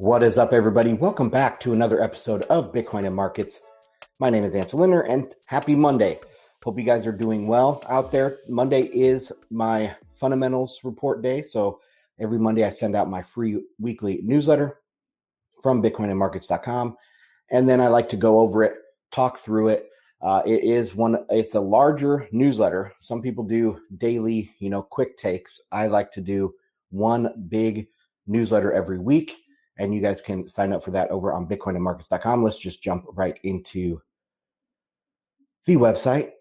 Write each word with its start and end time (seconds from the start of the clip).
What 0.00 0.22
is 0.22 0.38
up, 0.38 0.54
everybody? 0.54 0.94
Welcome 0.94 1.28
back 1.28 1.60
to 1.60 1.74
another 1.74 2.00
episode 2.00 2.44
of 2.44 2.72
Bitcoin 2.72 3.04
and 3.04 3.14
Markets. 3.14 3.60
My 4.18 4.30
name 4.30 4.44
is 4.44 4.54
Ansel 4.54 4.80
Lindner, 4.80 5.02
and 5.02 5.34
happy 5.44 5.74
Monday. 5.74 6.18
Hope 6.64 6.78
you 6.78 6.86
guys 6.86 7.06
are 7.06 7.12
doing 7.12 7.46
well 7.46 7.84
out 7.86 8.10
there. 8.10 8.38
Monday 8.48 8.84
is 8.84 9.30
my 9.50 9.94
fundamentals 10.14 10.80
report 10.84 11.20
day. 11.20 11.42
So 11.42 11.80
every 12.18 12.38
Monday, 12.38 12.64
I 12.64 12.70
send 12.70 12.96
out 12.96 13.10
my 13.10 13.20
free 13.20 13.62
weekly 13.78 14.20
newsletter 14.22 14.78
from 15.62 15.82
bitcoinandmarkets.com. 15.82 16.96
And 17.50 17.68
then 17.68 17.82
I 17.82 17.88
like 17.88 18.08
to 18.08 18.16
go 18.16 18.40
over 18.40 18.62
it, 18.62 18.76
talk 19.10 19.36
through 19.36 19.68
it. 19.68 19.90
Uh, 20.22 20.40
it 20.46 20.64
is 20.64 20.94
one, 20.94 21.26
it's 21.28 21.54
a 21.54 21.60
larger 21.60 22.26
newsletter. 22.32 22.94
Some 23.02 23.20
people 23.20 23.44
do 23.44 23.78
daily, 23.98 24.50
you 24.60 24.70
know, 24.70 24.80
quick 24.80 25.18
takes. 25.18 25.60
I 25.70 25.88
like 25.88 26.10
to 26.12 26.22
do 26.22 26.54
one 26.88 27.34
big 27.50 27.88
newsletter 28.26 28.72
every 28.72 28.98
week 28.98 29.36
and 29.80 29.94
you 29.94 30.02
guys 30.02 30.20
can 30.20 30.46
sign 30.46 30.74
up 30.74 30.84
for 30.84 30.90
that 30.90 31.10
over 31.10 31.32
on 31.32 31.46
bitcoinandmarkets.com. 31.46 32.44
Let's 32.44 32.58
just 32.58 32.82
jump 32.82 33.06
right 33.14 33.40
into 33.42 34.02
the 35.64 35.76
website. 35.76 36.32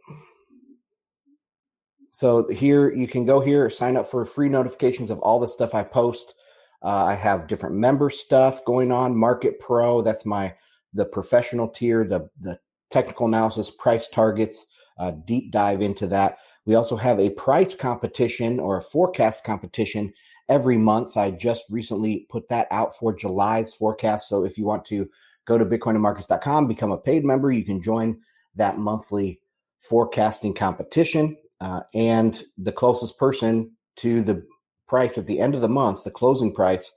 So 2.12 2.50
here 2.50 2.94
you 2.94 3.08
can 3.08 3.26
go 3.26 3.40
here, 3.40 3.70
sign 3.70 3.96
up 3.96 4.12
for 4.12 4.26
free 4.26 4.50
notifications 4.50 5.10
of 5.10 5.20
all 5.20 5.40
the 5.40 5.48
stuff 5.48 5.74
I 5.74 5.84
post. 5.84 6.36
Uh, 6.84 7.06
I 7.06 7.16
have 7.16 7.48
different 7.48 7.76
member 7.76 8.10
stuff 8.10 8.66
going 8.66 8.92
on. 8.92 9.18
Market 9.18 9.60
Pro, 9.60 10.02
that's 10.02 10.26
my 10.26 10.54
the 10.94 11.06
professional 11.06 11.70
tier, 11.70 12.04
the 12.04 12.30
the 12.42 12.60
technical 12.92 13.28
analysis, 13.28 13.70
price 13.72 14.10
targets, 14.10 14.68
uh, 14.98 15.12
deep 15.12 15.52
dive 15.52 15.82
into 15.82 16.08
that. 16.08 16.40
We 16.66 16.76
also 16.76 16.98
have 16.98 17.20
a 17.20 17.30
price 17.30 17.74
competition 17.74 18.60
or 18.60 18.78
a 18.78 18.82
forecast 18.82 19.46
competition 19.46 20.14
every 20.50 20.78
month. 20.78 21.16
I 21.16 21.32
just 21.32 21.64
recently 21.70 22.26
put 22.30 22.50
that 22.50 22.68
out 22.72 22.98
for 22.98 23.14
July's 23.14 23.74
forecast. 23.74 24.28
So 24.28 24.44
if 24.44 24.58
you 24.58 24.66
want 24.66 24.84
to 24.86 25.10
go 25.46 25.58
to 25.58 25.66
bitcoinandmarkets.com, 25.66 26.68
become 26.68 26.92
a 26.92 26.98
paid 26.98 27.24
member, 27.24 27.52
you 27.52 27.64
can 27.64 27.82
join 27.82 28.20
that 28.56 28.78
monthly 28.78 29.40
forecasting 29.80 30.54
competition. 30.54 31.38
Uh, 31.62 31.82
and 31.94 32.44
the 32.58 32.72
closest 32.72 33.18
person 33.18 33.72
to 33.98 34.22
the 34.22 34.46
price 34.88 35.18
at 35.18 35.28
the 35.28 35.40
end 35.40 35.56
of 35.56 35.62
the 35.62 35.70
month, 35.70 36.04
the 36.04 36.12
closing 36.12 36.54
price, 36.54 36.92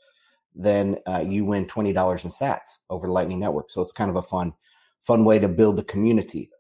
then 0.55 0.99
uh, 1.07 1.25
you 1.27 1.45
win 1.45 1.67
$20 1.67 1.89
in 1.89 2.31
sats 2.31 2.79
over 2.91 3.07
the 3.07 3.13
Lightning 3.13 3.41
Network. 3.41 3.71
So 3.71 3.81
it's 3.81 3.93
kind 3.93 4.11
of 4.11 4.17
a 4.17 4.23
fun, 4.23 4.55
fun 5.01 5.25
way 5.25 5.39
to 5.39 5.49
build 5.49 5.77
the 5.77 5.85
community. 5.85 6.51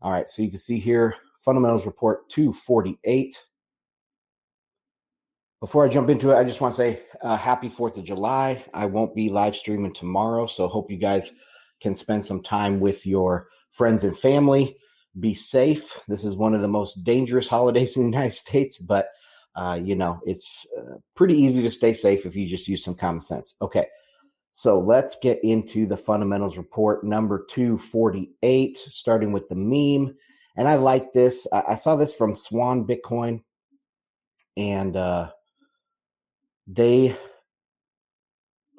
All 0.00 0.10
right, 0.10 0.28
so 0.28 0.42
you 0.42 0.50
can 0.50 0.58
see 0.58 0.78
here 0.78 1.14
fundamentals 1.40 1.86
report 1.86 2.28
248 2.30 3.40
before 5.62 5.86
I 5.86 5.88
jump 5.88 6.10
into 6.10 6.32
it, 6.32 6.36
I 6.36 6.42
just 6.42 6.60
want 6.60 6.74
to 6.74 6.76
say 6.76 7.02
uh, 7.22 7.36
happy 7.36 7.68
4th 7.68 7.96
of 7.96 8.02
July. 8.02 8.64
I 8.74 8.86
won't 8.86 9.14
be 9.14 9.28
live 9.28 9.54
streaming 9.54 9.94
tomorrow, 9.94 10.46
so 10.46 10.66
hope 10.66 10.90
you 10.90 10.96
guys 10.96 11.30
can 11.80 11.94
spend 11.94 12.24
some 12.24 12.42
time 12.42 12.80
with 12.80 13.06
your 13.06 13.46
friends 13.70 14.02
and 14.02 14.18
family. 14.18 14.76
Be 15.20 15.34
safe. 15.34 16.00
This 16.08 16.24
is 16.24 16.34
one 16.34 16.56
of 16.56 16.62
the 16.62 16.68
most 16.68 17.04
dangerous 17.04 17.46
holidays 17.56 17.96
in 17.96 18.02
the 18.02 18.08
United 18.08 18.34
States, 18.34 18.78
but 18.78 19.10
uh, 19.54 19.78
you 19.80 19.94
know, 19.94 20.18
it's 20.26 20.66
uh, 20.76 20.96
pretty 21.14 21.36
easy 21.36 21.62
to 21.62 21.70
stay 21.70 21.94
safe 21.94 22.26
if 22.26 22.34
you 22.34 22.48
just 22.48 22.66
use 22.66 22.82
some 22.82 22.96
common 22.96 23.20
sense. 23.20 23.54
Okay, 23.62 23.86
so 24.54 24.80
let's 24.80 25.16
get 25.22 25.38
into 25.44 25.86
the 25.86 25.96
fundamentals 25.96 26.56
report 26.56 27.04
number 27.04 27.46
248, 27.48 28.78
starting 28.78 29.30
with 29.30 29.48
the 29.48 29.54
meme. 29.54 30.16
And 30.56 30.66
I 30.66 30.74
like 30.74 31.12
this. 31.12 31.46
I, 31.52 31.62
I 31.68 31.74
saw 31.76 31.94
this 31.94 32.16
from 32.16 32.34
Swan 32.34 32.84
Bitcoin, 32.84 33.44
and 34.56 34.96
uh, 34.96 35.30
they 36.66 37.16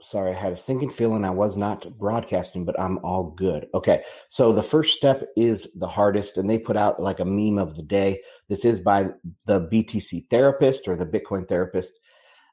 sorry, 0.03 0.31
I 0.31 0.33
had 0.33 0.53
a 0.53 0.57
sinking 0.57 0.89
feeling 0.89 1.23
I 1.23 1.29
was 1.29 1.55
not 1.55 1.97
broadcasting, 1.97 2.65
but 2.65 2.79
I'm 2.79 2.99
all 2.99 3.23
good. 3.23 3.67
Okay. 3.73 4.03
So 4.29 4.51
the 4.51 4.61
first 4.61 4.95
step 4.97 5.23
is 5.37 5.71
the 5.73 5.87
hardest, 5.87 6.37
and 6.37 6.49
they 6.49 6.59
put 6.59 6.77
out 6.77 7.01
like 7.01 7.19
a 7.19 7.25
meme 7.25 7.57
of 7.57 7.75
the 7.75 7.83
day. 7.83 8.21
This 8.49 8.65
is 8.65 8.81
by 8.81 9.09
the 9.45 9.61
BTC 9.61 10.29
therapist 10.29 10.87
or 10.87 10.95
the 10.95 11.05
Bitcoin 11.05 11.47
therapist. 11.47 11.99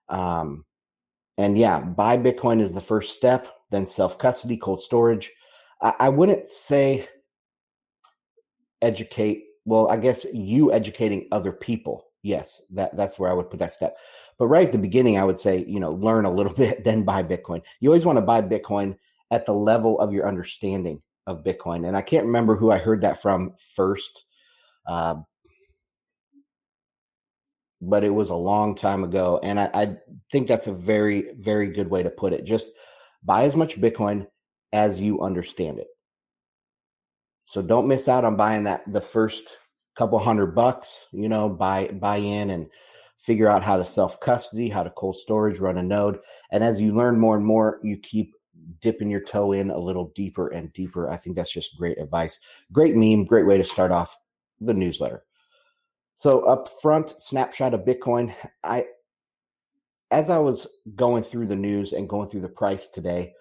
Um, 0.08 0.64
and 1.36 1.58
yeah, 1.58 1.80
buy 1.80 2.18
Bitcoin 2.18 2.60
is 2.60 2.72
the 2.72 2.80
first 2.80 3.16
step, 3.16 3.48
then 3.70 3.86
self 3.86 4.18
custody, 4.18 4.56
cold 4.56 4.80
storage. 4.80 5.32
I, 5.82 5.94
I 5.98 6.08
wouldn't 6.08 6.46
say 6.46 7.08
educate. 8.80 9.44
Well, 9.64 9.88
I 9.88 9.96
guess 9.96 10.24
you 10.32 10.72
educating 10.72 11.28
other 11.32 11.52
people. 11.52 12.06
Yes, 12.22 12.62
that 12.70 12.96
that's 12.96 13.18
where 13.18 13.30
I 13.30 13.34
would 13.34 13.50
put 13.50 13.60
that 13.60 13.72
step. 13.72 13.96
But 14.40 14.46
right 14.46 14.66
at 14.66 14.72
the 14.72 14.78
beginning, 14.78 15.18
I 15.18 15.24
would 15.24 15.38
say, 15.38 15.66
you 15.68 15.78
know, 15.78 15.92
learn 15.92 16.24
a 16.24 16.32
little 16.32 16.54
bit, 16.56 16.82
then 16.82 17.04
buy 17.04 17.22
Bitcoin. 17.22 17.62
You 17.78 17.90
always 17.90 18.06
want 18.06 18.16
to 18.16 18.22
buy 18.22 18.40
Bitcoin 18.40 18.96
at 19.30 19.44
the 19.44 19.52
level 19.52 20.00
of 20.00 20.14
your 20.14 20.26
understanding 20.26 21.02
of 21.26 21.44
Bitcoin. 21.44 21.86
And 21.86 21.94
I 21.94 22.00
can't 22.00 22.24
remember 22.24 22.56
who 22.56 22.70
I 22.70 22.78
heard 22.78 23.02
that 23.02 23.20
from 23.20 23.54
first, 23.76 24.24
uh, 24.86 25.16
but 27.82 28.02
it 28.02 28.08
was 28.08 28.30
a 28.30 28.34
long 28.34 28.74
time 28.74 29.04
ago. 29.04 29.38
And 29.42 29.60
I, 29.60 29.70
I 29.74 29.96
think 30.32 30.48
that's 30.48 30.66
a 30.66 30.72
very, 30.72 31.34
very 31.36 31.68
good 31.68 31.90
way 31.90 32.02
to 32.02 32.10
put 32.10 32.32
it. 32.32 32.44
Just 32.44 32.68
buy 33.22 33.44
as 33.44 33.56
much 33.56 33.78
Bitcoin 33.78 34.26
as 34.72 34.98
you 34.98 35.20
understand 35.20 35.78
it. 35.78 35.88
So 37.44 37.60
don't 37.60 37.88
miss 37.88 38.08
out 38.08 38.24
on 38.24 38.36
buying 38.36 38.64
that 38.64 38.90
the 38.90 39.02
first 39.02 39.58
couple 39.98 40.18
hundred 40.18 40.54
bucks, 40.54 41.04
you 41.12 41.28
know, 41.28 41.50
buy 41.50 41.88
buy 41.88 42.16
in 42.16 42.48
and 42.50 42.70
figure 43.20 43.48
out 43.48 43.62
how 43.62 43.76
to 43.76 43.84
self 43.84 44.18
custody, 44.20 44.68
how 44.68 44.82
to 44.82 44.90
cold 44.90 45.14
storage, 45.14 45.60
run 45.60 45.78
a 45.78 45.82
node. 45.82 46.18
And 46.50 46.64
as 46.64 46.80
you 46.80 46.94
learn 46.94 47.20
more 47.20 47.36
and 47.36 47.46
more, 47.46 47.78
you 47.82 47.96
keep 47.98 48.34
dipping 48.80 49.10
your 49.10 49.20
toe 49.20 49.52
in 49.52 49.70
a 49.70 49.78
little 49.78 50.12
deeper 50.16 50.48
and 50.48 50.72
deeper. 50.72 51.10
I 51.10 51.16
think 51.16 51.36
that's 51.36 51.52
just 51.52 51.76
great 51.76 51.98
advice. 51.98 52.40
Great 52.72 52.96
meme, 52.96 53.24
great 53.24 53.46
way 53.46 53.58
to 53.58 53.64
start 53.64 53.92
off 53.92 54.16
the 54.60 54.74
newsletter. 54.74 55.24
So 56.14 56.40
up 56.40 56.68
front, 56.82 57.20
snapshot 57.20 57.74
of 57.74 57.84
Bitcoin. 57.84 58.34
I 58.64 58.86
as 60.10 60.28
I 60.28 60.38
was 60.38 60.66
going 60.96 61.22
through 61.22 61.46
the 61.46 61.56
news 61.56 61.92
and 61.92 62.08
going 62.08 62.28
through 62.28 62.40
the 62.40 62.48
price 62.48 62.88
today, 62.88 63.32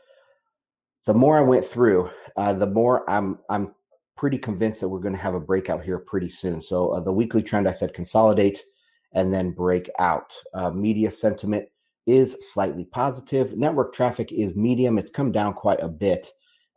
the 1.05 1.13
more 1.13 1.37
I 1.37 1.41
went 1.41 1.65
through, 1.65 2.11
uh, 2.35 2.53
the 2.53 2.67
more 2.67 3.09
I'm 3.09 3.39
I'm 3.49 3.73
pretty 4.17 4.37
convinced 4.37 4.81
that 4.81 4.89
we're 4.89 4.99
going 4.99 5.15
to 5.15 5.21
have 5.21 5.33
a 5.35 5.39
breakout 5.39 5.83
here 5.83 5.99
pretty 5.99 6.27
soon. 6.27 6.59
So 6.59 6.89
uh, 6.89 6.99
the 6.99 7.13
weekly 7.13 7.41
trend, 7.41 7.67
I 7.67 7.71
said 7.71 7.93
consolidate 7.93 8.63
and 9.13 9.33
then 9.33 9.51
break 9.51 9.89
out. 9.99 10.33
Uh, 10.53 10.69
media 10.71 11.11
sentiment 11.11 11.67
is 12.05 12.35
slightly 12.53 12.85
positive. 12.85 13.55
Network 13.55 13.93
traffic 13.93 14.31
is 14.31 14.55
medium. 14.55 14.97
It's 14.97 15.09
come 15.09 15.31
down 15.31 15.53
quite 15.53 15.81
a 15.81 15.87
bit 15.87 16.31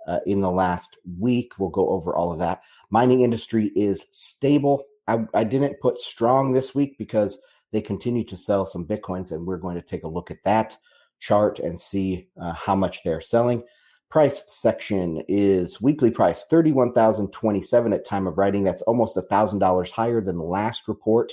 uh, 0.06 0.18
in 0.26 0.40
the 0.40 0.50
last 0.50 0.98
week. 1.18 1.52
We'll 1.58 1.70
go 1.70 1.88
over 1.90 2.14
all 2.14 2.32
of 2.32 2.38
that. 2.40 2.62
Mining 2.90 3.22
industry 3.22 3.72
is 3.74 4.04
stable. 4.10 4.84
I, 5.08 5.24
I 5.34 5.44
didn't 5.44 5.80
put 5.80 5.98
strong 5.98 6.52
this 6.52 6.74
week 6.74 6.96
because 6.98 7.40
they 7.72 7.80
continue 7.80 8.24
to 8.24 8.36
sell 8.36 8.66
some 8.66 8.86
bitcoins, 8.86 9.32
and 9.32 9.46
we're 9.46 9.56
going 9.56 9.76
to 9.76 9.82
take 9.82 10.04
a 10.04 10.08
look 10.08 10.30
at 10.30 10.44
that 10.44 10.76
chart 11.18 11.58
and 11.58 11.80
see 11.80 12.28
uh, 12.40 12.52
how 12.52 12.74
much 12.74 13.02
they're 13.02 13.20
selling. 13.20 13.62
Price 14.10 14.42
section 14.46 15.22
is 15.26 15.80
weekly 15.80 16.10
price 16.10 16.44
31,027 16.44 17.94
at 17.94 18.04
time 18.04 18.26
of 18.26 18.36
writing. 18.36 18.62
That's 18.62 18.82
almost 18.82 19.16
a 19.16 19.22
thousand 19.22 19.60
dollars 19.60 19.90
higher 19.90 20.20
than 20.20 20.36
the 20.36 20.44
last 20.44 20.86
report. 20.86 21.32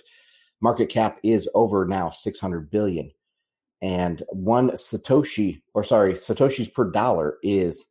Market 0.61 0.89
cap 0.89 1.19
is 1.23 1.47
over 1.53 1.85
now 1.85 2.09
600 2.09 2.69
billion. 2.69 3.11
And 3.81 4.21
one 4.29 4.71
Satoshi, 4.71 5.61
or 5.73 5.85
sorry, 5.85 6.11
Satoshis 6.13 6.73
per 6.73 6.91
dollar 6.91 7.37
is 7.43 7.85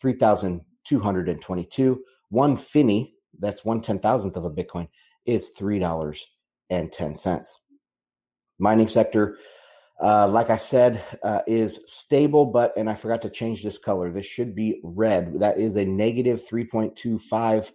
3,222. 0.00 2.04
One 2.28 2.56
Finney, 2.56 3.14
that's 3.38 3.64
one 3.64 3.80
ten 3.80 3.98
thousandth 3.98 4.36
of 4.36 4.44
a 4.44 4.50
Bitcoin, 4.50 4.88
is 5.26 5.50
$3.10. 5.58 7.46
Mining 8.58 8.88
sector, 8.88 9.38
uh, 10.00 10.28
like 10.28 10.48
I 10.50 10.56
said, 10.56 11.02
uh, 11.22 11.42
is 11.46 11.78
stable, 11.86 12.46
but, 12.46 12.76
and 12.76 12.90
I 12.90 12.94
forgot 12.94 13.22
to 13.22 13.30
change 13.30 13.62
this 13.62 13.78
color. 13.78 14.12
This 14.12 14.26
should 14.26 14.54
be 14.54 14.80
red. 14.82 15.40
That 15.40 15.58
is 15.58 15.76
a 15.76 15.84
negative 15.84 16.42
3.25% 16.48 17.72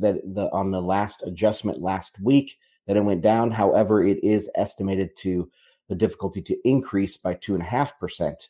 that 0.00 0.20
the, 0.34 0.50
on 0.52 0.70
the 0.70 0.82
last 0.82 1.22
adjustment 1.22 1.80
last 1.80 2.20
week 2.20 2.58
that 2.86 2.96
it 2.96 3.04
went 3.04 3.22
down. 3.22 3.50
However, 3.50 4.02
it 4.02 4.22
is 4.22 4.50
estimated 4.54 5.16
to 5.18 5.50
the 5.88 5.94
difficulty 5.94 6.42
to 6.42 6.68
increase 6.68 7.16
by 7.16 7.34
2.5% 7.34 8.48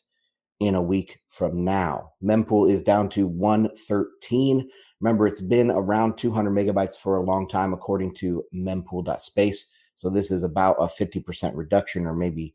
in 0.59 0.75
a 0.75 0.81
week 0.81 1.19
from 1.27 1.63
now. 1.63 2.11
Mempool 2.23 2.71
is 2.71 2.81
down 2.81 3.09
to 3.09 3.27
113. 3.27 4.69
Remember, 5.01 5.27
it's 5.27 5.41
been 5.41 5.71
around 5.71 6.17
200 6.17 6.51
megabytes 6.51 6.95
for 6.95 7.17
a 7.17 7.23
long 7.23 7.47
time, 7.47 7.73
according 7.73 8.13
to 8.15 8.43
mempool.space. 8.53 9.67
So 9.95 10.09
this 10.09 10.31
is 10.31 10.43
about 10.43 10.77
a 10.79 10.87
50% 10.87 11.51
reduction 11.55 12.05
or 12.05 12.15
maybe 12.15 12.53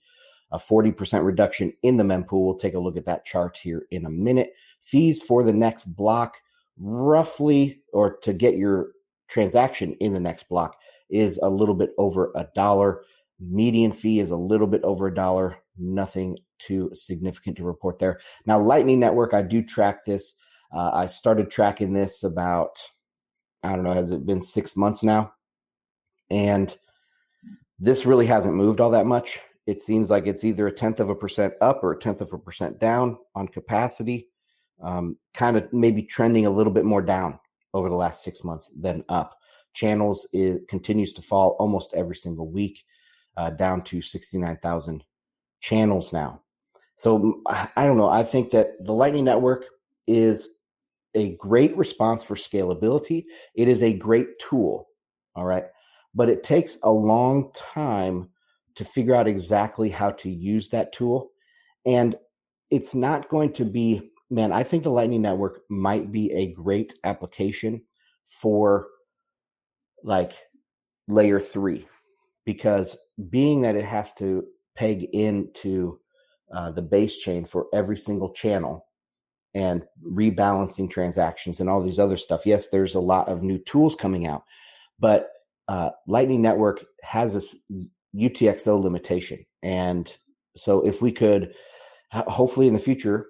a 0.51 0.59
40% 0.59 1.25
reduction 1.25 1.73
in 1.83 1.97
the 1.97 2.05
mempool. 2.05 2.45
We'll 2.45 2.59
take 2.59 2.75
a 2.75 2.79
look 2.79 2.97
at 2.97 3.05
that 3.05 3.25
chart 3.25 3.59
here 3.59 3.87
in 3.91 4.07
a 4.07 4.11
minute. 4.11 4.55
Fees 4.81 5.21
for 5.21 5.45
the 5.45 5.53
next 5.53 5.85
block, 5.97 6.39
roughly, 6.79 7.83
or 7.93 8.17
to 8.19 8.33
get 8.33 8.57
your 8.57 8.93
transaction 9.29 9.93
in 10.01 10.15
the 10.15 10.21
next 10.21 10.49
block, 10.49 10.77
is 11.11 11.39
a 11.39 11.49
little 11.49 11.75
bit 11.75 11.91
over 11.99 12.33
a 12.35 12.47
dollar. 12.55 13.03
Median 13.41 13.93
fee 13.93 14.21
is 14.21 14.31
a 14.31 14.37
little 14.37 14.67
bit 14.67 14.83
over 14.83 15.07
a 15.07 15.15
dollar. 15.15 15.57
Nothing 15.77 16.39
too 16.59 16.91
significant 16.95 17.57
to 17.57 17.65
report 17.65 17.99
there. 17.99 18.21
Now, 18.47 18.59
Lightning 18.61 18.99
Network, 18.99 19.33
I 19.33 19.43
do 19.43 19.63
track 19.63 20.05
this. 20.05 20.35
Uh, 20.73 20.91
I 20.93 21.07
started 21.07 21.51
tracking 21.51 21.93
this 21.93 22.25
about, 22.25 22.79
I 23.63 23.75
don't 23.75 23.85
know, 23.85 23.93
has 23.93 24.11
it 24.11 24.27
been 24.27 24.43
six 24.43 24.77
months 24.77 25.03
now? 25.03 25.33
And 26.31 26.77
this 27.79 28.05
really 28.05 28.27
hasn't 28.27 28.55
moved 28.55 28.81
all 28.81 28.91
that 28.91 29.07
much. 29.07 29.41
It 29.67 29.81
seems 29.81 30.11
like 30.11 30.27
it's 30.27 30.45
either 30.45 30.67
a 30.67 30.73
tenth 30.73 30.99
of 30.99 31.11
a 31.11 31.15
percent 31.15 31.55
up 31.61 31.85
or 31.85 31.93
a 31.93 31.99
tenth 31.99 32.21
of 32.21 32.33
a 32.33 32.39
percent 32.39 32.81
down 32.81 33.19
on 33.35 33.49
capacity, 33.49 34.29
um, 34.83 35.17
kind 35.35 35.57
of 35.57 35.73
maybe 35.73 36.03
trending 36.03 36.47
a 36.47 36.51
little 36.51 36.73
bit 36.73 36.85
more 36.85 37.03
down 37.03 37.39
over 37.73 37.89
the 37.89 37.95
last 37.95 38.25
six 38.25 38.45
months 38.45 38.71
than 38.79 39.05
up. 39.09 39.39
Channels 39.79 40.27
it 40.33 40.67
continues 40.67 41.13
to 41.13 41.23
fall 41.23 41.55
almost 41.61 41.95
every 41.95 42.17
single 42.17 42.51
week, 42.51 42.85
uh, 43.37 43.51
down 43.51 43.83
to 43.83 44.01
69,000 44.01 45.05
channels 45.61 46.13
now. 46.13 46.43
So 46.97 47.43
I 47.47 47.87
don't 47.87 47.97
know. 47.97 48.09
I 48.09 48.25
think 48.25 48.51
that 48.51 48.85
the 48.85 48.93
Lightning 48.93 49.25
Network 49.25 49.67
is 50.09 50.49
a 51.15 51.37
great 51.37 51.77
response 51.77 52.25
for 52.25 52.35
scalability. 52.35 53.27
It 53.55 53.69
is 53.69 53.85
a 53.85 53.93
great 53.93 54.41
tool. 54.41 54.89
All 55.37 55.45
right. 55.45 55.67
But 56.13 56.29
it 56.29 56.43
takes 56.43 56.79
a 56.83 56.91
long 56.91 57.53
time 57.55 58.31
to 58.75 58.85
figure 58.85 59.15
out 59.15 59.29
exactly 59.29 59.91
how 59.91 60.11
to 60.11 60.29
use 60.29 60.71
that 60.71 60.93
tool. 60.93 61.31
And 61.87 62.17
it's 62.73 62.97
not 62.97 63.29
going 63.29 63.53
to 63.53 63.65
be, 63.65 64.11
man, 64.29 64.51
I 64.51 64.65
think 64.65 64.83
the 64.83 64.91
Lightning 64.91 65.23
Network 65.23 65.61
might 65.71 66.11
be 66.11 66.33
a 66.33 66.53
great 66.53 66.97
application 67.05 67.81
for 68.25 68.89
like 70.05 70.33
layer 71.07 71.41
three, 71.41 71.87
because 72.45 72.97
being 73.31 73.63
that 73.63 73.77
it 73.77 73.85
has 73.85 74.15
to 74.15 74.45
peg 74.77 75.03
into 75.13 75.99
uh, 76.53 76.71
the 76.71 76.83
base 76.83 77.17
chain 77.17 77.45
for 77.45 77.67
every 77.73 77.97
single 77.97 78.31
channel 78.31 78.87
and 79.55 79.85
rebalancing 80.07 80.91
transactions 80.91 81.61
and 81.61 81.69
all 81.69 81.83
these 81.83 81.99
other 81.99 82.17
stuff. 82.17 82.47
Yes, 82.47 82.69
there's 82.69 82.95
a 82.95 83.01
lot 83.01 83.29
of 83.29 83.43
new 83.43 83.59
tools 83.59 83.97
coming 83.97 84.27
out, 84.27 84.45
but 84.99 85.31
uh, 85.69 85.91
Lightning 86.07 86.43
Network 86.43 86.85
has 87.03 87.35
this 87.35 87.57
UTXO 88.17 88.83
limitation. 88.83 89.45
And 89.63 90.11
so 90.57 90.81
if 90.81 91.03
we 91.03 91.13
could, 91.13 91.53
hopefully 92.13 92.69
in 92.69 92.75
the 92.75 92.81
future, 92.81 93.27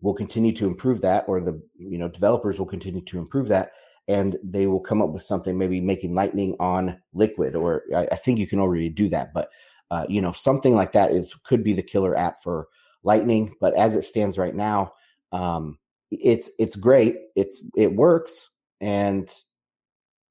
we'll 0.00 0.14
continue 0.14 0.52
to 0.52 0.66
improve 0.66 1.00
that, 1.02 1.24
or 1.28 1.40
the 1.40 1.60
you 1.76 1.98
know 1.98 2.08
developers 2.08 2.58
will 2.58 2.66
continue 2.66 3.02
to 3.02 3.18
improve 3.18 3.48
that, 3.48 3.72
and 4.10 4.36
they 4.42 4.66
will 4.66 4.80
come 4.80 5.00
up 5.00 5.10
with 5.10 5.22
something, 5.22 5.56
maybe 5.56 5.80
making 5.80 6.16
Lightning 6.16 6.56
on 6.58 7.00
Liquid, 7.14 7.54
or 7.54 7.84
I, 7.94 8.08
I 8.10 8.16
think 8.16 8.40
you 8.40 8.46
can 8.46 8.58
already 8.58 8.88
do 8.88 9.08
that, 9.10 9.32
but 9.32 9.50
uh, 9.92 10.04
you 10.08 10.20
know 10.20 10.32
something 10.32 10.74
like 10.74 10.92
that 10.92 11.12
is 11.12 11.32
could 11.44 11.62
be 11.62 11.72
the 11.72 11.82
killer 11.82 12.16
app 12.16 12.42
for 12.42 12.66
Lightning. 13.04 13.54
But 13.60 13.74
as 13.74 13.94
it 13.94 14.04
stands 14.04 14.36
right 14.36 14.54
now, 14.54 14.94
um, 15.30 15.78
it's 16.10 16.50
it's 16.58 16.74
great. 16.74 17.18
It's 17.36 17.62
it 17.76 17.94
works, 17.94 18.48
and 18.80 19.32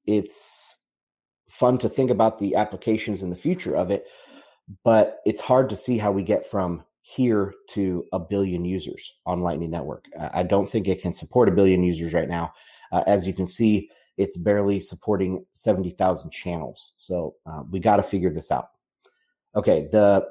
it's 0.06 0.78
fun 1.50 1.78
to 1.78 1.88
think 1.88 2.12
about 2.12 2.38
the 2.38 2.56
applications 2.56 3.22
in 3.22 3.30
the 3.30 3.36
future 3.36 3.76
of 3.76 3.92
it. 3.92 4.06
But 4.84 5.20
it's 5.26 5.42
hard 5.42 5.70
to 5.70 5.78
see 5.78 5.98
how 5.98 6.12
we 6.12 6.24
get 6.24 6.46
from 6.46 6.84
here 7.02 7.54
to 7.70 8.06
a 8.12 8.20
billion 8.20 8.66
users 8.66 9.14
on 9.26 9.40
Lightning 9.40 9.72
Network. 9.72 10.06
I 10.34 10.44
don't 10.44 10.70
think 10.70 10.88
it 10.88 11.02
can 11.02 11.14
support 11.14 11.48
a 11.48 11.54
billion 11.54 11.82
users 11.82 12.14
right 12.14 12.30
now. 12.30 12.54
Uh, 12.92 13.04
as 13.08 13.28
you 13.28 13.34
can 13.34 13.46
see, 13.46 13.90
it's 14.18 14.38
barely 14.38 14.80
supporting 14.80 15.46
70,000 15.54 16.32
channels. 16.32 16.94
So 16.96 17.36
uh, 17.46 17.64
we 17.70 17.80
got 17.80 17.98
to 17.98 18.04
figure 18.04 18.34
this 18.34 18.52
out. 18.52 18.70
Okay, 19.56 19.88
the 19.92 20.28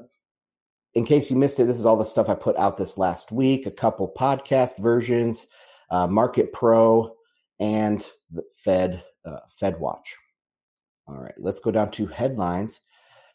in 0.95 1.05
case 1.05 1.31
you 1.31 1.37
missed 1.37 1.61
it, 1.61 1.65
this 1.65 1.79
is 1.79 1.87
all 1.87 1.97
the 1.97 2.05
stuff 2.05 2.29
I 2.29 2.35
put 2.35 2.57
out 2.57 2.77
this 2.77 2.99
last 2.99 3.31
week. 3.31 3.67
A 3.67 3.71
couple 3.71 4.13
podcast 4.17 4.79
versions, 4.79 5.47
uh, 5.91 6.07
Market 6.07 6.53
Pro, 6.53 7.15
and 7.61 8.07
the 8.31 8.43
Fed 8.59 9.03
uh, 9.25 9.41
Fed 9.49 9.79
Watch. 9.81 10.17
All 11.07 11.17
right, 11.17 11.35
let's 11.39 11.61
go 11.61 11.71
down 11.71 11.91
to 11.93 12.07
headlines. 12.07 12.81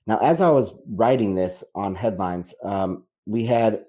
Now, 0.05 0.17
as 0.17 0.41
I 0.41 0.49
was 0.49 0.73
writing 0.87 1.35
this 1.35 1.63
on 1.73 1.95
headlines, 1.95 2.53
um, 2.63 3.05
we 3.25 3.45
had 3.45 3.85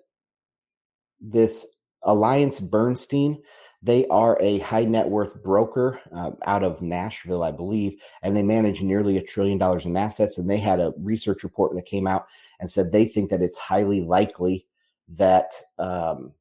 this 1.20 1.66
Alliance 2.02 2.60
Bernstein. 2.60 3.42
They 3.84 4.06
are 4.06 4.38
a 4.40 4.60
high 4.60 4.84
net 4.84 5.10
worth 5.10 5.42
broker 5.42 6.00
uh, 6.10 6.30
out 6.46 6.62
of 6.62 6.80
Nashville, 6.80 7.42
I 7.42 7.50
believe, 7.50 8.00
and 8.22 8.34
they 8.34 8.42
manage 8.42 8.80
nearly 8.80 9.18
a 9.18 9.22
trillion 9.22 9.58
dollars 9.58 9.84
in 9.84 9.94
assets. 9.94 10.38
And 10.38 10.48
they 10.48 10.56
had 10.56 10.80
a 10.80 10.94
research 10.96 11.44
report 11.44 11.74
that 11.74 11.84
came 11.84 12.06
out 12.06 12.26
and 12.58 12.70
said 12.70 12.90
they 12.90 13.04
think 13.04 13.28
that 13.28 13.42
it's 13.42 13.58
highly 13.58 14.00
likely 14.00 14.66
that, 15.10 15.52
um, 15.78 16.32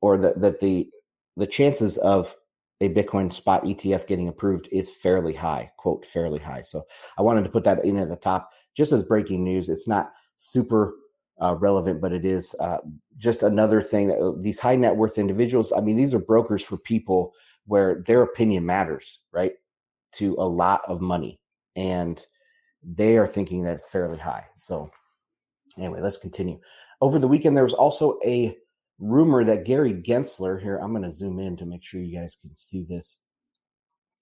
or 0.00 0.16
that 0.16 0.40
that 0.40 0.60
the 0.60 0.88
the 1.36 1.46
chances 1.46 1.98
of 1.98 2.34
a 2.80 2.88
Bitcoin 2.88 3.30
spot 3.30 3.64
ETF 3.64 4.06
getting 4.06 4.28
approved 4.28 4.66
is 4.72 4.88
fairly 4.88 5.34
high, 5.34 5.70
quote, 5.76 6.06
fairly 6.06 6.38
high. 6.38 6.62
So 6.62 6.86
I 7.18 7.22
wanted 7.22 7.44
to 7.44 7.50
put 7.50 7.64
that 7.64 7.84
in 7.84 7.98
at 7.98 8.08
the 8.08 8.16
top 8.16 8.50
just 8.74 8.92
as 8.92 9.04
breaking 9.04 9.44
news. 9.44 9.68
It's 9.68 9.86
not 9.86 10.12
super 10.38 10.94
uh, 11.40 11.54
relevant, 11.56 12.00
but 12.00 12.12
it 12.12 12.24
is 12.24 12.54
uh, 12.60 12.78
just 13.16 13.42
another 13.42 13.80
thing 13.80 14.08
that 14.08 14.18
uh, 14.18 14.32
these 14.40 14.58
high 14.58 14.76
net 14.76 14.96
worth 14.96 15.18
individuals, 15.18 15.72
I 15.72 15.80
mean, 15.80 15.96
these 15.96 16.14
are 16.14 16.18
brokers 16.18 16.62
for 16.62 16.76
people 16.76 17.32
where 17.66 18.02
their 18.06 18.22
opinion 18.22 18.64
matters, 18.66 19.20
right? 19.32 19.52
To 20.14 20.34
a 20.38 20.48
lot 20.48 20.82
of 20.88 21.00
money. 21.00 21.40
And 21.76 22.24
they 22.82 23.18
are 23.18 23.26
thinking 23.26 23.62
that 23.64 23.74
it's 23.74 23.88
fairly 23.88 24.18
high. 24.18 24.46
So, 24.56 24.90
anyway, 25.76 26.00
let's 26.00 26.16
continue. 26.16 26.58
Over 27.00 27.18
the 27.18 27.28
weekend, 27.28 27.56
there 27.56 27.64
was 27.64 27.74
also 27.74 28.18
a 28.24 28.56
rumor 28.98 29.44
that 29.44 29.64
Gary 29.64 29.94
Gensler, 29.94 30.60
here, 30.60 30.78
I'm 30.78 30.92
going 30.92 31.02
to 31.02 31.10
zoom 31.10 31.38
in 31.38 31.56
to 31.58 31.66
make 31.66 31.84
sure 31.84 32.00
you 32.00 32.18
guys 32.18 32.36
can 32.40 32.54
see 32.54 32.84
this. 32.88 33.18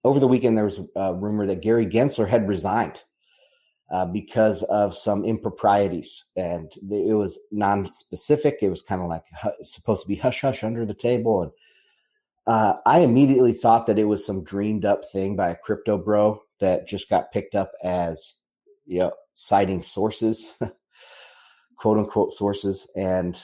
Over 0.03 0.19
the 0.19 0.27
weekend, 0.27 0.55
there 0.55 0.65
was 0.65 0.79
a 0.95 1.13
rumor 1.13 1.47
that 1.47 1.61
Gary 1.61 1.87
Gensler 1.87 2.27
had 2.27 2.47
resigned 2.47 3.01
uh, 3.89 4.05
because 4.05 4.63
of 4.63 4.95
some 4.95 5.23
improprieties. 5.23 6.25
And 6.35 6.71
it 6.91 7.15
was 7.15 7.39
non 7.51 7.87
specific. 7.89 8.59
It 8.61 8.69
was 8.69 8.81
kind 8.81 9.01
of 9.01 9.07
like 9.07 9.23
supposed 9.63 10.01
to 10.01 10.07
be 10.07 10.15
hush 10.15 10.41
hush 10.41 10.63
under 10.63 10.85
the 10.85 10.93
table. 10.93 11.43
And 11.43 11.51
uh, 12.45 12.73
I 12.85 12.99
immediately 12.99 13.53
thought 13.53 13.87
that 13.87 13.99
it 13.99 14.05
was 14.05 14.25
some 14.25 14.43
dreamed 14.43 14.85
up 14.85 15.03
thing 15.11 15.35
by 15.35 15.49
a 15.49 15.55
crypto 15.55 15.97
bro 15.97 16.41
that 16.59 16.87
just 16.87 17.09
got 17.09 17.31
picked 17.31 17.55
up 17.55 17.71
as, 17.83 18.35
you 18.85 18.99
know, 18.99 19.11
citing 19.33 19.81
sources, 19.81 20.49
quote 21.77 21.97
unquote 21.97 22.31
sources. 22.31 22.87
And 22.95 23.39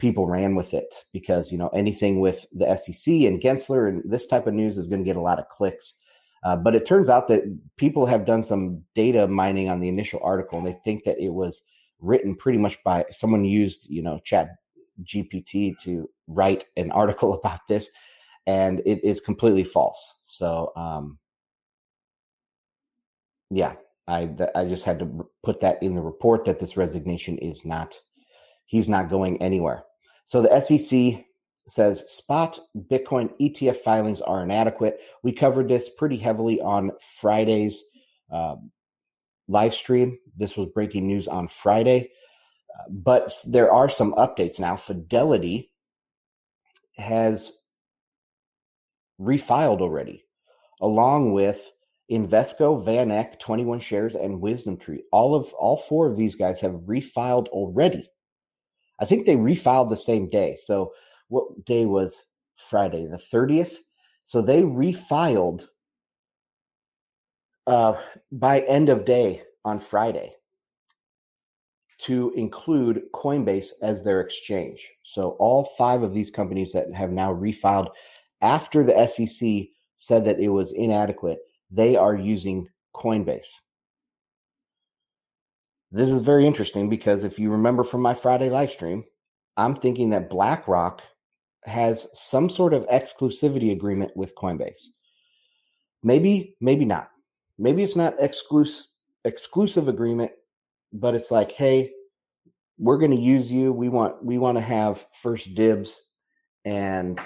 people 0.00 0.26
ran 0.26 0.56
with 0.56 0.74
it 0.74 1.04
because 1.12 1.52
you 1.52 1.58
know 1.58 1.68
anything 1.68 2.20
with 2.20 2.46
the 2.52 2.74
SEC 2.74 3.12
and 3.12 3.40
Gensler 3.40 3.88
and 3.88 4.02
this 4.10 4.26
type 4.26 4.46
of 4.46 4.54
news 4.54 4.76
is 4.76 4.88
going 4.88 5.02
to 5.02 5.08
get 5.08 5.16
a 5.16 5.20
lot 5.20 5.38
of 5.38 5.48
clicks. 5.48 5.94
Uh, 6.42 6.56
but 6.56 6.74
it 6.74 6.86
turns 6.86 7.08
out 7.10 7.28
that 7.28 7.42
people 7.76 8.06
have 8.06 8.24
done 8.24 8.42
some 8.42 8.82
data 8.94 9.26
mining 9.26 9.68
on 9.68 9.80
the 9.80 9.88
initial 9.88 10.20
article, 10.22 10.58
and 10.58 10.66
they 10.66 10.78
think 10.84 11.04
that 11.04 11.18
it 11.18 11.30
was 11.30 11.62
written 12.00 12.34
pretty 12.34 12.58
much 12.58 12.82
by 12.82 13.04
someone 13.10 13.44
used 13.44 13.88
you 13.90 14.02
know 14.02 14.18
Chat 14.24 14.56
GPT 15.02 15.78
to 15.80 16.08
write 16.28 16.64
an 16.76 16.90
article 16.92 17.34
about 17.34 17.60
this, 17.68 17.90
and 18.46 18.80
it 18.86 19.04
is 19.04 19.20
completely 19.20 19.64
false. 19.64 20.16
So 20.24 20.72
um, 20.76 21.18
yeah, 23.50 23.74
I 24.08 24.30
I 24.54 24.64
just 24.64 24.84
had 24.84 24.98
to 25.00 25.26
put 25.42 25.60
that 25.60 25.82
in 25.82 25.94
the 25.94 26.00
report 26.00 26.44
that 26.46 26.58
this 26.58 26.76
resignation 26.76 27.36
is 27.38 27.64
not 27.64 28.00
he's 28.64 28.88
not 28.88 29.10
going 29.10 29.42
anywhere. 29.42 29.84
So 30.24 30.40
the 30.40 30.60
SEC 30.60 31.24
says 31.66 32.10
spot 32.10 32.58
Bitcoin 32.90 33.30
ETF 33.40 33.76
filings 33.78 34.20
are 34.20 34.42
inadequate. 34.42 35.00
We 35.22 35.32
covered 35.32 35.68
this 35.68 35.88
pretty 35.88 36.16
heavily 36.16 36.60
on 36.60 36.90
Friday's 37.20 37.82
uh, 38.32 38.56
live 39.48 39.74
stream. 39.74 40.18
This 40.36 40.56
was 40.56 40.68
breaking 40.68 41.06
news 41.06 41.28
on 41.28 41.48
Friday. 41.48 42.10
But 42.88 43.34
there 43.46 43.70
are 43.72 43.88
some 43.88 44.12
updates 44.14 44.58
now. 44.58 44.76
Fidelity 44.76 45.72
has 46.96 47.52
refiled 49.20 49.80
already, 49.80 50.24
along 50.80 51.32
with 51.32 51.70
Invesco, 52.10 52.84
VanEck, 52.84 53.38
21 53.38 53.80
shares, 53.80 54.14
and 54.14 54.40
Wisdom 54.40 54.76
Tree. 54.76 55.02
All 55.12 55.34
of 55.34 55.52
all 55.54 55.76
four 55.76 56.06
of 56.06 56.16
these 56.16 56.34
guys 56.34 56.60
have 56.60 56.72
refiled 56.86 57.48
already. 57.48 58.10
I 58.98 59.04
think 59.04 59.24
they 59.26 59.36
refiled 59.36 59.90
the 59.90 59.96
same 59.96 60.28
day. 60.28 60.56
So 60.56 60.92
what 61.30 61.64
day 61.64 61.86
was 61.86 62.24
Friday? 62.56 63.06
The 63.06 63.16
30th. 63.16 63.74
So 64.24 64.42
they 64.42 64.62
refiled 64.62 65.66
uh, 67.66 67.94
by 68.30 68.60
end 68.60 68.88
of 68.88 69.04
day 69.04 69.42
on 69.64 69.78
Friday 69.78 70.34
to 71.98 72.32
include 72.36 73.02
Coinbase 73.12 73.70
as 73.82 74.02
their 74.02 74.20
exchange. 74.20 74.88
So 75.02 75.30
all 75.38 75.64
five 75.76 76.02
of 76.02 76.12
these 76.12 76.30
companies 76.30 76.72
that 76.72 76.92
have 76.94 77.10
now 77.10 77.32
refiled 77.32 77.88
after 78.40 78.82
the 78.82 79.06
SEC 79.06 79.68
said 79.96 80.24
that 80.24 80.40
it 80.40 80.48
was 80.48 80.72
inadequate, 80.72 81.40
they 81.70 81.96
are 81.96 82.14
using 82.14 82.66
Coinbase. 82.94 83.50
this 85.92 86.08
is 86.08 86.22
very 86.22 86.46
interesting 86.46 86.88
because 86.88 87.24
if 87.24 87.38
you 87.38 87.50
remember 87.50 87.84
from 87.84 88.00
my 88.00 88.14
Friday 88.14 88.48
live 88.48 88.70
stream, 88.70 89.04
I'm 89.56 89.76
thinking 89.76 90.10
that 90.10 90.30
BlackRock 90.30 91.02
has 91.64 92.08
some 92.12 92.48
sort 92.48 92.74
of 92.74 92.86
exclusivity 92.88 93.72
agreement 93.72 94.16
with 94.16 94.34
Coinbase. 94.34 94.88
Maybe, 96.02 96.56
maybe 96.60 96.84
not. 96.84 97.10
Maybe 97.58 97.82
it's 97.82 97.96
not 97.96 98.14
exclusive 98.18 98.86
exclusive 99.24 99.88
agreement, 99.88 100.32
but 100.92 101.14
it's 101.14 101.30
like, 101.30 101.52
hey, 101.52 101.92
we're 102.78 102.96
going 102.96 103.10
to 103.10 103.20
use 103.20 103.52
you. 103.52 103.72
We 103.72 103.88
want 103.88 104.24
we 104.24 104.38
want 104.38 104.56
to 104.56 104.62
have 104.62 105.06
first 105.22 105.54
dibs, 105.54 106.02
and 106.64 107.20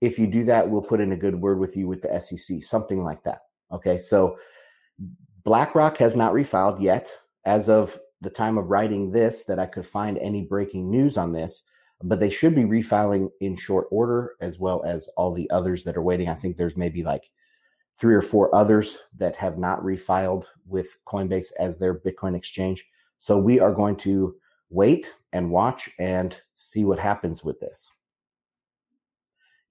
if 0.00 0.18
you 0.18 0.26
do 0.26 0.44
that, 0.44 0.68
we'll 0.68 0.82
put 0.82 1.00
in 1.00 1.12
a 1.12 1.16
good 1.16 1.40
word 1.40 1.58
with 1.60 1.76
you 1.76 1.86
with 1.86 2.02
the 2.02 2.20
SEC, 2.20 2.62
something 2.62 3.04
like 3.04 3.22
that. 3.22 3.42
Okay, 3.70 3.98
so 3.98 4.36
BlackRock 5.44 5.96
has 5.98 6.16
not 6.16 6.32
refiled 6.32 6.82
yet, 6.82 7.12
as 7.44 7.68
of 7.68 7.98
the 8.20 8.30
time 8.30 8.58
of 8.58 8.68
writing 8.68 9.12
this, 9.12 9.44
that 9.44 9.58
I 9.58 9.66
could 9.66 9.86
find 9.86 10.18
any 10.18 10.42
breaking 10.42 10.90
news 10.90 11.16
on 11.16 11.32
this. 11.32 11.64
But 12.02 12.20
they 12.20 12.30
should 12.30 12.54
be 12.54 12.64
refiling 12.64 13.30
in 13.40 13.56
short 13.56 13.86
order, 13.90 14.36
as 14.40 14.58
well 14.58 14.82
as 14.84 15.08
all 15.16 15.32
the 15.32 15.50
others 15.50 15.84
that 15.84 15.96
are 15.96 16.02
waiting. 16.02 16.28
I 16.28 16.34
think 16.34 16.56
there's 16.56 16.76
maybe 16.76 17.02
like 17.02 17.30
three 17.94 18.14
or 18.14 18.22
four 18.22 18.54
others 18.54 18.98
that 19.18 19.36
have 19.36 19.58
not 19.58 19.82
refiled 19.82 20.46
with 20.66 20.96
Coinbase 21.06 21.52
as 21.58 21.78
their 21.78 21.94
Bitcoin 21.94 22.34
exchange. 22.34 22.84
So 23.18 23.36
we 23.36 23.60
are 23.60 23.74
going 23.74 23.96
to 23.96 24.34
wait 24.70 25.14
and 25.32 25.50
watch 25.50 25.90
and 25.98 26.40
see 26.54 26.84
what 26.84 26.98
happens 26.98 27.44
with 27.44 27.60
this. 27.60 27.92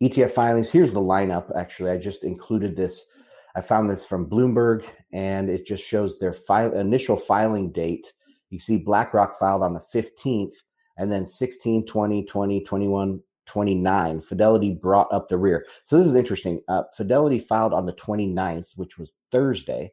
ETF 0.01 0.31
filings, 0.31 0.69
here's 0.69 0.93
the 0.93 1.01
lineup. 1.01 1.51
Actually, 1.57 1.91
I 1.91 1.97
just 1.97 2.23
included 2.23 2.75
this. 2.75 3.09
I 3.55 3.61
found 3.61 3.89
this 3.89 4.05
from 4.05 4.29
Bloomberg 4.29 4.85
and 5.11 5.49
it 5.49 5.65
just 5.65 5.83
shows 5.83 6.19
their 6.19 6.33
file, 6.33 6.73
initial 6.73 7.17
filing 7.17 7.71
date. 7.71 8.13
You 8.49 8.59
see 8.59 8.77
BlackRock 8.77 9.37
filed 9.37 9.63
on 9.63 9.73
the 9.73 9.83
15th 9.93 10.53
and 10.99 11.11
then 11.11 11.25
16, 11.25 11.87
20, 11.87 12.25
20, 12.25 12.63
21, 12.63 13.23
29. 13.47 14.21
Fidelity 14.21 14.73
brought 14.73 15.11
up 15.11 15.27
the 15.27 15.37
rear. 15.37 15.65
So 15.85 15.97
this 15.97 16.05
is 16.05 16.13
interesting. 16.13 16.61
Uh, 16.67 16.83
Fidelity 16.95 17.39
filed 17.39 17.73
on 17.73 17.87
the 17.87 17.93
29th, 17.93 18.77
which 18.77 18.99
was 18.99 19.15
Thursday. 19.31 19.91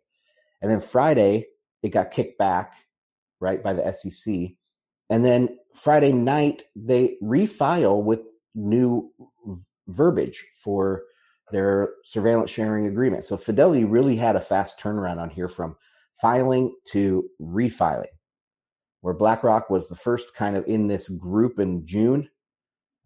And 0.61 0.71
then 0.71 0.81
Friday, 0.81 1.47
it 1.83 1.91
got 1.91 2.11
kicked 2.11 2.39
back, 2.39 2.75
right, 3.41 3.63
by 3.63 3.73
the 3.73 3.91
SEC. 3.93 4.35
And 5.09 5.25
then 5.25 5.57
Friday 5.75 6.13
night, 6.13 6.65
they 6.75 7.17
refile 7.23 8.03
with 8.03 8.21
new 8.55 9.11
verbiage 9.89 10.45
for 10.61 11.05
their 11.53 11.91
surveillance 12.05 12.51
sharing 12.51 12.87
agreement. 12.87 13.25
So 13.25 13.37
Fidelity 13.37 13.85
really 13.85 14.17
had 14.17 14.35
a 14.35 14.41
fast 14.41 14.81
turnaround 14.81 15.19
on 15.19 15.31
here 15.31 15.49
from 15.49 15.77
filing 16.21 16.75
to 16.87 17.29
refiling, 17.41 18.07
where 19.07 19.15
BlackRock 19.15 19.71
was 19.71 19.89
the 19.89 19.95
first 19.95 20.35
kind 20.35 20.57
of 20.57 20.67
in 20.67 20.89
this 20.89 21.09
group 21.09 21.61
in 21.61 21.87
June. 21.87 22.29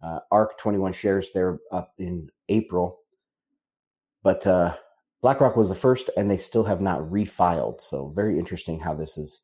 Uh, 0.01 0.17
ARK 0.31 0.57
21 0.57 0.93
shares 0.93 1.29
there 1.31 1.59
up 1.71 1.93
in 1.99 2.27
April. 2.49 3.01
But 4.23 4.47
uh, 4.47 4.75
BlackRock 5.21 5.55
was 5.55 5.69
the 5.69 5.75
first, 5.75 6.09
and 6.17 6.27
they 6.27 6.37
still 6.37 6.63
have 6.63 6.81
not 6.81 7.01
refiled. 7.01 7.81
So 7.81 8.11
very 8.15 8.39
interesting 8.39 8.79
how 8.79 8.95
this 8.95 9.15
is 9.15 9.41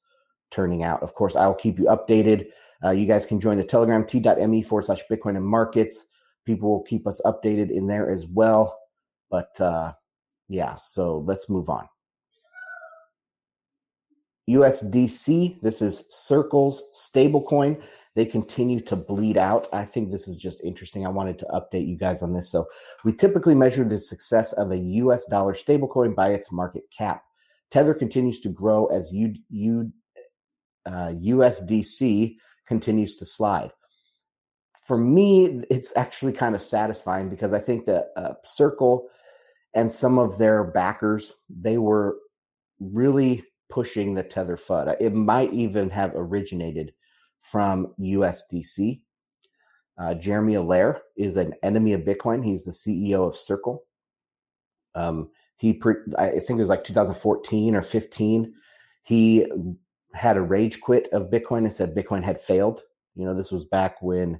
turning 0.50 0.82
out. 0.82 1.04
Of 1.04 1.14
course, 1.14 1.36
I'll 1.36 1.54
keep 1.54 1.78
you 1.78 1.86
updated. 1.86 2.48
Uh, 2.84 2.90
you 2.90 3.06
guys 3.06 3.28
can 3.28 3.40
join 3.40 3.58
the 3.58 3.64
Telegram 3.64 4.04
t.me 4.04 4.64
forward 4.64 4.86
slash 4.86 5.04
Bitcoin 5.12 5.38
and 5.38 5.46
markets. 5.46 6.08
People 6.44 6.70
will 6.72 6.84
keep 6.86 7.06
us 7.06 7.22
updated 7.24 7.70
in 7.70 7.86
there 7.86 8.10
as 8.10 8.26
well. 8.26 8.80
But 9.30 9.62
uh, 9.62 9.94
yeah, 10.50 10.74
so 10.74 11.20
let's 11.20 11.52
move 11.52 11.70
on. 11.70 11.88
USDC, 14.50 15.62
this 15.62 15.82
is 15.82 16.06
Circle's 16.10 16.84
stablecoin. 16.94 17.82
They 18.16 18.26
continue 18.26 18.80
to 18.82 18.96
bleed 18.96 19.38
out. 19.38 19.68
I 19.74 19.86
think 19.86 20.10
this 20.10 20.28
is 20.28 20.38
just 20.38 20.62
interesting. 20.64 21.06
I 21.06 21.10
wanted 21.10 21.38
to 21.40 21.46
update 21.46 21.88
you 21.88 21.98
guys 21.98 22.22
on 22.22 22.34
this. 22.34 22.50
So, 22.50 22.66
we 23.04 23.14
typically 23.14 23.56
measure 23.56 23.84
the 23.84 23.98
success 23.98 24.54
of 24.54 24.72
a 24.72 24.78
US 24.78 25.26
dollar 25.26 25.54
stablecoin 25.54 26.16
by 26.16 26.30
its 26.30 26.52
market 26.52 26.84
cap. 26.98 27.24
Tether 27.72 27.94
continues 27.94 28.40
to 28.42 28.50
grow 28.50 28.86
as 28.88 29.14
U, 29.14 29.36
U, 29.50 29.92
uh, 30.86 31.10
USDC 31.10 32.38
continues 32.66 33.16
to 33.18 33.26
slide. 33.26 33.72
For 34.86 34.98
me, 34.98 35.64
it's 35.70 35.92
actually 35.98 36.32
kind 36.32 36.56
of 36.56 36.62
satisfying 36.62 37.30
because 37.30 37.52
I 37.52 37.60
think 37.60 37.86
that 37.86 38.12
uh, 38.16 38.34
Circle 38.44 39.10
and 39.74 39.92
some 39.92 40.18
of 40.18 40.38
their 40.38 40.64
backers, 40.64 41.34
they 41.50 41.78
were 41.78 42.18
really 42.80 43.44
pushing 43.70 44.14
the 44.14 44.24
Tether 44.24 44.58
FUD. 44.58 44.96
It 45.00 45.14
might 45.14 45.54
even 45.54 45.90
have 45.90 46.12
originated 46.16 46.94
from 47.40 47.94
USDC. 48.00 49.02
Uh, 49.98 50.14
Jeremy 50.14 50.56
Allaire 50.56 51.02
is 51.16 51.38
an 51.38 51.54
enemy 51.64 51.94
of 51.94 52.02
Bitcoin. 52.02 52.46
He's 52.46 52.64
the 52.64 52.72
CEO 52.72 53.28
of 53.28 53.36
Circle. 53.36 53.84
Um, 54.96 55.30
he, 55.58 55.74
pre- 55.74 55.96
I 56.18 56.32
think 56.32 56.52
it 56.52 56.56
was 56.58 56.70
like 56.70 56.84
2014 56.84 57.76
or 57.76 57.82
15. 57.82 58.54
He 59.04 59.46
had 60.14 60.38
a 60.38 60.42
rage 60.42 60.82
quit 60.82 61.08
of 61.12 61.30
Bitcoin 61.30 61.60
and 61.60 61.74
said 61.74 61.96
Bitcoin 61.96 62.24
had 62.24 62.42
failed. 62.42 62.82
You 63.16 63.26
know, 63.26 63.34
this 63.34 63.52
was 63.52 63.66
back 63.66 64.02
when 64.02 64.40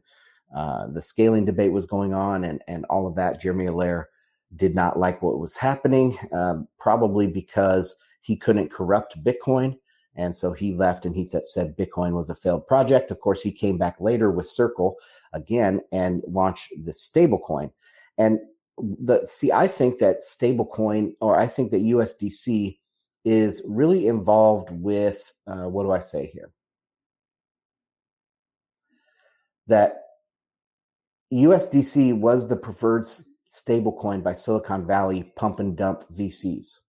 uh, 0.56 0.88
the 0.88 1.02
scaling 1.02 1.46
debate 1.46 1.72
was 1.72 1.86
going 1.86 2.14
on 2.14 2.44
and 2.44 2.62
and 2.68 2.86
all 2.86 3.08
of 3.08 3.16
that. 3.16 3.42
Jeremy 3.42 3.66
Allaire 3.66 4.10
did 4.56 4.76
not 4.76 4.98
like 4.98 5.22
what 5.22 5.40
was 5.40 5.58
happening, 5.58 6.18
um, 6.32 6.68
probably 6.80 7.28
because 7.28 7.96
he 8.22 8.36
couldn't 8.36 8.72
corrupt 8.72 9.24
Bitcoin. 9.24 9.78
And 10.16 10.36
so 10.36 10.52
he 10.52 10.74
left 10.74 11.06
and 11.06 11.16
he 11.16 11.26
th- 11.26 11.46
said 11.46 11.78
Bitcoin 11.78 12.14
was 12.14 12.30
a 12.30 12.36
failed 12.36 12.66
project. 12.66 13.12
Of 13.12 13.20
course, 13.20 13.42
he 13.42 13.52
came 13.52 13.78
back 13.78 13.98
later 14.00 14.32
with 14.32 14.48
Circle 14.48 14.98
again 15.34 15.82
and 15.92 16.24
launched 16.28 16.74
the 16.84 16.92
stablecoin. 16.92 17.72
And 18.18 18.40
the 18.78 19.26
see, 19.28 19.52
I 19.52 19.68
think 19.68 20.00
that 20.00 20.22
stablecoin, 20.22 21.14
or 21.22 21.38
I 21.38 21.46
think 21.46 21.72
that 21.72 21.82
USDC 21.84 22.80
is 23.26 23.62
really 23.66 24.08
involved 24.08 24.70
with 24.72 25.34
uh, 25.46 25.66
what 25.66 25.84
do 25.84 25.92
I 25.92 26.00
say 26.00 26.26
here? 26.26 26.52
That 29.68 30.04
USDC 31.34 32.18
was 32.18 32.48
the 32.48 32.56
preferred 32.56 33.06
stablecoin 33.46 34.24
by 34.24 34.34
Silicon 34.34 34.88
Valley 34.88 35.32
pump 35.36 35.60
and 35.60 35.76
dump 35.76 36.04
VCs. 36.14 36.80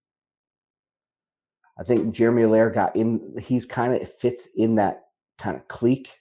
I 1.79 1.83
think 1.83 2.13
Jeremy 2.13 2.43
Allaire 2.43 2.69
got 2.69 2.95
in. 2.95 3.35
He's 3.39 3.65
kind 3.65 3.93
of 3.93 4.13
fits 4.17 4.49
in 4.55 4.75
that 4.75 5.03
kind 5.37 5.55
of 5.55 5.67
clique, 5.69 6.19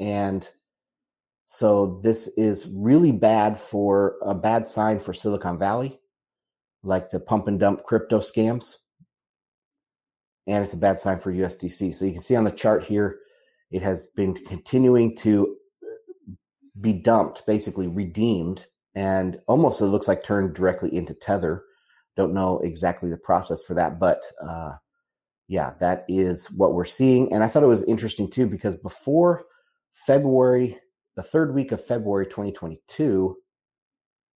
and 0.00 0.48
so 1.46 2.00
this 2.02 2.28
is 2.36 2.66
really 2.74 3.12
bad 3.12 3.60
for 3.60 4.16
a 4.22 4.34
bad 4.34 4.66
sign 4.66 4.98
for 4.98 5.12
Silicon 5.12 5.58
Valley, 5.58 6.00
like 6.82 7.10
the 7.10 7.20
pump 7.20 7.48
and 7.48 7.60
dump 7.60 7.84
crypto 7.84 8.20
scams, 8.20 8.76
and 10.46 10.64
it's 10.64 10.72
a 10.72 10.78
bad 10.78 10.98
sign 10.98 11.18
for 11.18 11.32
USDC. 11.32 11.94
So 11.94 12.04
you 12.06 12.12
can 12.12 12.22
see 12.22 12.36
on 12.36 12.44
the 12.44 12.50
chart 12.50 12.82
here, 12.82 13.18
it 13.70 13.82
has 13.82 14.08
been 14.08 14.34
continuing 14.34 15.16
to 15.16 15.56
be 16.80 16.92
dumped, 16.92 17.46
basically 17.46 17.88
redeemed, 17.88 18.66
and 18.94 19.38
almost 19.46 19.80
it 19.80 19.86
looks 19.86 20.08
like 20.08 20.22
turned 20.22 20.54
directly 20.54 20.94
into 20.94 21.14
Tether. 21.14 21.62
Don't 22.16 22.34
know 22.34 22.58
exactly 22.60 23.10
the 23.10 23.16
process 23.16 23.62
for 23.62 23.74
that, 23.74 23.98
but 23.98 24.22
uh, 24.42 24.72
yeah, 25.48 25.74
that 25.80 26.04
is 26.08 26.50
what 26.50 26.72
we're 26.72 26.84
seeing. 26.84 27.32
And 27.32 27.42
I 27.42 27.48
thought 27.48 27.62
it 27.62 27.66
was 27.66 27.84
interesting 27.84 28.30
too, 28.30 28.46
because 28.46 28.76
before 28.76 29.44
February, 29.92 30.78
the 31.16 31.22
third 31.22 31.54
week 31.54 31.72
of 31.72 31.84
February 31.84 32.26
2022, 32.26 33.36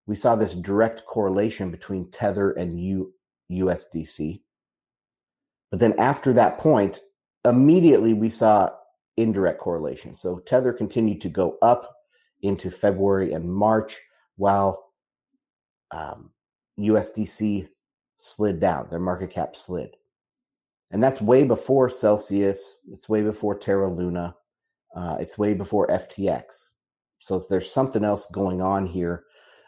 we 0.07 0.17
saw 0.17 0.37
this 0.37 0.55
direct 0.55 1.05
correlation 1.07 1.71
between 1.71 2.11
Tether 2.11 2.53
and 2.53 2.81
U- 2.81 3.13
USDC. 3.51 4.41
But 5.71 5.81
then 5.81 5.95
after 5.99 6.33
that 6.35 6.59
point, 6.59 7.01
immediately 7.45 8.13
we 8.13 8.29
saw 8.29 8.71
indirect 9.17 9.61
correlation. 9.61 10.15
So 10.15 10.39
Tether 10.41 10.73
continued 10.73 11.21
to 11.23 11.29
go 11.29 11.59
up 11.63 11.95
into 12.43 12.71
February 12.71 13.33
and 13.33 13.53
March, 13.53 13.99
while 14.37 14.93
um, 15.91 16.31
USDC 16.79 17.69
slid 18.19 18.61
down, 18.61 18.89
their 18.91 19.01
market 19.01 19.31
cap 19.31 19.57
slid 19.57 19.91
and 20.91 21.03
that's 21.03 21.21
way 21.21 21.45
before 21.45 21.89
Celsius. 21.89 22.77
It's 22.91 23.09
way 23.09 23.23
before 23.23 23.59
Terra 23.59 23.89
Luna. 23.89 24.35
Uh, 24.95 25.17
it's 25.21 25.39
way 25.39 25.55
before 25.55 25.89
FTX. 25.89 26.71
So 27.19 27.43
there's 27.51 27.73
something 27.73 28.05
else 28.05 28.27
going 28.33 28.63
on 28.63 28.87
here. 28.87 29.25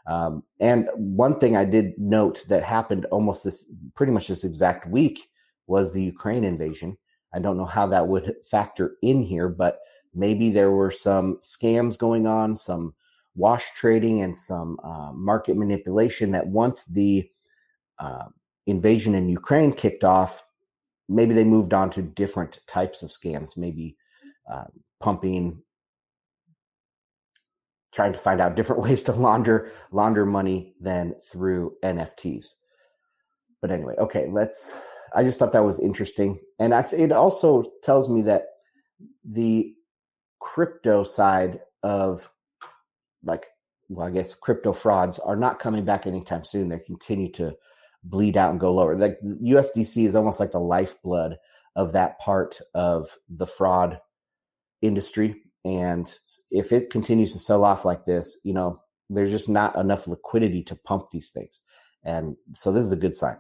Um, 0.06 0.42
and 0.60 0.88
one 0.94 1.38
thing 1.38 1.56
I 1.56 1.64
did 1.64 1.92
note 1.98 2.44
that 2.48 2.62
happened 2.64 3.04
almost 3.06 3.44
this, 3.44 3.70
pretty 3.94 4.12
much 4.12 4.28
this 4.28 4.44
exact 4.44 4.86
week, 4.86 5.28
was 5.66 5.92
the 5.92 6.02
Ukraine 6.02 6.44
invasion. 6.44 6.96
I 7.34 7.38
don't 7.38 7.56
know 7.56 7.66
how 7.66 7.86
that 7.88 8.08
would 8.08 8.34
factor 8.50 8.96
in 9.02 9.22
here, 9.22 9.48
but 9.48 9.78
maybe 10.14 10.50
there 10.50 10.72
were 10.72 10.90
some 10.90 11.38
scams 11.42 11.96
going 11.96 12.26
on, 12.26 12.56
some 12.56 12.94
wash 13.36 13.70
trading, 13.72 14.22
and 14.22 14.36
some 14.36 14.78
uh, 14.82 15.12
market 15.12 15.56
manipulation. 15.56 16.32
That 16.32 16.46
once 16.46 16.86
the 16.86 17.28
uh, 17.98 18.24
invasion 18.66 19.14
in 19.14 19.28
Ukraine 19.28 19.72
kicked 19.72 20.02
off, 20.02 20.44
maybe 21.10 21.34
they 21.34 21.44
moved 21.44 21.74
on 21.74 21.90
to 21.90 22.02
different 22.02 22.60
types 22.66 23.02
of 23.02 23.10
scams, 23.10 23.56
maybe 23.56 23.96
uh, 24.50 24.64
pumping, 25.00 25.60
trying 27.92 28.12
to 28.12 28.18
find 28.18 28.40
out 28.40 28.54
different 28.54 28.82
ways 28.86 29.02
to 29.02 29.12
launder 29.12 29.70
launder 29.90 30.24
money 30.24 30.74
than 30.80 31.14
through 31.30 31.74
NFTs. 31.82 32.54
But 33.60 33.70
anyway, 33.70 33.94
okay, 33.98 34.28
let's. 34.30 34.78
I 35.12 35.24
just 35.24 35.40
thought 35.40 35.52
that 35.52 35.64
was 35.64 35.80
interesting, 35.80 36.38
and 36.60 36.72
I 36.72 36.82
th- 36.82 37.02
it 37.02 37.10
also 37.12 37.64
tells 37.82 38.08
me 38.08 38.22
that 38.22 38.44
the 39.24 39.74
crypto 40.38 41.02
side 41.02 41.60
of 41.82 42.30
like 43.24 43.46
well, 43.88 44.06
I 44.06 44.10
guess 44.10 44.34
crypto 44.34 44.72
frauds 44.72 45.18
are 45.18 45.36
not 45.36 45.58
coming 45.58 45.84
back 45.84 46.06
anytime 46.06 46.44
soon. 46.44 46.68
They 46.68 46.78
continue 46.78 47.30
to 47.32 47.56
bleed 48.04 48.36
out 48.36 48.50
and 48.50 48.60
go 48.60 48.72
lower. 48.72 48.96
Like 48.96 49.18
USDC 49.22 50.06
is 50.06 50.14
almost 50.14 50.40
like 50.40 50.52
the 50.52 50.60
lifeblood 50.60 51.36
of 51.76 51.92
that 51.92 52.18
part 52.18 52.60
of 52.74 53.08
the 53.28 53.46
fraud 53.46 54.00
industry. 54.82 55.42
And 55.64 56.12
if 56.50 56.72
it 56.72 56.90
continues 56.90 57.32
to 57.32 57.38
sell 57.38 57.64
off 57.64 57.84
like 57.84 58.06
this, 58.06 58.38
you 58.44 58.52
know, 58.52 58.78
there's 59.10 59.30
just 59.30 59.48
not 59.48 59.76
enough 59.76 60.06
liquidity 60.06 60.62
to 60.64 60.76
pump 60.76 61.10
these 61.10 61.30
things. 61.30 61.62
And 62.04 62.36
so 62.54 62.72
this 62.72 62.84
is 62.84 62.92
a 62.92 62.96
good 62.96 63.14
sign. 63.14 63.36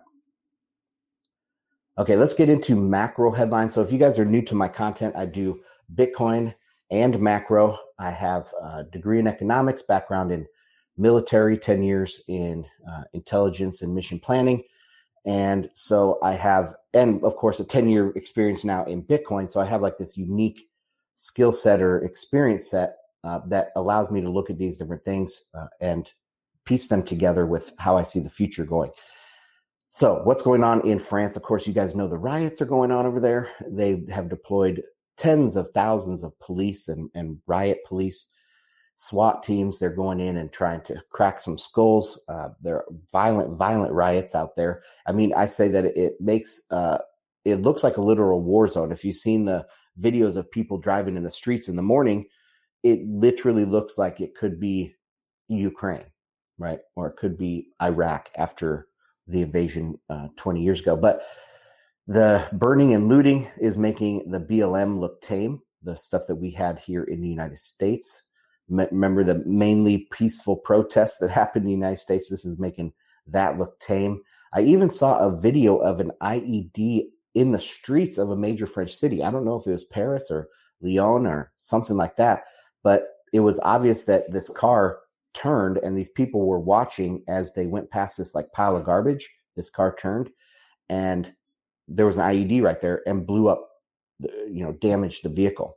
Okay, 1.98 2.16
let's 2.16 2.34
get 2.34 2.48
into 2.48 2.76
macro 2.76 3.30
headlines. 3.30 3.74
So 3.74 3.82
if 3.82 3.92
you 3.92 3.98
guys 3.98 4.18
are 4.18 4.24
new 4.24 4.42
to 4.42 4.54
my 4.54 4.68
content, 4.68 5.16
I 5.16 5.26
do 5.26 5.60
Bitcoin 5.94 6.54
and 6.90 7.20
macro. 7.20 7.78
I 7.98 8.10
have 8.10 8.52
a 8.62 8.84
degree 8.84 9.18
in 9.18 9.26
economics, 9.26 9.82
background 9.82 10.32
in 10.32 10.46
military, 11.00 11.58
10 11.58 11.82
years 11.82 12.20
in 12.28 12.64
uh, 12.90 13.02
intelligence 13.12 13.82
and 13.82 13.94
mission 13.94 14.20
planning. 14.20 14.62
And 15.24 15.68
so 15.74 16.18
I 16.22 16.34
have, 16.34 16.74
and 16.94 17.22
of 17.24 17.36
course, 17.36 17.60
a 17.60 17.64
10 17.64 17.88
year 17.88 18.10
experience 18.16 18.64
now 18.64 18.84
in 18.84 19.02
Bitcoin. 19.02 19.48
So 19.48 19.60
I 19.60 19.64
have 19.66 19.82
like 19.82 19.98
this 19.98 20.16
unique 20.16 20.68
skill 21.16 21.52
set 21.52 21.82
or 21.82 22.02
experience 22.04 22.70
set 22.70 22.96
uh, 23.24 23.40
that 23.48 23.68
allows 23.76 24.10
me 24.10 24.20
to 24.20 24.30
look 24.30 24.50
at 24.50 24.58
these 24.58 24.78
different 24.78 25.04
things 25.04 25.44
uh, 25.54 25.66
and 25.80 26.12
piece 26.64 26.88
them 26.88 27.02
together 27.02 27.46
with 27.46 27.72
how 27.78 27.96
I 27.96 28.02
see 28.02 28.20
the 28.20 28.30
future 28.30 28.64
going. 28.64 28.90
So, 29.90 30.20
what's 30.22 30.42
going 30.42 30.62
on 30.62 30.86
in 30.86 30.98
France? 30.98 31.36
Of 31.36 31.42
course, 31.42 31.66
you 31.66 31.74
guys 31.74 31.96
know 31.96 32.06
the 32.06 32.16
riots 32.16 32.62
are 32.62 32.66
going 32.66 32.92
on 32.92 33.06
over 33.06 33.18
there. 33.18 33.48
They 33.66 34.04
have 34.08 34.28
deployed 34.28 34.82
tens 35.16 35.56
of 35.56 35.70
thousands 35.74 36.22
of 36.22 36.38
police 36.38 36.88
and, 36.88 37.10
and 37.14 37.38
riot 37.46 37.80
police, 37.86 38.26
SWAT 39.00 39.42
teams. 39.42 39.78
They're 39.78 39.88
going 39.88 40.20
in 40.20 40.36
and 40.36 40.52
trying 40.52 40.82
to 40.82 41.02
crack 41.08 41.40
some 41.40 41.56
skulls. 41.56 42.20
Uh, 42.28 42.50
there 42.60 42.76
are 42.76 42.84
violent, 43.10 43.56
violent 43.56 43.94
riots 43.94 44.34
out 44.34 44.54
there. 44.56 44.82
I 45.06 45.12
mean, 45.12 45.32
I 45.34 45.46
say 45.46 45.68
that 45.68 45.86
it 45.86 46.20
makes 46.20 46.60
uh, 46.70 46.98
it 47.46 47.62
looks 47.62 47.82
like 47.82 47.96
a 47.96 48.02
literal 48.02 48.42
war 48.42 48.68
zone. 48.68 48.92
If 48.92 49.02
you've 49.02 49.16
seen 49.16 49.46
the 49.46 49.66
videos 49.98 50.36
of 50.36 50.50
people 50.50 50.76
driving 50.76 51.16
in 51.16 51.22
the 51.22 51.30
streets 51.30 51.66
in 51.66 51.76
the 51.76 51.82
morning, 51.82 52.26
it 52.82 53.00
literally 53.06 53.64
looks 53.64 53.96
like 53.96 54.20
it 54.20 54.34
could 54.34 54.60
be 54.60 54.94
Ukraine, 55.48 56.04
right? 56.58 56.80
Or 56.94 57.08
it 57.08 57.16
could 57.16 57.38
be 57.38 57.68
Iraq 57.80 58.28
after 58.36 58.88
the 59.26 59.40
invasion 59.40 59.98
uh, 60.10 60.28
20 60.36 60.62
years 60.62 60.80
ago. 60.80 60.94
But 60.94 61.22
the 62.06 62.46
burning 62.52 62.92
and 62.92 63.08
looting 63.08 63.50
is 63.58 63.78
making 63.78 64.30
the 64.30 64.40
BLM 64.40 64.98
look 64.98 65.22
tame, 65.22 65.62
the 65.82 65.96
stuff 65.96 66.26
that 66.28 66.36
we 66.36 66.50
had 66.50 66.78
here 66.78 67.04
in 67.04 67.22
the 67.22 67.28
United 67.28 67.60
States. 67.60 68.24
Remember 68.70 69.24
the 69.24 69.42
mainly 69.46 70.08
peaceful 70.12 70.56
protests 70.56 71.18
that 71.18 71.30
happened 71.30 71.64
in 71.64 71.66
the 71.66 71.76
United 71.76 71.98
States? 71.98 72.28
This 72.28 72.44
is 72.44 72.58
making 72.58 72.92
that 73.26 73.58
look 73.58 73.78
tame. 73.80 74.22
I 74.54 74.62
even 74.62 74.90
saw 74.90 75.18
a 75.18 75.36
video 75.36 75.76
of 75.78 76.00
an 76.00 76.12
IED 76.22 77.06
in 77.34 77.52
the 77.52 77.58
streets 77.58 78.18
of 78.18 78.30
a 78.30 78.36
major 78.36 78.66
French 78.66 78.94
city. 78.94 79.22
I 79.22 79.30
don't 79.30 79.44
know 79.44 79.56
if 79.56 79.66
it 79.66 79.72
was 79.72 79.84
Paris 79.84 80.30
or 80.30 80.48
Lyon 80.80 81.26
or 81.26 81.52
something 81.56 81.96
like 81.96 82.16
that, 82.16 82.44
but 82.82 83.08
it 83.32 83.40
was 83.40 83.60
obvious 83.60 84.02
that 84.04 84.30
this 84.32 84.48
car 84.48 85.00
turned 85.34 85.76
and 85.78 85.96
these 85.96 86.10
people 86.10 86.46
were 86.46 86.58
watching 86.58 87.22
as 87.28 87.52
they 87.52 87.66
went 87.66 87.90
past 87.90 88.18
this 88.18 88.34
like 88.34 88.50
pile 88.52 88.76
of 88.76 88.84
garbage. 88.84 89.30
This 89.56 89.70
car 89.70 89.94
turned 89.94 90.30
and 90.88 91.32
there 91.86 92.06
was 92.06 92.18
an 92.18 92.24
IED 92.24 92.62
right 92.62 92.80
there 92.80 93.02
and 93.06 93.26
blew 93.26 93.48
up, 93.48 93.68
you 94.20 94.64
know, 94.64 94.72
damaged 94.80 95.22
the 95.22 95.28
vehicle. 95.28 95.76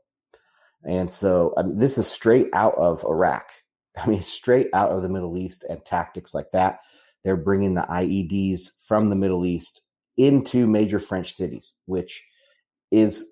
And 0.85 1.09
so 1.09 1.53
I 1.57 1.63
mean, 1.63 1.77
this 1.77 1.97
is 1.97 2.07
straight 2.07 2.47
out 2.53 2.75
of 2.77 3.03
Iraq. 3.05 3.49
I 3.97 4.07
mean, 4.07 4.23
straight 4.23 4.69
out 4.73 4.91
of 4.91 5.01
the 5.01 5.09
Middle 5.09 5.37
East 5.37 5.65
and 5.69 5.83
tactics 5.85 6.33
like 6.33 6.51
that. 6.51 6.79
They're 7.23 7.37
bringing 7.37 7.73
the 7.73 7.83
IEDs 7.83 8.71
from 8.85 9.09
the 9.09 9.15
Middle 9.15 9.45
East 9.45 9.81
into 10.17 10.67
major 10.67 10.99
French 10.99 11.33
cities, 11.33 11.73
which 11.85 12.23
is 12.91 13.25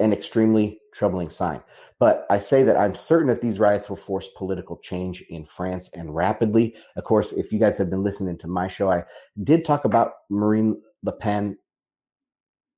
an 0.00 0.12
extremely 0.12 0.80
troubling 0.92 1.28
sign. 1.28 1.62
But 1.98 2.26
I 2.30 2.38
say 2.38 2.62
that 2.64 2.76
I'm 2.76 2.94
certain 2.94 3.28
that 3.28 3.42
these 3.42 3.60
riots 3.60 3.88
will 3.88 3.96
force 3.96 4.28
political 4.36 4.78
change 4.78 5.22
in 5.28 5.44
France 5.44 5.90
and 5.94 6.14
rapidly. 6.14 6.74
Of 6.96 7.04
course, 7.04 7.32
if 7.32 7.52
you 7.52 7.58
guys 7.58 7.78
have 7.78 7.90
been 7.90 8.02
listening 8.02 8.38
to 8.38 8.48
my 8.48 8.66
show, 8.66 8.90
I 8.90 9.04
did 9.44 9.64
talk 9.64 9.84
about 9.84 10.12
Marine 10.30 10.80
Le 11.02 11.12
Pen 11.12 11.58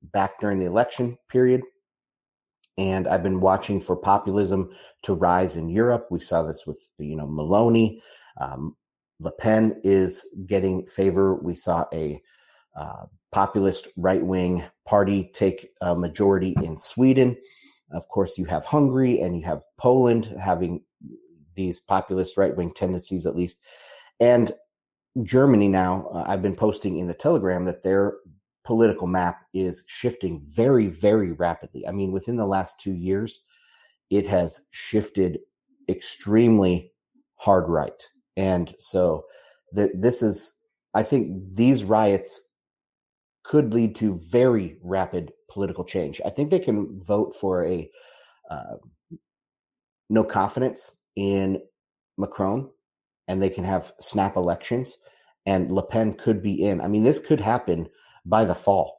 back 0.03 0.41
during 0.41 0.59
the 0.59 0.67
election 0.67 1.17
period. 1.29 1.63
And 2.79 3.07
I've 3.07 3.23
been 3.23 3.41
watching 3.41 3.81
for 3.81 3.97
populism 3.97 4.71
to 5.03 5.15
rise 5.15 5.57
in 5.57 5.69
Europe. 5.69 6.07
We 6.11 6.21
saw 6.21 6.43
this 6.43 6.67
with, 6.67 6.81
you 6.99 7.17
know, 7.17 7.27
Meloni. 7.27 8.01
Um, 8.41 8.77
Le 9.21 9.31
Pen 9.33 9.81
is 9.85 10.25
getting 10.47 10.87
favor. 10.87 11.35
We 11.35 11.55
saw 11.55 11.85
a 11.93 12.21
uh, 12.77 13.05
populist 13.31 13.89
right 13.97 14.25
wing 14.25 14.65
party 14.87 15.31
take 15.35 15.69
a 15.81 15.95
majority 15.95 16.55
in 16.63 16.77
Sweden. 16.77 17.37
Of 17.93 18.09
course, 18.09 18.39
you 18.39 18.47
have 18.47 18.65
Hungary 18.65 19.21
and 19.21 19.37
you 19.37 19.45
have 19.45 19.63
Poland 19.79 20.35
having 20.41 20.83
these 21.55 21.81
populist 21.81 22.37
right 22.37 22.57
wing 22.57 22.73
tendencies, 22.75 23.27
at 23.27 23.37
least. 23.37 23.59
And 24.21 24.53
Germany 25.23 25.69
now, 25.69 26.09
uh, 26.15 26.25
I've 26.27 26.43
been 26.43 26.57
posting 26.57 26.99
in 26.99 27.07
the 27.07 27.15
Telegram 27.15 27.65
that 27.67 27.83
they're 27.83 28.15
political 28.65 29.07
map 29.07 29.41
is 29.53 29.83
shifting 29.87 30.43
very, 30.45 30.87
very 30.87 31.33
rapidly. 31.33 31.87
I 31.87 31.93
mean, 31.93 32.13
within 32.13 32.37
the 32.37 32.47
last 32.47 32.79
two 32.79 32.95
years, 32.95 33.41
it 34.11 34.27
has 34.27 34.61
shifted 34.71 35.39
extremely 35.89 36.93
hard 37.37 37.69
right. 37.69 38.07
And 38.37 38.75
so 38.79 39.25
this 39.73 40.23
is, 40.23 40.59
I 40.95 41.03
think 41.03 41.55
these 41.55 41.85
riots 41.85 42.43
could 43.43 43.75
lead 43.75 43.97
to 43.97 44.21
very 44.29 44.79
rapid 44.83 45.33
political 45.51 45.85
change. 45.85 46.21
I 46.25 46.31
think 46.31 46.51
they 46.51 46.59
can 46.59 47.01
vote 47.01 47.35
for 47.35 47.67
a 47.67 47.91
uh, 48.51 48.77
no 50.11 50.23
confidence 50.23 50.93
in 51.17 51.61
Macron 52.19 52.71
and 53.29 53.43
they 53.43 53.51
can 53.51 53.65
have 53.65 53.93
snap 53.99 54.37
elections 54.37 54.99
and 55.47 55.73
Le 55.73 55.83
Pen 55.83 56.15
could 56.15 56.43
be 56.43 56.63
in. 56.63 56.81
I 56.81 56.89
mean, 56.89 57.03
this 57.03 57.19
could 57.19 57.41
happen 57.41 57.89
by 58.25 58.45
the 58.45 58.55
fall. 58.55 58.99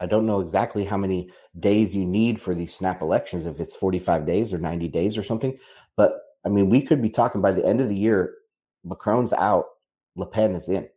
I 0.00 0.06
don't 0.06 0.26
know 0.26 0.40
exactly 0.40 0.84
how 0.84 0.96
many 0.96 1.30
days 1.58 1.94
you 1.94 2.04
need 2.04 2.40
for 2.40 2.54
these 2.54 2.74
snap 2.74 3.02
elections, 3.02 3.46
if 3.46 3.58
it's 3.58 3.74
45 3.74 4.26
days 4.26 4.54
or 4.54 4.58
90 4.58 4.88
days 4.88 5.18
or 5.18 5.24
something. 5.24 5.58
But 5.96 6.20
I 6.44 6.48
mean, 6.48 6.68
we 6.68 6.82
could 6.82 7.02
be 7.02 7.10
talking 7.10 7.40
by 7.40 7.52
the 7.52 7.64
end 7.64 7.80
of 7.80 7.88
the 7.88 7.96
year, 7.96 8.34
Macron's 8.84 9.32
out, 9.32 9.64
Le 10.14 10.26
Pen 10.26 10.54
is 10.54 10.68
in. 10.68 10.88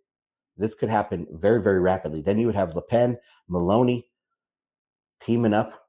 This 0.57 0.75
could 0.75 0.89
happen 0.89 1.27
very, 1.31 1.61
very 1.61 1.79
rapidly. 1.79 2.21
Then 2.21 2.37
you 2.37 2.45
would 2.45 2.55
have 2.55 2.75
Le 2.75 2.81
Pen, 2.81 3.17
Meloni 3.49 4.05
teaming 5.19 5.53
up. 5.53 5.87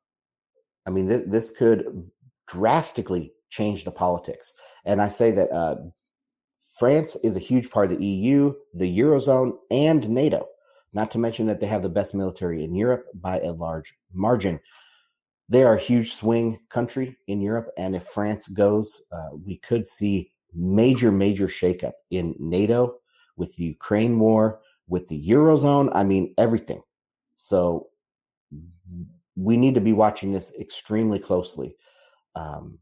I 0.86 0.90
mean, 0.90 1.08
th- 1.08 1.24
this 1.26 1.50
could 1.50 2.10
drastically 2.46 3.32
change 3.50 3.84
the 3.84 3.90
politics. 3.90 4.54
And 4.84 5.00
I 5.02 5.08
say 5.08 5.30
that 5.32 5.50
uh, 5.50 5.76
France 6.78 7.16
is 7.22 7.36
a 7.36 7.40
huge 7.40 7.70
part 7.70 7.90
of 7.90 7.98
the 7.98 8.04
EU, 8.04 8.54
the 8.74 8.98
Eurozone, 8.98 9.52
and 9.70 10.08
NATO, 10.08 10.46
not 10.92 11.10
to 11.10 11.18
mention 11.18 11.46
that 11.46 11.60
they 11.60 11.66
have 11.66 11.82
the 11.82 11.88
best 11.88 12.14
military 12.14 12.64
in 12.64 12.74
Europe 12.74 13.06
by 13.14 13.40
a 13.40 13.52
large 13.52 13.94
margin. 14.12 14.58
They 15.48 15.64
are 15.64 15.74
a 15.74 15.80
huge 15.80 16.14
swing 16.14 16.58
country 16.70 17.16
in 17.26 17.40
Europe, 17.40 17.68
and 17.76 17.94
if 17.94 18.04
France 18.04 18.48
goes, 18.48 19.02
uh, 19.12 19.36
we 19.44 19.58
could 19.58 19.86
see 19.86 20.32
major, 20.54 21.12
major 21.12 21.46
shakeup 21.46 21.92
in 22.10 22.34
NATO 22.38 22.96
with 23.36 23.54
the 23.56 23.64
Ukraine 23.64 24.18
war, 24.18 24.60
with 24.88 25.08
the 25.08 25.28
Eurozone. 25.28 25.90
I 25.94 26.04
mean, 26.04 26.34
everything. 26.38 26.82
So 27.36 27.88
we 29.36 29.56
need 29.56 29.74
to 29.74 29.80
be 29.80 29.92
watching 29.92 30.32
this 30.32 30.52
extremely 30.58 31.18
closely. 31.18 31.76
Um, 32.34 32.78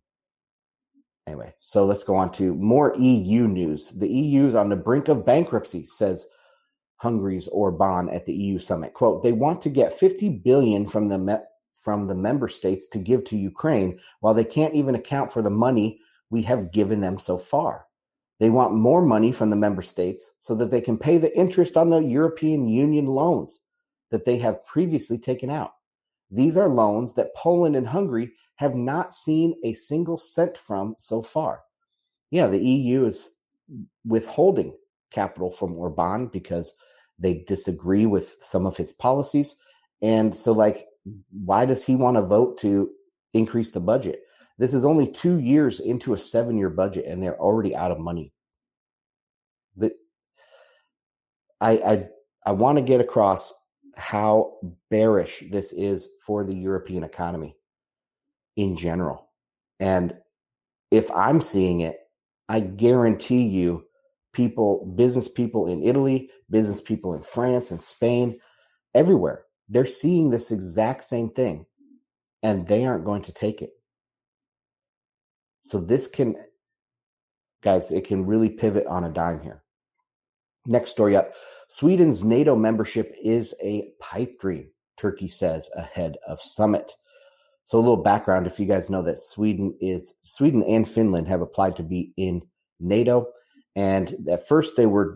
Anyway, 1.30 1.54
so 1.60 1.84
let's 1.84 2.02
go 2.02 2.16
on 2.16 2.32
to 2.32 2.56
more 2.56 2.92
EU 2.98 3.46
news. 3.46 3.90
The 3.90 4.08
EU 4.08 4.48
is 4.48 4.56
on 4.56 4.68
the 4.68 4.74
brink 4.74 5.06
of 5.06 5.24
bankruptcy, 5.24 5.86
says 5.86 6.26
Hungary's 6.96 7.46
Orban 7.46 8.08
at 8.08 8.26
the 8.26 8.32
EU 8.32 8.58
summit. 8.58 8.94
Quote, 8.94 9.22
they 9.22 9.30
want 9.30 9.62
to 9.62 9.68
get 9.70 9.96
50 9.96 10.28
billion 10.28 10.88
from 10.88 11.06
the 11.06 11.18
me- 11.18 11.46
from 11.76 12.08
the 12.08 12.16
member 12.16 12.48
states 12.48 12.88
to 12.88 12.98
give 12.98 13.22
to 13.26 13.36
Ukraine 13.36 14.00
while 14.18 14.34
they 14.34 14.42
can't 14.42 14.74
even 14.74 14.96
account 14.96 15.32
for 15.32 15.40
the 15.40 15.50
money 15.50 16.00
we 16.30 16.42
have 16.42 16.72
given 16.72 17.00
them 17.00 17.16
so 17.16 17.38
far. 17.38 17.86
They 18.40 18.50
want 18.50 18.74
more 18.74 19.00
money 19.00 19.30
from 19.30 19.50
the 19.50 19.56
member 19.56 19.82
states 19.82 20.32
so 20.38 20.56
that 20.56 20.72
they 20.72 20.80
can 20.80 20.98
pay 20.98 21.18
the 21.18 21.38
interest 21.38 21.76
on 21.76 21.90
the 21.90 22.00
European 22.00 22.66
Union 22.66 23.06
loans. 23.06 23.60
that 24.10 24.24
they 24.24 24.38
have 24.38 24.66
previously 24.66 25.16
taken 25.16 25.48
out. 25.48 25.74
These 26.30 26.56
are 26.56 26.68
loans 26.68 27.14
that 27.14 27.34
Poland 27.34 27.76
and 27.76 27.86
Hungary 27.86 28.32
have 28.56 28.74
not 28.74 29.14
seen 29.14 29.54
a 29.64 29.72
single 29.72 30.18
cent 30.18 30.56
from 30.56 30.94
so 30.98 31.22
far. 31.22 31.62
Yeah, 32.30 32.46
the 32.46 32.62
EU 32.62 33.06
is 33.06 33.32
withholding 34.04 34.76
capital 35.10 35.50
from 35.50 35.76
Orban 35.76 36.26
because 36.26 36.74
they 37.18 37.44
disagree 37.46 38.06
with 38.06 38.36
some 38.40 38.66
of 38.66 38.76
his 38.76 38.92
policies. 38.92 39.56
And 40.02 40.34
so, 40.34 40.52
like, 40.52 40.86
why 41.30 41.66
does 41.66 41.84
he 41.84 41.96
want 41.96 42.16
to 42.16 42.22
vote 42.22 42.58
to 42.58 42.90
increase 43.34 43.70
the 43.70 43.80
budget? 43.80 44.20
This 44.58 44.74
is 44.74 44.84
only 44.84 45.10
two 45.10 45.38
years 45.38 45.80
into 45.80 46.12
a 46.12 46.18
seven 46.18 46.58
year 46.58 46.70
budget, 46.70 47.06
and 47.06 47.22
they're 47.22 47.40
already 47.40 47.74
out 47.74 47.90
of 47.90 47.98
money. 47.98 48.32
The, 49.76 49.92
I, 51.60 51.72
I, 51.72 52.04
I 52.46 52.52
want 52.52 52.78
to 52.78 52.84
get 52.84 53.00
across 53.00 53.52
how 53.96 54.59
bearish 54.90 55.44
this 55.50 55.72
is 55.72 56.09
for 56.24 56.44
the 56.44 56.55
European 56.55 57.05
economy 57.05 57.57
in 58.57 58.76
general. 58.76 59.29
And 59.79 60.14
if 60.90 61.11
I'm 61.12 61.40
seeing 61.40 61.81
it, 61.81 61.98
I 62.48 62.61
guarantee 62.61 63.42
you, 63.42 63.85
people, 64.33 64.92
business 64.96 65.29
people 65.29 65.66
in 65.66 65.83
Italy, 65.83 66.31
business 66.50 66.81
people 66.81 67.14
in 67.14 67.22
France 67.22 67.70
and 67.70 67.81
Spain, 67.81 68.38
everywhere, 68.94 69.44
they're 69.68 69.87
seeing 69.87 70.31
this 70.31 70.50
exact 70.50 71.05
same 71.05 71.31
thing 71.31 71.64
and 72.42 72.66
they 72.66 72.85
aren't 72.85 73.05
going 73.05 73.22
to 73.22 73.33
take 73.33 73.62
it. 73.62 73.70
So 75.64 75.79
this 75.79 76.07
can, 76.07 76.37
guys, 77.62 77.90
it 77.90 78.07
can 78.07 78.26
really 78.26 78.48
pivot 78.48 78.87
on 78.87 79.05
a 79.05 79.11
dime 79.11 79.40
here. 79.40 79.62
Next 80.66 80.90
story 80.90 81.16
up 81.16 81.33
Sweden's 81.70 82.24
NATO 82.24 82.56
membership 82.56 83.14
is 83.22 83.54
a 83.62 83.92
pipe 84.00 84.40
dream, 84.40 84.68
Turkey 84.96 85.28
says 85.28 85.70
ahead 85.76 86.16
of 86.26 86.42
summit. 86.42 86.96
So 87.64 87.78
a 87.78 87.80
little 87.80 88.02
background 88.02 88.48
if 88.48 88.59
you 88.59 88.66
guys 88.66 88.90
know 88.90 89.02
that 89.02 89.20
Sweden 89.20 89.76
is 89.80 90.14
Sweden 90.24 90.64
and 90.64 90.88
Finland 90.88 91.28
have 91.28 91.40
applied 91.40 91.76
to 91.76 91.85
be 91.85 92.12
in 92.16 92.42
NATO 92.80 93.28
and 93.76 94.28
at 94.28 94.48
first 94.48 94.74
they 94.74 94.87
were 94.87 95.14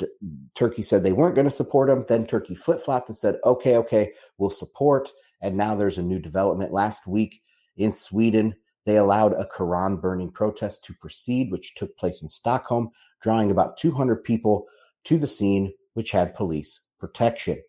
Turkey 0.55 0.83
said 0.83 1.03
they 1.03 1.13
weren't 1.13 1.35
going 1.35 1.49
to 1.49 1.51
support 1.51 1.89
them 1.89 2.05
then 2.07 2.25
Turkey 2.25 2.55
flip-flopped 2.55 3.09
and 3.09 3.17
said 3.17 3.39
okay 3.45 3.77
okay 3.79 4.13
we'll 4.39 4.51
support 4.51 5.11
and 5.41 5.57
now 5.57 5.75
there's 5.75 5.99
a 5.99 6.03
new 6.03 6.21
development 6.21 6.73
last 6.73 7.05
week 7.05 7.43
in 7.77 7.91
Sweden 7.91 8.55
they 8.87 8.99
allowed 8.99 9.33
a 9.33 9.45
Quran 9.47 10.01
burning 10.01 10.31
protest 10.31 10.85
to 10.85 10.95
proceed 10.95 11.51
which 11.51 11.75
took 11.75 11.97
place 11.97 12.23
in 12.23 12.29
Stockholm 12.29 12.91
drawing 13.21 13.51
about 13.51 13.77
200 13.77 14.23
people 14.23 14.67
to 15.03 15.19
the 15.19 15.27
scene 15.27 15.73
which 15.95 16.11
had 16.11 16.35
police 16.35 16.81
protection. 16.99 17.61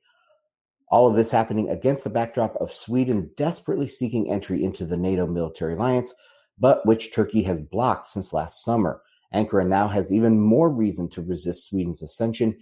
All 0.89 1.07
of 1.07 1.15
this 1.15 1.31
happening 1.31 1.69
against 1.69 2.03
the 2.03 2.09
backdrop 2.09 2.55
of 2.57 2.71
Sweden 2.71 3.31
desperately 3.37 3.87
seeking 3.87 4.31
entry 4.31 4.63
into 4.63 4.85
the 4.85 4.97
NATO 4.97 5.25
military 5.25 5.73
alliance, 5.73 6.13
but 6.59 6.85
which 6.85 7.13
Turkey 7.13 7.43
has 7.43 7.59
blocked 7.59 8.07
since 8.07 8.33
last 8.33 8.63
summer. 8.63 9.01
Ankara 9.33 9.67
now 9.67 9.87
has 9.87 10.13
even 10.13 10.39
more 10.39 10.69
reason 10.69 11.09
to 11.09 11.21
resist 11.21 11.69
Sweden's 11.69 12.01
ascension 12.01 12.55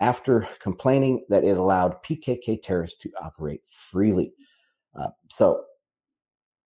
after 0.00 0.48
complaining 0.60 1.24
that 1.28 1.44
it 1.44 1.56
allowed 1.56 2.02
PKK 2.04 2.62
terrorists 2.62 2.98
to 2.98 3.10
operate 3.20 3.62
freely. 3.66 4.32
Uh, 4.94 5.08
so 5.30 5.64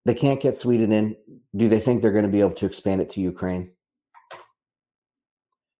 they 0.04 0.14
can't 0.14 0.40
get 0.40 0.54
Sweden 0.54 0.92
in. 0.92 1.16
Do 1.54 1.68
they 1.68 1.80
think 1.80 2.02
they're 2.02 2.12
going 2.12 2.24
to 2.24 2.30
be 2.30 2.40
able 2.40 2.52
to 2.52 2.66
expand 2.66 3.00
it 3.00 3.10
to 3.10 3.20
Ukraine? 3.20 3.72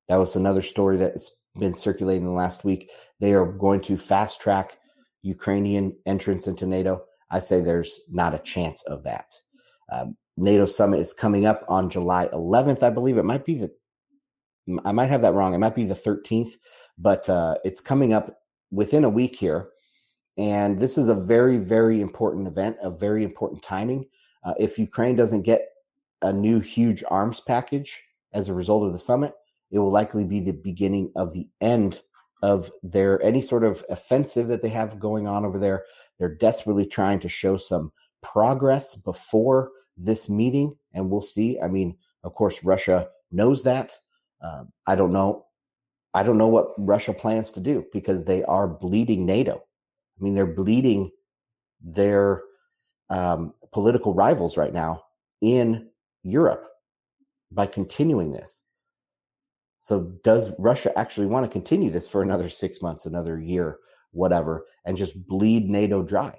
That 0.09 0.17
was 0.17 0.37
another 0.37 0.63
story 0.63 0.97
that's 0.97 1.31
been 1.59 1.75
circulating 1.75 2.25
the 2.25 2.33
last 2.33 2.65
week. 2.65 2.91
They 3.21 3.33
are 3.35 3.47
going 3.47 3.81
to 3.83 3.97
fast 3.97 4.41
track 4.41 4.79
Ukrainian 5.23 5.97
entrance 6.07 6.47
into 6.47 6.67
NATO. 6.67 7.03
I 7.31 7.41
say 7.41 7.61
there's 7.61 8.01
not 8.11 8.35
a 8.35 8.39
chance 8.39 8.83
of 8.85 9.05
that. 9.05 9.27
Um, 9.93 10.17
NATO 10.37 10.67
summit 10.67 11.01
is 11.01 11.13
coming 11.13 11.47
up 11.47 11.65
on 11.69 11.91
July 11.91 12.29
11th, 12.33 12.83
I 12.83 12.91
believe. 12.91 13.19
It 13.19 13.25
might 13.25 13.45
be 13.45 13.59
the, 13.59 13.71
I 14.85 14.93
might 14.93 15.11
have 15.11 15.23
that 15.23 15.35
wrong. 15.35 15.55
It 15.55 15.59
might 15.59 15.75
be 15.75 15.85
the 15.85 15.95
13th, 15.95 16.53
but 16.97 17.29
uh, 17.29 17.57
it's 17.65 17.81
coming 17.81 18.13
up 18.13 18.39
within 18.71 19.05
a 19.05 19.09
week 19.09 19.37
here. 19.37 19.69
And 20.37 20.79
this 20.79 20.97
is 20.97 21.09
a 21.09 21.15
very, 21.15 21.57
very 21.57 22.01
important 22.01 22.47
event, 22.47 22.77
a 22.81 22.91
very 22.91 23.25
important 23.25 23.63
timing. 23.63 24.07
Uh, 24.45 24.55
if 24.59 24.79
Ukraine 24.79 25.17
doesn't 25.17 25.43
get 25.43 25.63
a 26.23 26.33
new 26.33 26.61
huge 26.61 27.03
arms 27.11 27.41
package 27.41 28.01
as 28.33 28.49
a 28.49 28.55
result 28.55 28.87
of 28.87 28.93
the 28.93 28.99
summit, 28.99 29.35
it 29.71 29.79
will 29.79 29.91
likely 29.91 30.25
be 30.25 30.41
the 30.41 30.53
beginning 30.53 31.13
of 31.17 31.33
the 31.33 31.49
end 31.61 32.03
of 32.43 32.71
their 32.83 33.21
any 33.23 33.43
sort 33.43 33.65
of 33.65 33.85
offensive 33.91 34.49
that 34.49 34.63
they 34.63 34.69
have 34.69 35.01
going 35.01 35.27
on 35.27 35.45
over 35.45 35.59
there. 35.59 35.85
They're 36.19 36.35
desperately 36.35 36.87
trying 36.87 37.21
to 37.21 37.29
show 37.29 37.57
some 37.57 37.93
progress 38.23 38.95
before 38.95 39.71
this 39.97 40.29
meeting, 40.29 40.77
and 40.95 41.11
we'll 41.11 41.23
see. 41.23 41.61
I 41.61 41.69
mean, 41.69 41.97
of 42.25 42.35
course, 42.35 42.63
Russia 42.65 43.09
knows 43.33 43.63
that. 43.65 43.93
Uh, 44.43 44.65
I 44.87 44.95
don't 44.95 45.13
know. 45.13 45.47
I 46.15 46.23
don't 46.23 46.39
know 46.39 46.49
what 46.49 46.73
Russia 46.79 47.13
plans 47.13 47.53
to 47.53 47.61
do 47.61 47.85
because 47.93 48.25
they 48.25 48.43
are 48.45 48.67
bleeding 48.67 49.27
NATO. 49.27 49.57
I 50.19 50.25
mean, 50.25 50.35
they're 50.35 50.47
bleeding 50.47 51.11
their 51.81 52.43
um, 53.11 53.55
political 53.73 54.15
rivals 54.15 54.57
right 54.57 54.73
now 54.73 55.05
in 55.41 55.89
Europe 56.23 56.67
by 57.53 57.67
continuing 57.67 58.33
this. 58.33 58.61
So 59.89 60.03
does 60.23 60.53
Russia 60.59 60.93
actually 60.99 61.29
want 61.29 61.47
to 61.47 61.51
continue 61.51 61.91
this 61.91 62.07
for 62.07 62.21
another 62.21 62.51
six 62.51 62.83
months, 62.83 63.07
another 63.07 63.41
year, 63.41 63.79
whatever, 64.11 64.67
and 64.85 64.99
just 64.99 65.27
bleed 65.27 65.71
NATO 65.71 66.03
dry? 66.03 66.39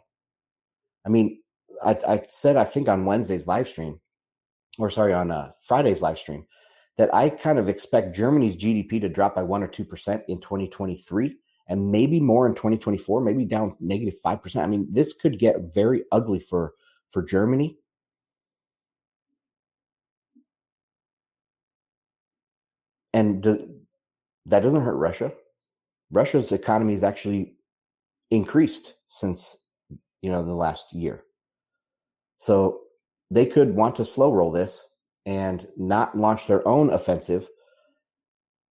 I 1.03 1.09
mean, 1.09 1.41
I, 1.83 1.97
I 2.07 2.21
said 2.27 2.57
I 2.57 2.63
think 2.63 2.87
on 2.87 3.05
Wednesday's 3.05 3.47
live 3.47 3.67
stream, 3.67 3.99
or 4.77 4.91
sorry, 4.91 5.13
on 5.13 5.31
uh, 5.31 5.49
Friday's 5.65 6.03
live 6.03 6.19
stream, 6.19 6.45
that 6.99 7.11
I 7.11 7.27
kind 7.27 7.57
of 7.57 7.69
expect 7.69 8.15
Germany's 8.15 8.55
GDP 8.55 9.01
to 9.01 9.09
drop 9.09 9.33
by 9.33 9.41
one 9.41 9.63
or 9.63 9.67
two 9.67 9.83
percent 9.83 10.21
in 10.27 10.39
2023, 10.39 11.35
and 11.69 11.91
maybe 11.91 12.19
more 12.19 12.45
in 12.45 12.53
2024, 12.53 13.19
maybe 13.19 13.45
down 13.45 13.75
negative 13.79 14.19
five 14.21 14.43
percent. 14.43 14.63
I 14.63 14.67
mean, 14.67 14.87
this 14.91 15.15
could 15.15 15.39
get 15.39 15.73
very 15.73 16.03
ugly 16.11 16.39
for 16.39 16.73
for 17.09 17.23
Germany 17.23 17.78
and 23.13 23.41
do, 23.41 23.75
that 24.45 24.61
doesn't 24.61 24.83
hurt 24.83 24.95
Russia. 24.95 25.31
Russia's 26.11 26.51
economy 26.51 26.93
has 26.93 27.03
actually 27.03 27.55
increased 28.31 28.93
since 29.09 29.57
you 30.21 30.31
know 30.31 30.43
the 30.43 30.53
last 30.53 30.93
year. 30.93 31.23
So 32.37 32.81
they 33.31 33.45
could 33.45 33.75
want 33.75 33.97
to 33.97 34.05
slow 34.05 34.31
roll 34.33 34.51
this 34.51 34.85
and 35.25 35.67
not 35.77 36.17
launch 36.17 36.47
their 36.47 36.67
own 36.67 36.89
offensive 36.89 37.47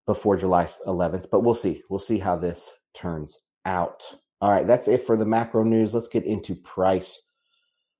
before 0.06 0.36
July 0.36 0.64
11th, 0.86 1.28
but 1.30 1.40
we'll 1.40 1.54
see. 1.54 1.82
We'll 1.90 1.98
see 2.00 2.18
how 2.18 2.36
this 2.36 2.70
turns 2.94 3.38
out. 3.64 4.02
All 4.40 4.50
right, 4.50 4.66
that's 4.66 4.88
it 4.88 5.06
for 5.06 5.16
the 5.16 5.26
macro 5.26 5.64
news. 5.64 5.94
Let's 5.94 6.08
get 6.08 6.24
into 6.24 6.54
price. 6.54 7.22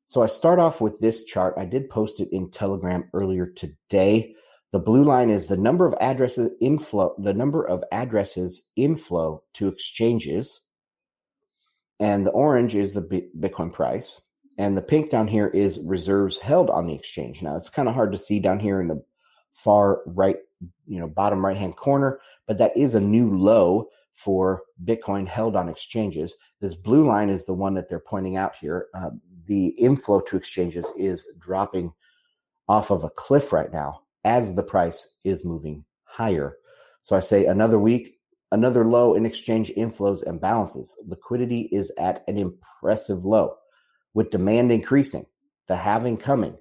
So 0.07 0.22
I 0.22 0.27
start 0.27 0.59
off 0.59 0.81
with 0.81 0.98
this 1.01 1.24
chart. 1.24 1.55
I 1.59 1.66
did 1.66 1.90
post 1.90 2.20
it 2.20 2.31
in 2.33 2.51
Telegram 2.51 3.09
earlier 3.12 3.46
today. 3.46 4.35
The 4.70 4.78
blue 4.78 5.02
line 5.02 5.31
is 5.31 5.46
the 5.46 5.57
number 5.57 5.87
of 5.87 5.94
addresses 6.00 6.50
inflow, 6.61 7.14
the 7.18 7.33
number 7.33 7.64
of 7.64 7.83
addresses 7.90 8.68
inflow 8.76 9.42
to 9.54 9.68
exchanges. 9.68 10.61
And 12.00 12.26
the 12.26 12.31
orange 12.31 12.74
is 12.74 12.92
the 12.92 13.02
Bitcoin 13.02 13.72
price. 13.72 14.20
And 14.59 14.76
the 14.76 14.83
pink 14.83 15.11
down 15.11 15.26
here 15.26 15.48
is 15.48 15.81
reserves 15.81 16.38
held 16.38 16.68
on 16.68 16.87
the 16.87 16.94
exchange. 16.94 17.42
Now 17.42 17.57
it's 17.57 17.70
kind 17.70 17.88
of 17.88 17.94
hard 17.94 18.12
to 18.12 18.18
see 18.18 18.40
down 18.40 18.61
here 18.61 18.81
in 18.81 18.88
the 18.88 19.02
far 19.52 20.02
right, 20.04 20.37
you 20.87 21.00
know, 21.00 21.09
bottom 21.09 21.44
right 21.44 21.57
hand 21.57 21.76
corner, 21.76 22.20
but 22.46 22.59
that 22.59 22.76
is 22.76 22.94
a 22.94 23.00
new 23.00 23.37
low 23.38 23.88
for 24.12 24.62
Bitcoin 24.85 25.26
held 25.26 25.57
on 25.57 25.68
exchanges. 25.68 26.37
This 26.61 26.74
blue 26.74 27.07
line 27.07 27.31
is 27.31 27.46
the 27.46 27.54
one 27.54 27.74
that 27.74 27.88
they're 27.88 28.00
pointing 28.00 28.37
out 28.37 28.57
here. 28.57 28.88
Uh, 28.92 29.11
the 29.46 29.68
inflow 29.68 30.20
to 30.20 30.37
exchanges 30.37 30.87
is 30.96 31.24
dropping 31.38 31.92
off 32.68 32.90
of 32.90 33.04
a 33.04 33.11
cliff 33.11 33.52
right 33.52 33.72
now 33.72 34.02
as 34.29 34.55
the 34.55 34.62
price 34.62 35.17
is 35.25 35.43
moving 35.43 35.87
higher. 36.05 36.59
So 37.01 37.17
I 37.17 37.21
say 37.21 37.47
another 37.47 37.79
week, 37.79 38.19
another 38.53 38.85
low 38.85 39.14
in 39.14 39.25
exchange 39.25 39.73
inflows 39.75 40.23
and 40.23 40.38
balances. 40.38 40.95
Liquidity 41.07 41.62
is 41.73 41.91
at 41.99 42.25
an 42.29 42.37
impressive 42.37 43.25
low 43.25 43.55
with 44.12 44.29
demand 44.29 44.71
increasing, 44.71 45.25
the 45.67 45.77
halving 45.77 46.19
coming, 46.19 46.59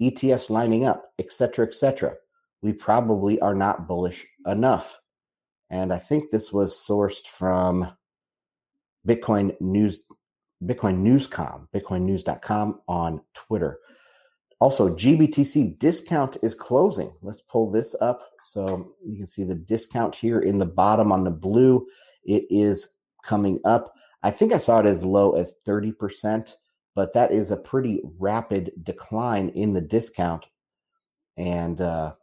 ETFs 0.00 0.48
lining 0.48 0.84
up, 0.84 1.10
etc., 1.18 1.66
etc. 1.66 2.14
We 2.62 2.72
probably 2.72 3.40
are 3.40 3.54
not 3.54 3.88
bullish 3.88 4.24
enough. 4.46 5.00
And 5.70 5.92
I 5.92 5.98
think 5.98 6.30
this 6.30 6.52
was 6.52 6.80
sourced 6.88 7.26
from 7.26 7.90
Bitcoin 9.04 9.60
News, 9.60 10.02
Bitcoin 10.62 11.02
Newscom, 11.02 11.66
BitcoinNews.com 11.74 12.80
on 12.86 13.22
Twitter. 13.34 13.80
Also, 14.60 14.88
GBTC 14.88 15.78
discount 15.78 16.36
is 16.42 16.54
closing. 16.54 17.12
Let's 17.22 17.40
pull 17.40 17.70
this 17.70 17.94
up 18.00 18.22
so 18.42 18.92
you 19.06 19.16
can 19.16 19.26
see 19.26 19.44
the 19.44 19.54
discount 19.54 20.14
here 20.14 20.40
in 20.40 20.58
the 20.58 20.66
bottom 20.66 21.12
on 21.12 21.22
the 21.22 21.30
blue. 21.30 21.86
It 22.24 22.44
is 22.50 22.96
coming 23.22 23.60
up. 23.64 23.94
I 24.24 24.32
think 24.32 24.52
I 24.52 24.58
saw 24.58 24.80
it 24.80 24.86
as 24.86 25.04
low 25.04 25.32
as 25.32 25.54
30%, 25.66 26.56
but 26.96 27.12
that 27.12 27.30
is 27.30 27.52
a 27.52 27.56
pretty 27.56 28.00
rapid 28.18 28.72
decline 28.82 29.50
in 29.50 29.74
the 29.74 29.80
discount 29.80 30.46
and 31.36 31.80
uh, 31.80 32.14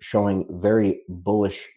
showing 0.00 0.46
very 0.60 1.02
bullish 1.08 1.68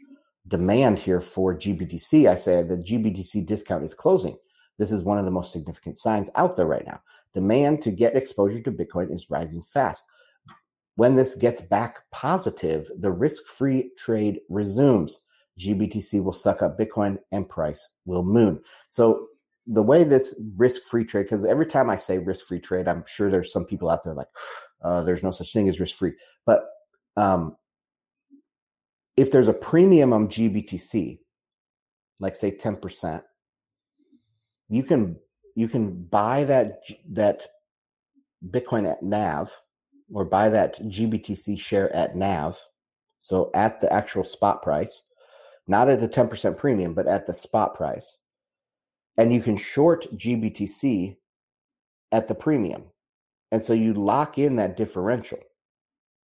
demand 0.47 0.97
here 0.97 1.21
for 1.21 1.55
GBTC. 1.55 2.27
I 2.27 2.35
said 2.35 2.67
the 2.67 2.77
GBTC 2.77 3.45
discount 3.45 3.83
is 3.83 3.93
closing. 3.93 4.35
This 4.77 4.91
is 4.91 5.03
one 5.03 5.17
of 5.17 5.25
the 5.25 5.31
most 5.31 5.51
significant 5.51 5.97
signs 5.97 6.29
out 6.35 6.55
there 6.55 6.65
right 6.65 6.85
now. 6.85 7.01
Demand 7.33 7.81
to 7.83 7.91
get 7.91 8.15
exposure 8.15 8.61
to 8.61 8.71
Bitcoin 8.71 9.13
is 9.13 9.29
rising 9.29 9.61
fast. 9.61 10.05
When 10.95 11.15
this 11.15 11.35
gets 11.35 11.61
back 11.61 11.99
positive, 12.11 12.89
the 12.99 13.11
risk 13.11 13.47
free 13.47 13.91
trade 13.97 14.39
resumes. 14.49 15.21
GBTC 15.59 16.23
will 16.23 16.33
suck 16.33 16.61
up 16.61 16.79
Bitcoin 16.79 17.17
and 17.31 17.47
price 17.47 17.87
will 18.05 18.23
moon. 18.23 18.59
So, 18.89 19.27
the 19.65 19.83
way 19.83 20.03
this 20.03 20.37
risk 20.57 20.81
free 20.83 21.05
trade, 21.05 21.23
because 21.23 21.45
every 21.45 21.65
time 21.65 21.89
I 21.89 21.95
say 21.95 22.17
risk 22.17 22.47
free 22.47 22.59
trade, 22.59 22.87
I'm 22.87 23.05
sure 23.07 23.31
there's 23.31 23.53
some 23.53 23.63
people 23.63 23.89
out 23.89 24.03
there 24.03 24.13
like, 24.13 24.27
uh, 24.81 25.03
there's 25.03 25.23
no 25.23 25.31
such 25.31 25.53
thing 25.53 25.69
as 25.69 25.79
risk 25.79 25.95
free. 25.95 26.11
But 26.45 26.65
um, 27.15 27.55
if 29.15 29.31
there's 29.31 29.47
a 29.47 29.53
premium 29.53 30.11
on 30.11 30.27
GBTC, 30.27 31.19
like 32.19 32.35
say 32.35 32.51
10%, 32.51 33.21
you 34.69 34.83
can 34.83 35.17
you 35.55 35.67
can 35.67 36.03
buy 36.03 36.43
that 36.45 36.81
that 37.11 37.45
Bitcoin 38.49 38.89
at 38.89 39.03
NAV 39.03 39.55
or 40.13 40.25
buy 40.25 40.49
that 40.49 40.79
GBTC 40.79 41.59
share 41.59 41.93
at 41.95 42.15
NAV, 42.15 42.59
so 43.19 43.49
at 43.53 43.79
the 43.81 43.91
actual 43.91 44.23
spot 44.23 44.61
price, 44.61 45.03
not 45.67 45.89
at 45.89 45.99
the 45.99 46.09
10% 46.09 46.57
premium, 46.57 46.93
but 46.93 47.07
at 47.07 47.25
the 47.25 47.33
spot 47.33 47.73
price. 47.73 48.17
And 49.17 49.33
you 49.33 49.41
can 49.41 49.55
short 49.55 50.05
GBTC 50.17 51.15
at 52.11 52.27
the 52.27 52.35
premium. 52.35 52.83
And 53.51 53.61
so 53.61 53.73
you 53.73 53.93
lock 53.93 54.37
in 54.37 54.55
that 54.57 54.77
differential. 54.77 55.39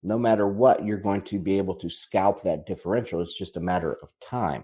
No 0.01 0.17
matter 0.17 0.47
what, 0.47 0.85
you're 0.85 0.97
going 0.97 1.21
to 1.23 1.39
be 1.39 1.57
able 1.57 1.75
to 1.75 1.89
scalp 1.89 2.41
that 2.43 2.65
differential. 2.65 3.21
It's 3.21 3.37
just 3.37 3.57
a 3.57 3.61
matter 3.61 3.97
of 4.01 4.11
time. 4.21 4.63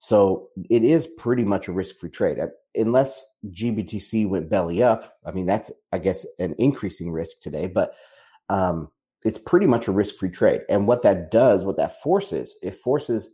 So 0.00 0.48
it 0.68 0.84
is 0.84 1.06
pretty 1.06 1.44
much 1.44 1.68
a 1.68 1.72
risk 1.72 1.96
free 1.96 2.10
trade. 2.10 2.38
Unless 2.76 3.24
GBTC 3.50 4.28
went 4.28 4.50
belly 4.50 4.82
up, 4.82 5.16
I 5.24 5.30
mean, 5.32 5.46
that's, 5.46 5.70
I 5.92 5.98
guess, 5.98 6.26
an 6.38 6.54
increasing 6.58 7.12
risk 7.12 7.40
today, 7.40 7.66
but 7.66 7.94
um, 8.48 8.90
it's 9.22 9.38
pretty 9.38 9.66
much 9.66 9.88
a 9.88 9.92
risk 9.92 10.16
free 10.16 10.30
trade. 10.30 10.62
And 10.68 10.86
what 10.86 11.02
that 11.02 11.30
does, 11.30 11.64
what 11.64 11.76
that 11.76 12.02
forces, 12.02 12.58
it 12.62 12.74
forces 12.74 13.30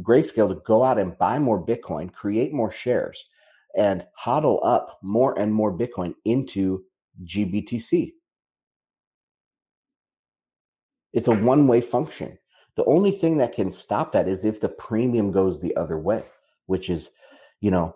Grayscale 0.00 0.48
to 0.48 0.60
go 0.64 0.82
out 0.82 0.98
and 0.98 1.18
buy 1.18 1.38
more 1.38 1.64
Bitcoin, 1.64 2.12
create 2.12 2.52
more 2.52 2.70
shares, 2.70 3.26
and 3.76 4.04
hodl 4.18 4.60
up 4.64 4.98
more 5.02 5.38
and 5.38 5.52
more 5.52 5.76
Bitcoin 5.76 6.14
into 6.24 6.84
GBTC. 7.24 8.12
It's 11.12 11.28
a 11.28 11.32
one 11.32 11.66
way 11.66 11.80
function. 11.80 12.38
The 12.76 12.84
only 12.84 13.10
thing 13.10 13.38
that 13.38 13.52
can 13.52 13.72
stop 13.72 14.12
that 14.12 14.28
is 14.28 14.44
if 14.44 14.60
the 14.60 14.68
premium 14.68 15.32
goes 15.32 15.60
the 15.60 15.76
other 15.76 15.98
way, 15.98 16.24
which 16.66 16.88
is, 16.88 17.10
you 17.60 17.70
know, 17.70 17.94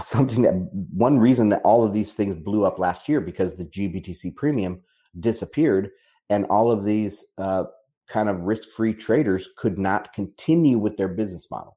something 0.00 0.42
that 0.42 0.54
one 0.92 1.18
reason 1.18 1.48
that 1.50 1.62
all 1.64 1.84
of 1.84 1.92
these 1.92 2.12
things 2.12 2.34
blew 2.36 2.64
up 2.64 2.78
last 2.78 3.08
year 3.08 3.20
because 3.20 3.56
the 3.56 3.64
GBTC 3.64 4.34
premium 4.36 4.80
disappeared 5.20 5.90
and 6.30 6.46
all 6.46 6.70
of 6.70 6.84
these 6.84 7.24
uh, 7.38 7.64
kind 8.08 8.28
of 8.28 8.40
risk 8.40 8.70
free 8.70 8.94
traders 8.94 9.48
could 9.56 9.78
not 9.78 10.12
continue 10.12 10.78
with 10.78 10.96
their 10.96 11.08
business 11.08 11.50
model. 11.50 11.76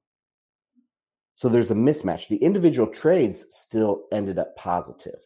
So 1.36 1.50
there's 1.50 1.72
a 1.72 1.76
mismatch. 1.76 2.28
The 2.28 2.38
individual 2.38 2.88
trades 2.88 3.46
still 3.50 4.04
ended 4.12 4.40
up 4.40 4.56
positive. 4.56 5.20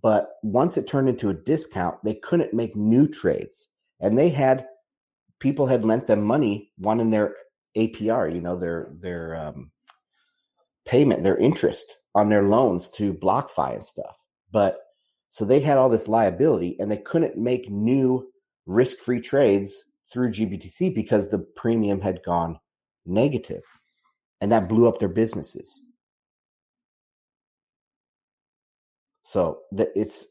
But 0.00 0.30
once 0.42 0.76
it 0.76 0.86
turned 0.86 1.08
into 1.08 1.30
a 1.30 1.34
discount, 1.34 1.96
they 2.04 2.14
couldn't 2.14 2.54
make 2.54 2.76
new 2.76 3.08
trades. 3.08 3.68
And 4.00 4.18
they 4.18 4.28
had 4.28 4.66
people 5.40 5.66
had 5.66 5.84
lent 5.84 6.06
them 6.06 6.22
money 6.22 6.70
wanting 6.78 7.10
their 7.10 7.34
APR, 7.76 8.32
you 8.32 8.40
know, 8.40 8.56
their 8.56 8.92
their 9.00 9.36
um, 9.36 9.71
payment, 10.92 11.22
their 11.22 11.38
interest 11.38 11.96
on 12.14 12.28
their 12.28 12.42
loans 12.42 12.90
to 12.90 13.14
BlockFi 13.14 13.72
and 13.72 13.82
stuff. 13.82 14.18
But 14.52 14.76
so 15.30 15.46
they 15.46 15.58
had 15.58 15.78
all 15.78 15.88
this 15.88 16.06
liability 16.06 16.76
and 16.78 16.90
they 16.90 16.98
couldn't 16.98 17.38
make 17.38 17.70
new 17.70 18.30
risk-free 18.66 19.22
trades 19.22 19.72
through 20.12 20.32
GBTC 20.32 20.94
because 20.94 21.30
the 21.30 21.38
premium 21.56 21.98
had 21.98 22.22
gone 22.22 22.58
negative 23.06 23.62
and 24.42 24.52
that 24.52 24.68
blew 24.68 24.86
up 24.86 24.98
their 24.98 25.08
businesses. 25.08 25.80
So 29.22 29.60
that 29.72 29.88
it's 29.96 30.26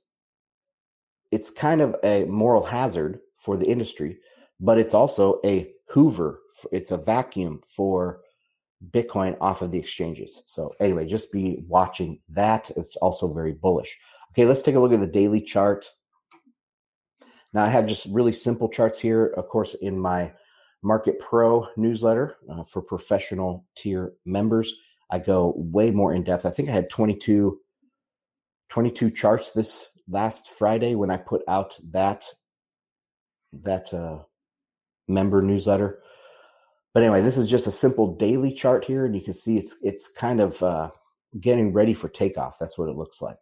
it's 1.31 1.49
kind 1.49 1.81
of 1.81 1.95
a 2.03 2.25
moral 2.25 2.61
hazard 2.61 3.19
for 3.39 3.57
the 3.57 3.65
industry, 3.65 4.19
but 4.59 4.77
it's 4.77 4.93
also 4.93 5.39
a 5.43 5.73
hoover. 5.87 6.39
It's 6.71 6.91
a 6.91 6.97
vacuum 6.97 7.61
for 7.75 8.21
Bitcoin 8.89 9.37
off 9.39 9.61
of 9.61 9.71
the 9.71 9.79
exchanges. 9.79 10.41
So 10.45 10.73
anyway, 10.79 11.05
just 11.05 11.31
be 11.31 11.63
watching 11.67 12.19
that. 12.29 12.71
It's 12.75 12.95
also 12.95 13.31
very 13.31 13.53
bullish. 13.53 13.97
Okay, 14.31 14.45
let's 14.45 14.61
take 14.61 14.75
a 14.75 14.79
look 14.79 14.93
at 14.93 14.99
the 14.99 15.07
daily 15.07 15.41
chart. 15.41 15.89
Now 17.53 17.65
I 17.65 17.69
have 17.69 17.85
just 17.85 18.05
really 18.07 18.33
simple 18.33 18.69
charts 18.69 18.99
here, 18.99 19.25
of 19.25 19.47
course, 19.47 19.75
in 19.75 19.99
my 19.99 20.33
Market 20.83 21.19
Pro 21.19 21.67
newsletter 21.77 22.37
uh, 22.49 22.63
for 22.63 22.81
professional 22.81 23.65
tier 23.75 24.13
members. 24.25 24.73
I 25.11 25.19
go 25.19 25.53
way 25.57 25.91
more 25.91 26.13
in 26.13 26.23
depth. 26.23 26.45
I 26.45 26.49
think 26.49 26.69
I 26.69 26.73
had 26.73 26.89
22, 26.89 27.59
22 28.69 29.11
charts 29.11 29.51
this 29.51 29.85
last 30.09 30.49
Friday 30.49 30.95
when 30.95 31.09
I 31.09 31.17
put 31.17 31.43
out 31.47 31.77
that 31.91 32.25
that 33.53 33.93
uh, 33.93 34.19
member 35.07 35.41
newsletter. 35.41 36.01
But 36.93 37.03
anyway, 37.03 37.21
this 37.21 37.37
is 37.37 37.47
just 37.47 37.67
a 37.67 37.71
simple 37.71 38.15
daily 38.15 38.53
chart 38.53 38.83
here, 38.83 39.05
and 39.05 39.15
you 39.15 39.21
can 39.21 39.33
see 39.33 39.57
it's 39.57 39.77
it's 39.81 40.07
kind 40.09 40.41
of 40.41 40.61
uh, 40.61 40.89
getting 41.39 41.71
ready 41.71 41.93
for 41.93 42.09
takeoff. 42.09 42.57
That's 42.59 42.77
what 42.77 42.89
it 42.89 42.95
looks 42.95 43.21
like. 43.21 43.37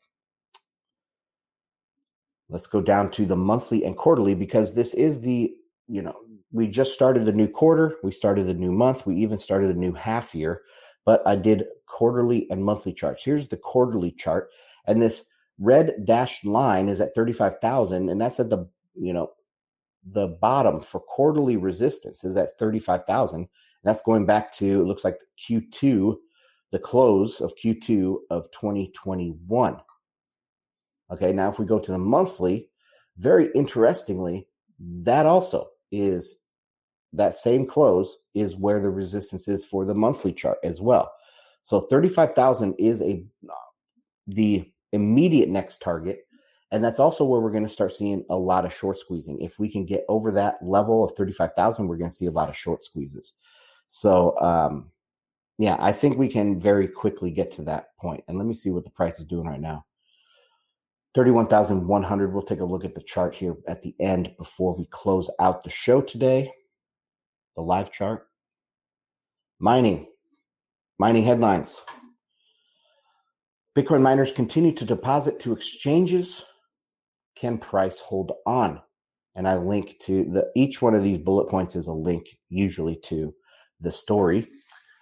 Let's 2.49 2.67
go 2.67 2.81
down 2.81 3.12
to 3.12 3.25
the 3.25 3.35
monthly 3.35 3.85
and 3.85 3.95
quarterly 3.95 4.33
because 4.33 4.73
this 4.73 4.93
is 4.95 5.21
the, 5.21 5.51
you 5.88 6.01
know, 6.01 6.15
we 6.51 6.67
just 6.67 6.93
started 6.93 7.27
a 7.27 7.31
new 7.31 7.47
quarter, 7.47 7.97
we 8.03 8.12
started 8.12 8.47
a 8.47 8.53
new 8.55 8.71
month, 8.71 9.05
we 9.05 9.15
even 9.17 9.38
started 9.38 9.69
a 9.69 9.79
new 9.79 9.93
half 9.93 10.33
year, 10.33 10.63
but 11.05 11.21
I 11.27 11.35
did 11.35 11.65
quarterly 11.85 12.49
and 12.49 12.63
monthly 12.63 12.91
charts. 12.91 13.23
Here's 13.23 13.47
the 13.47 13.57
quarterly 13.57 14.12
chart, 14.12 14.49
and 14.88 14.99
this 14.99 15.25
red 15.59 16.05
dashed 16.05 16.43
line 16.43 16.89
is 16.89 17.01
at 17.01 17.13
35,000, 17.13 18.09
and 18.09 18.19
that's 18.19 18.39
at 18.39 18.49
the, 18.49 18.67
you 18.95 19.13
know, 19.13 19.31
the 20.11 20.27
bottom 20.27 20.79
for 20.79 20.99
quarterly 20.99 21.57
resistance 21.57 22.23
is 22.23 22.37
at 22.37 22.57
35,000. 22.57 23.47
That's 23.83 24.01
going 24.01 24.25
back 24.25 24.53
to, 24.55 24.81
it 24.81 24.85
looks 24.85 25.03
like 25.03 25.19
Q2, 25.47 26.15
the 26.71 26.79
close 26.79 27.41
of 27.41 27.53
Q2 27.55 28.17
of 28.29 28.49
2021. 28.51 29.77
Okay, 31.11 31.33
now 31.33 31.49
if 31.49 31.59
we 31.59 31.65
go 31.65 31.79
to 31.79 31.91
the 31.91 31.97
monthly, 31.97 32.69
very 33.17 33.49
interestingly, 33.55 34.47
that 34.79 35.25
also 35.25 35.69
is 35.91 36.37
that 37.13 37.33
same 37.33 37.65
close 37.65 38.17
is 38.35 38.55
where 38.55 38.79
the 38.79 38.89
resistance 38.89 39.47
is 39.47 39.65
for 39.65 39.85
the 39.85 39.95
monthly 39.95 40.31
chart 40.31 40.59
as 40.63 40.79
well. 40.79 41.11
So 41.63 41.81
35,000 41.81 42.75
is 42.77 43.01
a 43.01 43.23
the 44.27 44.71
immediate 44.91 45.49
next 45.49 45.81
target 45.81 46.19
and 46.71 46.84
that's 46.84 46.99
also 46.99 47.23
where 47.25 47.39
we're 47.41 47.51
going 47.51 47.63
to 47.63 47.69
start 47.69 47.93
seeing 47.93 48.23
a 48.29 48.36
lot 48.36 48.65
of 48.65 48.73
short 48.73 48.97
squeezing. 48.97 49.41
If 49.41 49.58
we 49.58 49.69
can 49.69 49.86
get 49.86 50.05
over 50.08 50.32
that 50.34 50.58
level 50.62 51.03
of 51.03 51.15
35,000, 51.15 51.88
we're 51.88 51.97
going 51.97 52.12
to 52.12 52.15
see 52.15 52.27
a 52.27 52.32
lot 52.32 52.49
of 52.49 52.55
short 52.55 52.84
squeezes. 52.84 53.34
So, 53.88 54.39
um, 54.39 54.91
yeah, 55.58 55.77
I 55.79 55.91
think 55.91 56.17
we 56.17 56.27
can 56.27 56.60
very 56.60 56.88
quickly 56.88 57.32
get 57.32 57.51
to 57.53 57.63
that 57.63 57.97
point. 57.97 58.23
And 58.27 58.38
let 58.38 58.45
me 58.45 58.53
see 58.53 58.69
what 58.69 58.84
the 58.84 58.91
price 58.91 59.19
is 59.19 59.25
doing 59.25 59.47
right 59.47 59.60
now. 59.60 59.86
31,100. 61.15 62.34
We'll 62.34 62.43
take 62.43 62.60
a 62.60 62.65
look 62.65 62.86
at 62.86 62.93
the 62.93 63.01
chart 63.01 63.34
here 63.34 63.55
at 63.67 63.82
the 63.82 63.95
end 63.99 64.32
before 64.38 64.75
we 64.75 64.86
close 64.91 65.29
out 65.39 65.63
the 65.63 65.71
show 65.71 66.01
today. 66.01 66.51
The 67.55 67.62
live 67.62 67.91
chart. 67.91 68.27
Mining. 69.60 70.08
Mining 70.99 71.23
headlines. 71.23 71.82
Bitcoin 73.75 74.01
miners 74.01 74.32
continue 74.32 74.71
to 74.73 74.86
deposit 74.86 75.39
to 75.39 75.53
exchanges. 75.53 76.45
Can 77.39 77.58
price 77.58 77.99
hold 77.99 78.34
on? 78.45 78.82
And 79.36 79.47
I 79.47 79.56
link 79.56 79.97
to 80.02 80.25
the 80.25 80.52
each 80.56 80.82
one 80.82 80.93
of 80.93 81.04
these 81.04 81.17
bullet 81.17 81.49
points 81.49 81.75
is 81.75 81.88
a 81.88 81.93
link 81.93 82.38
usually 82.49 82.97
to 83.04 83.34
the 83.80 83.91
story 83.91 84.49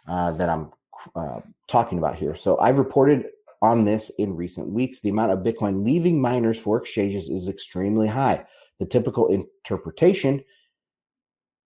uh, 0.07 0.31
that 0.33 0.47
I'm 0.47 0.71
uh, 1.15 1.39
talking 1.67 1.97
about 1.97 2.15
here. 2.15 2.35
So 2.35 2.59
I've 2.59 2.77
reported 2.77 3.25
on 3.63 3.85
this 3.85 4.11
in 4.19 4.35
recent 4.35 4.69
weeks. 4.69 4.99
The 4.99 5.09
amount 5.09 5.31
of 5.31 5.39
Bitcoin 5.39 5.83
leaving 5.83 6.21
miners 6.21 6.59
for 6.59 6.77
exchanges 6.77 7.29
is 7.29 7.47
extremely 7.47 8.07
high. 8.07 8.45
The 8.77 8.85
typical 8.85 9.29
interpretation 9.29 10.43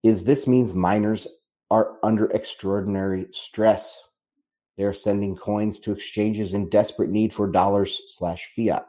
is 0.03 0.23
this 0.23 0.47
means 0.47 0.73
miners 0.73 1.27
are 1.69 1.97
under 2.03 2.31
extraordinary 2.31 3.27
stress. 3.31 4.01
They 4.77 4.85
are 4.85 4.93
sending 4.93 5.35
coins 5.35 5.79
to 5.81 5.91
exchanges 5.91 6.53
in 6.53 6.69
desperate 6.69 7.09
need 7.09 7.33
for 7.33 7.47
dollars 7.51 8.01
slash 8.07 8.49
fiat. 8.55 8.85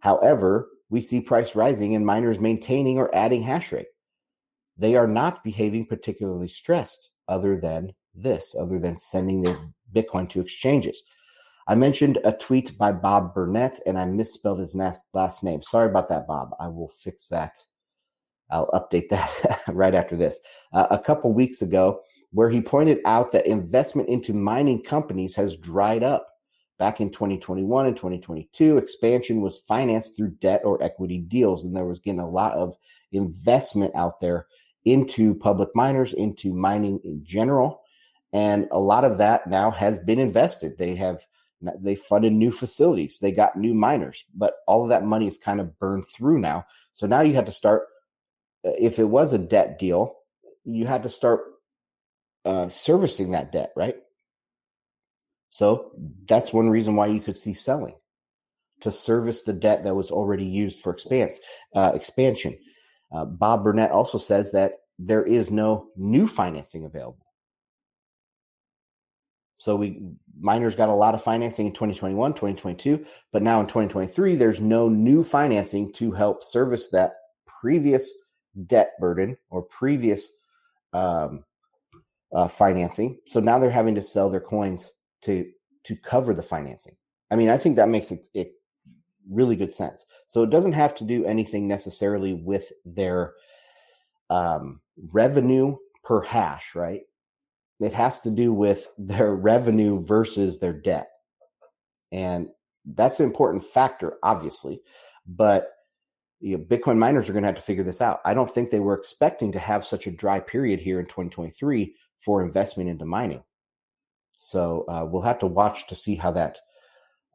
However, 0.00 0.68
we 0.88 1.00
see 1.00 1.20
price 1.20 1.54
rising 1.54 1.94
and 1.94 2.06
miners 2.06 2.38
maintaining 2.38 2.98
or 2.98 3.14
adding 3.14 3.42
hash 3.42 3.72
rate. 3.72 3.88
They 4.78 4.96
are 4.96 5.06
not 5.06 5.42
behaving 5.42 5.86
particularly 5.86 6.48
stressed, 6.48 7.10
other 7.28 7.58
than 7.58 7.92
this, 8.14 8.54
other 8.58 8.78
than 8.78 8.96
sending 8.96 9.42
their 9.42 9.58
Bitcoin 9.94 10.28
to 10.30 10.40
exchanges. 10.40 11.02
I 11.68 11.74
mentioned 11.74 12.18
a 12.24 12.32
tweet 12.32 12.78
by 12.78 12.92
Bob 12.92 13.34
Burnett 13.34 13.80
and 13.86 13.98
I 13.98 14.04
misspelled 14.04 14.60
his 14.60 14.74
last 14.74 15.42
name. 15.42 15.62
Sorry 15.62 15.88
about 15.88 16.08
that, 16.10 16.26
Bob. 16.26 16.50
I 16.60 16.68
will 16.68 16.92
fix 16.96 17.28
that. 17.28 17.56
I'll 18.50 18.68
update 18.68 19.08
that 19.08 19.62
right 19.68 19.94
after 19.94 20.16
this. 20.16 20.38
Uh, 20.72 20.86
a 20.90 20.98
couple 20.98 21.32
weeks 21.32 21.62
ago, 21.62 22.00
where 22.32 22.50
he 22.50 22.60
pointed 22.60 22.98
out 23.04 23.32
that 23.32 23.46
investment 23.46 24.08
into 24.08 24.32
mining 24.32 24.82
companies 24.82 25.34
has 25.34 25.56
dried 25.56 26.02
up. 26.02 26.28
Back 26.78 27.00
in 27.00 27.10
2021 27.10 27.86
and 27.86 27.96
2022, 27.96 28.76
expansion 28.76 29.40
was 29.40 29.62
financed 29.66 30.16
through 30.16 30.36
debt 30.40 30.60
or 30.64 30.82
equity 30.82 31.18
deals, 31.18 31.64
and 31.64 31.74
there 31.74 31.86
was 31.86 32.00
getting 32.00 32.20
a 32.20 32.28
lot 32.28 32.52
of 32.52 32.76
investment 33.12 33.94
out 33.94 34.20
there 34.20 34.46
into 34.84 35.34
public 35.34 35.70
miners, 35.74 36.12
into 36.12 36.52
mining 36.52 37.00
in 37.04 37.24
general. 37.24 37.82
And 38.32 38.68
a 38.70 38.78
lot 38.78 39.04
of 39.04 39.18
that 39.18 39.46
now 39.46 39.70
has 39.70 39.98
been 40.00 40.18
invested. 40.18 40.76
They 40.76 40.94
have 40.96 41.20
they 41.80 41.94
funded 41.94 42.34
new 42.34 42.52
facilities, 42.52 43.18
they 43.18 43.32
got 43.32 43.56
new 43.56 43.72
miners, 43.72 44.24
but 44.34 44.56
all 44.66 44.82
of 44.82 44.90
that 44.90 45.04
money 45.04 45.26
is 45.26 45.38
kind 45.38 45.60
of 45.60 45.78
burned 45.78 46.06
through 46.06 46.38
now. 46.38 46.66
So 46.92 47.06
now 47.06 47.22
you 47.22 47.34
have 47.34 47.46
to 47.46 47.52
start. 47.52 47.84
Uh, 48.64 48.72
if 48.78 48.98
it 48.98 49.04
was 49.04 49.32
a 49.32 49.38
debt 49.38 49.78
deal, 49.78 50.16
you 50.64 50.86
had 50.86 51.02
to 51.04 51.08
start 51.08 51.40
uh, 52.44 52.68
servicing 52.68 53.30
that 53.30 53.52
debt, 53.52 53.72
right? 53.74 53.96
So 55.50 55.92
that's 56.26 56.52
one 56.52 56.68
reason 56.68 56.96
why 56.96 57.06
you 57.06 57.20
could 57.20 57.36
see 57.36 57.54
selling 57.54 57.94
to 58.80 58.92
service 58.92 59.42
the 59.42 59.52
debt 59.52 59.84
that 59.84 59.94
was 59.94 60.10
already 60.10 60.44
used 60.44 60.82
for 60.82 60.92
expanse, 60.92 61.38
uh, 61.74 61.92
expansion. 61.94 62.58
Uh, 63.12 63.24
Bob 63.24 63.64
Burnett 63.64 63.90
also 63.90 64.18
says 64.18 64.52
that 64.52 64.72
there 64.98 65.22
is 65.22 65.50
no 65.50 65.88
new 65.96 66.26
financing 66.26 66.84
available. 66.84 67.26
So 69.58 69.74
we 69.76 70.02
miners 70.38 70.74
got 70.74 70.90
a 70.90 70.94
lot 70.94 71.14
of 71.14 71.22
financing 71.22 71.66
in 71.66 71.72
2021, 71.72 72.32
2022, 72.32 73.06
but 73.32 73.42
now 73.42 73.60
in 73.60 73.66
2023 73.66 74.36
there's 74.36 74.60
no 74.60 74.88
new 74.88 75.24
financing 75.24 75.92
to 75.94 76.12
help 76.12 76.44
service 76.44 76.88
that 76.88 77.14
previous 77.60 78.12
debt 78.66 78.92
burden 79.00 79.36
or 79.48 79.62
previous 79.62 80.30
um, 80.92 81.44
uh, 82.34 82.48
financing. 82.48 83.18
So 83.26 83.40
now 83.40 83.58
they're 83.58 83.70
having 83.70 83.94
to 83.94 84.02
sell 84.02 84.28
their 84.28 84.40
coins 84.40 84.92
to 85.22 85.50
to 85.84 85.96
cover 85.96 86.34
the 86.34 86.42
financing. 86.42 86.96
I 87.30 87.36
mean, 87.36 87.48
I 87.48 87.58
think 87.58 87.76
that 87.76 87.88
makes 87.88 88.10
it, 88.10 88.28
it 88.34 88.52
really 89.30 89.56
good 89.56 89.72
sense. 89.72 90.04
So 90.26 90.42
it 90.42 90.50
doesn't 90.50 90.72
have 90.72 90.94
to 90.96 91.04
do 91.04 91.24
anything 91.24 91.68
necessarily 91.68 92.34
with 92.34 92.72
their 92.84 93.34
um, 94.30 94.80
revenue 95.12 95.76
per 96.02 96.22
hash, 96.22 96.74
right? 96.74 97.02
It 97.78 97.92
has 97.92 98.20
to 98.22 98.30
do 98.30 98.52
with 98.52 98.88
their 98.98 99.34
revenue 99.34 100.04
versus 100.04 100.58
their 100.58 100.72
debt. 100.72 101.08
And 102.12 102.48
that's 102.84 103.20
an 103.20 103.26
important 103.26 103.64
factor, 103.64 104.14
obviously. 104.22 104.80
But 105.26 105.72
you 106.40 106.56
know, 106.56 106.64
Bitcoin 106.64 106.98
miners 106.98 107.28
are 107.28 107.32
going 107.32 107.42
to 107.42 107.48
have 107.48 107.56
to 107.56 107.62
figure 107.62 107.82
this 107.82 108.00
out. 108.00 108.20
I 108.24 108.34
don't 108.34 108.50
think 108.50 108.70
they 108.70 108.80
were 108.80 108.94
expecting 108.94 109.52
to 109.52 109.58
have 109.58 109.86
such 109.86 110.06
a 110.06 110.12
dry 110.12 110.38
period 110.38 110.80
here 110.80 111.00
in 111.00 111.06
2023 111.06 111.94
for 112.18 112.42
investment 112.42 112.90
into 112.90 113.06
mining. 113.06 113.42
So 114.38 114.84
uh, 114.88 115.06
we'll 115.08 115.22
have 115.22 115.38
to 115.40 115.46
watch 115.46 115.86
to 115.88 115.94
see 115.94 116.14
how 116.14 116.32
that 116.32 116.58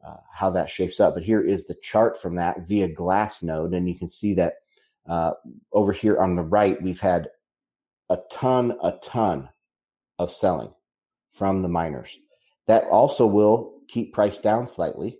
uh, 0.04 0.16
how 0.32 0.50
that 0.50 0.68
shapes 0.68 1.00
up. 1.00 1.14
But 1.14 1.22
here 1.22 1.40
is 1.40 1.66
the 1.66 1.76
chart 1.82 2.20
from 2.20 2.36
that 2.36 2.66
via 2.66 2.88
Glassnode, 2.88 3.76
and 3.76 3.88
you 3.88 3.94
can 3.96 4.08
see 4.08 4.34
that 4.34 4.54
uh, 5.08 5.32
over 5.72 5.92
here 5.92 6.18
on 6.18 6.36
the 6.36 6.42
right 6.42 6.80
we've 6.82 7.00
had 7.00 7.28
a 8.10 8.18
ton, 8.30 8.76
a 8.82 8.92
ton 9.02 9.48
of 10.18 10.32
selling 10.32 10.72
from 11.30 11.62
the 11.62 11.68
miners. 11.68 12.18
That 12.66 12.84
also 12.84 13.26
will 13.26 13.74
keep 13.88 14.12
price 14.12 14.38
down 14.38 14.66
slightly, 14.66 15.18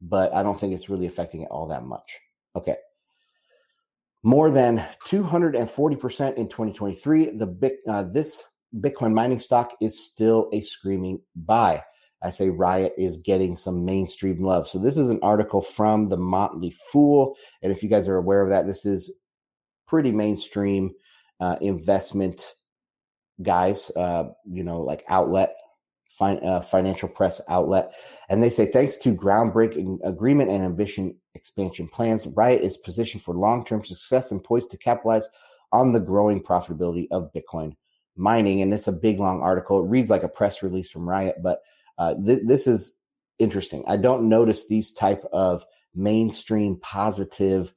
but 0.00 0.32
I 0.34 0.42
don't 0.42 0.58
think 0.58 0.74
it's 0.74 0.88
really 0.88 1.06
affecting 1.06 1.42
it 1.42 1.48
all 1.50 1.68
that 1.68 1.84
much. 1.84 2.18
Okay. 2.54 2.76
More 4.22 4.50
than 4.50 4.84
240% 5.06 6.34
in 6.34 6.48
2023. 6.48 7.30
The 7.30 7.46
big, 7.46 7.72
uh, 7.86 8.02
this 8.02 8.42
Bitcoin 8.80 9.12
mining 9.12 9.38
stock 9.38 9.72
is 9.80 9.98
still 9.98 10.48
a 10.52 10.60
screaming 10.60 11.20
buy. 11.34 11.82
I 12.22 12.30
say 12.30 12.48
Riot 12.48 12.94
is 12.96 13.18
getting 13.18 13.56
some 13.56 13.84
mainstream 13.84 14.42
love. 14.42 14.66
So 14.66 14.78
this 14.78 14.96
is 14.96 15.10
an 15.10 15.20
article 15.22 15.60
from 15.60 16.08
the 16.08 16.16
Motley 16.16 16.74
Fool, 16.90 17.36
and 17.62 17.70
if 17.70 17.82
you 17.82 17.88
guys 17.88 18.08
are 18.08 18.16
aware 18.16 18.42
of 18.42 18.50
that, 18.50 18.66
this 18.66 18.84
is 18.84 19.12
pretty 19.86 20.10
mainstream 20.10 20.92
uh, 21.40 21.56
investment 21.60 22.54
guys, 23.42 23.90
uh, 23.96 24.24
you 24.50 24.64
know, 24.64 24.80
like 24.80 25.04
outlet, 25.08 25.56
fin- 26.08 26.44
uh, 26.44 26.60
financial 26.60 27.08
press 27.08 27.40
outlet. 27.48 27.92
And 28.28 28.42
they 28.42 28.50
say, 28.50 28.66
thanks 28.66 28.96
to 28.98 29.14
groundbreaking 29.14 29.98
agreement 30.04 30.50
and 30.50 30.64
ambition 30.64 31.14
expansion 31.34 31.86
plans, 31.88 32.26
Riot 32.26 32.62
is 32.62 32.76
positioned 32.78 33.22
for 33.22 33.34
long 33.34 33.64
term 33.64 33.84
success 33.84 34.30
and 34.30 34.42
poised 34.42 34.70
to 34.70 34.78
capitalize 34.78 35.28
on 35.72 35.92
the 35.92 36.00
growing 36.00 36.42
profitability 36.42 37.06
of 37.10 37.30
Bitcoin 37.34 37.76
mining. 38.16 38.62
And 38.62 38.72
it's 38.72 38.88
a 38.88 38.92
big, 38.92 39.20
long 39.20 39.40
article. 39.40 39.80
It 39.84 39.88
reads 39.88 40.10
like 40.10 40.22
a 40.22 40.28
press 40.28 40.62
release 40.62 40.90
from 40.90 41.08
Riot, 41.08 41.36
but 41.42 41.60
uh, 41.98 42.14
th- 42.14 42.42
this 42.44 42.66
is 42.66 42.94
interesting. 43.38 43.84
I 43.86 43.96
don't 43.96 44.28
notice 44.28 44.66
these 44.66 44.92
type 44.92 45.24
of 45.32 45.64
mainstream 45.94 46.78
positive 46.80 47.72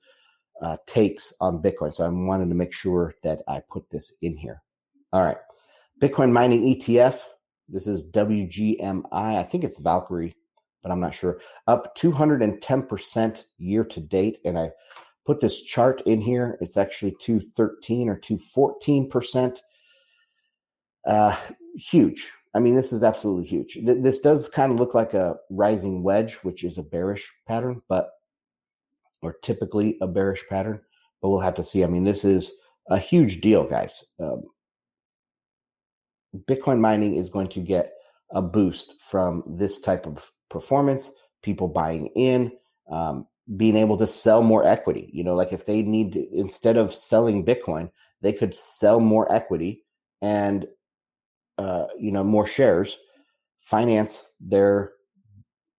uh, 0.62 0.78
takes 0.86 1.34
on 1.40 1.62
Bitcoin. 1.62 1.94
So 1.94 2.06
I 2.06 2.10
wanted 2.10 2.50
to 2.50 2.56
make 2.56 2.74
sure 2.74 3.14
that 3.24 3.42
I 3.48 3.62
put 3.70 3.90
this 3.90 4.14
in 4.22 4.36
here. 4.36 4.62
All 5.14 5.24
right. 5.24 5.38
Bitcoin 6.02 6.32
mining 6.32 6.64
ETF. 6.64 7.20
This 7.68 7.88
is 7.88 8.10
WGMI. 8.12 9.04
I 9.12 9.44
think 9.44 9.64
it's 9.64 9.80
Valkyrie, 9.80 10.36
but 10.82 10.92
I'm 10.92 11.00
not 11.00 11.14
sure. 11.14 11.40
Up 11.68 11.96
210% 11.98 13.44
year 13.58 13.84
to 13.84 14.00
date. 14.02 14.40
And 14.44 14.58
I 14.58 14.72
put 15.26 15.40
this 15.40 15.62
chart 15.62 16.02
in 16.06 16.22
here. 16.22 16.58
It's 16.62 16.78
actually 16.78 17.16
213 17.20 18.10
or 18.10 18.18
214%. 18.18 19.60
Uh, 21.10 21.36
huge. 21.76 22.32
I 22.54 22.60
mean, 22.60 22.76
this 22.76 22.94
is 22.94 23.04
absolutely 23.04 23.46
huge. 23.46 23.80
This 23.84 24.20
does 24.20 24.48
kind 24.48 24.72
of 24.72 24.80
look 24.80 24.94
like 24.94 25.16
a 25.16 25.38
rising 25.50 26.04
wedge, 26.04 26.36
which 26.44 26.64
is 26.64 26.78
a 26.78 26.84
bearish 26.84 27.32
pattern, 27.48 27.82
but 27.90 28.12
or 29.22 29.34
typically 29.42 29.98
a 30.02 30.08
bearish 30.08 30.44
pattern, 30.50 30.80
but 31.22 31.30
we'll 31.30 31.40
have 31.40 31.56
to 31.56 31.64
see. 31.64 31.84
I 31.84 31.88
mean, 31.88 32.04
this 32.04 32.24
is 32.24 32.52
a 32.90 32.98
huge 32.98 33.42
deal, 33.42 33.68
guys. 33.68 34.04
Um, 34.20 34.44
Bitcoin 36.48 36.80
mining 36.80 37.18
is 37.18 37.30
going 37.32 37.48
to 37.50 37.60
get 37.60 37.92
a 38.32 38.42
boost 38.42 38.96
from 39.10 39.44
this 39.48 39.80
type 39.80 40.06
of 40.06 40.32
performance, 40.50 41.12
people 41.42 41.68
buying 41.68 42.08
in, 42.16 42.52
um, 42.92 43.28
being 43.58 43.76
able 43.76 43.98
to 43.98 44.08
sell 44.08 44.44
more 44.44 44.66
equity. 44.66 45.10
You 45.12 45.24
know, 45.24 45.34
like 45.34 45.54
if 45.54 45.66
they 45.66 45.82
need 45.82 46.14
to, 46.14 46.38
instead 46.38 46.78
of 46.78 46.94
selling 46.94 47.46
Bitcoin, 47.46 47.90
they 48.22 48.34
could 48.34 48.56
sell 48.56 49.00
more 49.00 49.32
equity 49.32 49.84
and, 50.22 50.68
uh, 51.60 51.88
you 52.00 52.12
know, 52.12 52.24
more 52.24 52.46
shares, 52.46 52.98
finance 53.60 54.26
their 54.40 54.94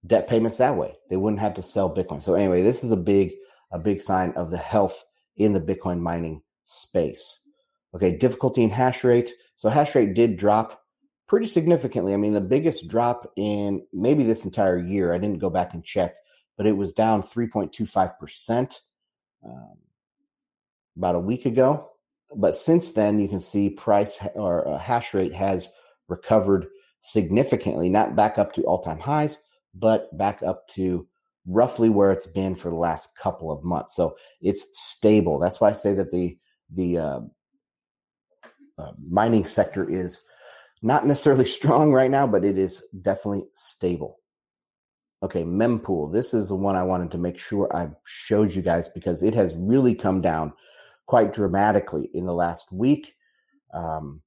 debt 0.06 0.28
payments 0.28 0.58
that 0.58 0.76
way. 0.76 0.92
They 1.08 1.16
wouldn't 1.16 1.40
have 1.40 1.54
to 1.54 1.62
sell 1.62 1.94
Bitcoin. 1.94 2.22
So 2.22 2.34
anyway, 2.34 2.62
this 2.62 2.84
is 2.84 2.92
a 2.92 2.96
big 2.96 3.32
a 3.72 3.78
big 3.78 4.02
sign 4.02 4.32
of 4.36 4.50
the 4.50 4.58
health 4.58 5.04
in 5.36 5.52
the 5.52 5.60
Bitcoin 5.60 6.00
mining 6.00 6.42
space. 6.64 7.40
Okay, 7.94 8.16
difficulty 8.16 8.62
in 8.62 8.70
hash 8.70 9.04
rate. 9.04 9.32
So 9.56 9.68
hash 9.68 9.94
rate 9.94 10.14
did 10.14 10.36
drop 10.36 10.82
pretty 11.26 11.46
significantly. 11.46 12.12
I 12.12 12.16
mean, 12.16 12.34
the 12.34 12.40
biggest 12.40 12.88
drop 12.88 13.32
in 13.36 13.86
maybe 13.92 14.24
this 14.24 14.44
entire 14.44 14.78
year. 14.78 15.14
I 15.14 15.18
didn't 15.18 15.38
go 15.38 15.50
back 15.50 15.74
and 15.74 15.84
check, 15.84 16.14
but 16.56 16.66
it 16.66 16.76
was 16.76 16.92
down 16.92 17.22
3.25% 17.22 18.80
um, 19.44 19.76
about 20.96 21.14
a 21.14 21.20
week 21.20 21.46
ago. 21.46 21.88
But 22.36 22.54
since 22.54 22.92
then, 22.92 23.18
you 23.18 23.28
can 23.28 23.40
see 23.40 23.70
price 23.70 24.18
or 24.34 24.68
uh, 24.68 24.78
hash 24.78 25.14
rate 25.14 25.34
has 25.34 25.68
recovered 26.10 26.66
significantly, 27.00 27.88
not 27.88 28.16
back 28.16 28.38
up 28.38 28.52
to 28.54 28.62
all 28.64 28.82
time 28.82 28.98
highs, 28.98 29.38
but 29.74 30.16
back 30.18 30.42
up 30.42 30.68
to 30.68 31.06
roughly 31.46 31.88
where 31.88 32.10
it's 32.10 32.26
been 32.26 32.54
for 32.54 32.68
the 32.68 32.76
last 32.76 33.16
couple 33.16 33.50
of 33.50 33.64
months. 33.64 33.94
So 33.94 34.16
it's 34.40 34.66
stable. 34.72 35.38
That's 35.38 35.60
why 35.60 35.70
I 35.70 35.72
say 35.72 35.94
that 35.94 36.12
the 36.12 36.36
the 36.72 36.98
uh, 36.98 37.20
uh, 38.78 38.92
mining 39.08 39.44
sector 39.44 39.88
is 39.88 40.20
not 40.82 41.06
necessarily 41.06 41.44
strong 41.58 41.92
right 41.92 42.10
now, 42.10 42.26
but 42.26 42.44
it 42.44 42.58
is 42.58 42.82
definitely 43.02 43.44
stable. 43.54 44.18
Okay, 45.22 45.42
mempool. 45.42 46.10
This 46.10 46.32
is 46.32 46.48
the 46.48 46.54
one 46.54 46.76
I 46.76 46.82
wanted 46.82 47.10
to 47.10 47.18
make 47.18 47.38
sure 47.38 47.74
I 47.76 47.90
showed 48.04 48.54
you 48.54 48.62
guys 48.62 48.88
because 48.88 49.22
it 49.22 49.34
has 49.34 49.54
really 49.54 49.94
come 49.94 50.22
down 50.22 50.54
quite 51.06 51.34
dramatically 51.34 52.08
in 52.14 52.24
the 52.24 52.32
last 52.32 52.72
week. 52.72 53.14
Um, 53.74 54.22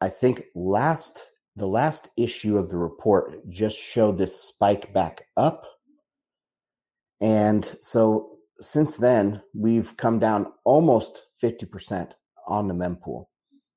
I 0.00 0.08
think 0.08 0.44
last 0.54 1.26
the 1.56 1.66
last 1.66 2.08
issue 2.16 2.56
of 2.56 2.70
the 2.70 2.76
report 2.76 3.48
just 3.50 3.76
showed 3.76 4.16
this 4.16 4.40
spike 4.40 4.92
back 4.94 5.24
up. 5.36 5.66
And 7.20 7.68
so 7.80 8.38
since 8.60 8.96
then, 8.96 9.42
we've 9.54 9.96
come 9.96 10.18
down 10.18 10.52
almost 10.64 11.22
50% 11.42 12.12
on 12.46 12.68
the 12.68 12.74
mempool. 12.74 13.26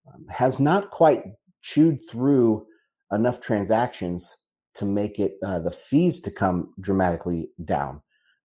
Um, 0.08 0.26
has 0.30 0.60
not 0.60 0.92
quite 0.92 1.24
chewed 1.62 2.00
through 2.10 2.66
enough 3.12 3.42
transactions 3.42 4.38
to 4.76 4.86
make 4.86 5.20
it 5.20 5.34
uh, 5.46 5.60
the 5.60 5.72
fees 5.72 6.20
to 6.22 6.32
come 6.32 6.74
dramatically 6.80 7.50
down 7.64 8.02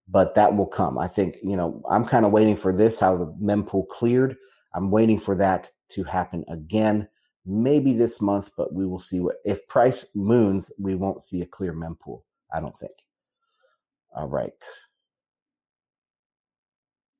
but 0.09 0.35
that 0.35 0.55
will 0.57 0.67
come 0.67 0.99
i 0.99 1.09
think 1.09 1.37
you 1.43 1.57
know 1.57 1.83
i'm 1.91 2.05
kind 2.05 2.25
of 2.25 2.33
waiting 2.33 2.57
for 2.57 2.75
this 2.75 2.99
how 2.99 3.17
the 3.17 3.27
mempool 3.43 3.87
cleared 3.89 4.37
i'm 4.75 4.91
waiting 4.91 5.19
for 5.19 5.35
that 5.37 5.71
to 5.89 6.05
happen 6.05 6.45
again 6.49 7.09
maybe 7.47 7.93
this 7.93 8.21
month 8.21 8.51
but 8.57 8.73
we 8.73 8.87
will 8.87 8.99
see 8.99 9.21
what 9.21 9.37
if 9.45 9.67
price 9.69 10.07
moons 10.15 10.71
we 10.79 10.95
won't 10.95 11.23
see 11.23 11.41
a 11.41 11.47
clear 11.47 11.73
mempool 11.73 12.23
i 12.53 12.61
don't 12.61 12.77
think 12.77 12.93
all 14.15 14.29
right 14.29 14.65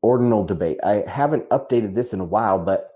ordinal 0.03 0.45
debate 0.45 0.79
i 0.85 1.05
haven't 1.09 1.49
updated 1.51 1.95
this 1.95 2.13
in 2.13 2.21
a 2.21 2.25
while 2.25 2.63
but 2.63 2.91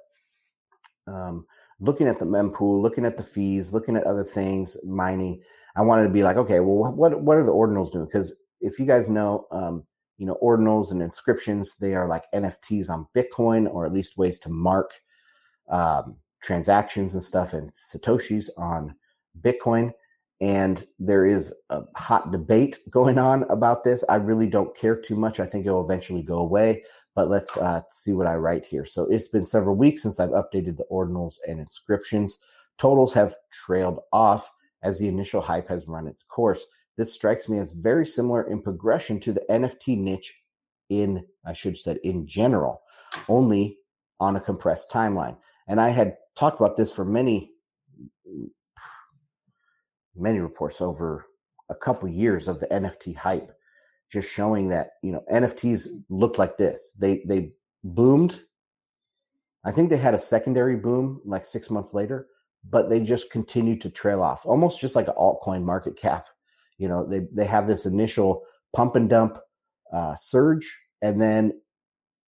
um, 1.06 1.46
looking 1.82 2.06
at 2.06 2.18
the 2.18 2.24
mempool, 2.24 2.80
looking 2.80 3.04
at 3.04 3.16
the 3.16 3.22
fees, 3.22 3.72
looking 3.72 3.96
at 3.96 4.04
other 4.04 4.24
things, 4.24 4.76
mining. 4.84 5.42
I 5.76 5.82
wanted 5.82 6.04
to 6.04 6.10
be 6.10 6.22
like, 6.22 6.36
okay, 6.36 6.60
well, 6.60 6.92
what 6.92 7.20
what 7.20 7.36
are 7.36 7.44
the 7.44 7.52
ordinals 7.52 7.92
doing? 7.92 8.06
Because 8.06 8.34
if 8.60 8.78
you 8.78 8.86
guys 8.86 9.08
know, 9.08 9.46
um, 9.50 9.84
you 10.16 10.26
know, 10.26 10.38
ordinals 10.42 10.92
and 10.92 11.02
inscriptions, 11.02 11.76
they 11.76 11.94
are 11.94 12.06
like 12.06 12.24
NFTs 12.32 12.88
on 12.88 13.06
Bitcoin, 13.14 13.72
or 13.72 13.84
at 13.84 13.92
least 13.92 14.16
ways 14.16 14.38
to 14.40 14.48
mark 14.48 14.92
um, 15.68 16.16
transactions 16.42 17.14
and 17.14 17.22
stuff 17.22 17.52
and 17.52 17.70
satoshis 17.70 18.48
on 18.56 18.94
Bitcoin. 19.40 19.92
And 20.40 20.84
there 20.98 21.24
is 21.24 21.54
a 21.70 21.82
hot 21.96 22.32
debate 22.32 22.80
going 22.90 23.18
on 23.18 23.44
about 23.44 23.84
this. 23.84 24.04
I 24.08 24.16
really 24.16 24.48
don't 24.48 24.76
care 24.76 24.96
too 24.96 25.16
much. 25.16 25.40
I 25.40 25.46
think 25.46 25.66
it 25.66 25.70
will 25.70 25.84
eventually 25.84 26.22
go 26.22 26.38
away 26.38 26.82
but 27.14 27.28
let's 27.28 27.56
uh, 27.56 27.82
see 27.90 28.12
what 28.12 28.26
I 28.26 28.36
write 28.36 28.64
here. 28.64 28.84
So 28.84 29.04
it's 29.04 29.28
been 29.28 29.44
several 29.44 29.76
weeks 29.76 30.02
since 30.02 30.18
I've 30.18 30.30
updated 30.30 30.76
the 30.76 30.86
ordinals 30.90 31.36
and 31.46 31.58
inscriptions. 31.58 32.38
Totals 32.78 33.12
have 33.14 33.36
trailed 33.52 34.00
off 34.12 34.50
as 34.82 34.98
the 34.98 35.08
initial 35.08 35.40
hype 35.40 35.68
has 35.68 35.86
run 35.86 36.06
its 36.06 36.22
course. 36.22 36.64
This 36.96 37.12
strikes 37.12 37.48
me 37.48 37.58
as 37.58 37.72
very 37.72 38.06
similar 38.06 38.42
in 38.44 38.62
progression 38.62 39.20
to 39.20 39.32
the 39.32 39.44
NFT 39.50 39.98
niche 39.98 40.34
in, 40.88 41.24
I 41.46 41.52
should 41.52 41.74
have 41.74 41.80
said, 41.80 41.98
in 42.02 42.26
general, 42.26 42.82
only 43.28 43.78
on 44.20 44.36
a 44.36 44.40
compressed 44.40 44.90
timeline. 44.90 45.36
And 45.68 45.80
I 45.80 45.90
had 45.90 46.16
talked 46.36 46.60
about 46.60 46.76
this 46.76 46.92
for 46.92 47.04
many, 47.04 47.52
many 50.16 50.38
reports 50.38 50.80
over 50.80 51.26
a 51.68 51.74
couple 51.74 52.08
years 52.08 52.48
of 52.48 52.60
the 52.60 52.66
NFT 52.66 53.16
hype 53.16 53.52
just 54.12 54.30
showing 54.30 54.68
that 54.68 54.90
you 55.02 55.10
know 55.10 55.24
NFTs 55.32 55.88
looked 56.10 56.38
like 56.38 56.58
this. 56.58 56.92
They 56.98 57.22
they 57.26 57.52
boomed. 57.82 58.42
I 59.64 59.72
think 59.72 59.88
they 59.88 59.96
had 59.96 60.14
a 60.14 60.18
secondary 60.18 60.76
boom 60.76 61.20
like 61.24 61.46
six 61.46 61.70
months 61.70 61.94
later, 61.94 62.26
but 62.68 62.90
they 62.90 63.00
just 63.00 63.30
continued 63.30 63.80
to 63.82 63.90
trail 63.90 64.22
off, 64.22 64.44
almost 64.44 64.80
just 64.80 64.96
like 64.96 65.08
an 65.08 65.14
altcoin 65.16 65.62
market 65.62 65.96
cap. 65.96 66.26
You 66.78 66.88
know, 66.88 67.06
they 67.06 67.26
they 67.32 67.46
have 67.46 67.66
this 67.66 67.86
initial 67.86 68.42
pump 68.74 68.96
and 68.96 69.08
dump 69.08 69.38
uh, 69.92 70.14
surge, 70.16 70.78
and 71.00 71.20
then 71.20 71.60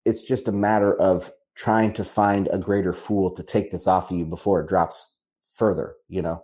it's 0.05 0.23
just 0.23 0.49
a 0.49 0.53
matter 0.53 0.95
of 1.01 1.33
trying 1.55 1.93
to 1.93 2.05
find 2.05 2.49
a 2.53 2.59
greater 2.59 2.93
fool 2.93 3.31
to 3.31 3.43
take 3.43 3.71
this 3.71 3.87
off 3.87 4.11
of 4.11 4.17
you 4.17 4.25
before 4.25 4.61
it 4.61 4.69
drops 4.69 5.15
further. 5.55 5.95
You 6.09 6.23
know, 6.23 6.43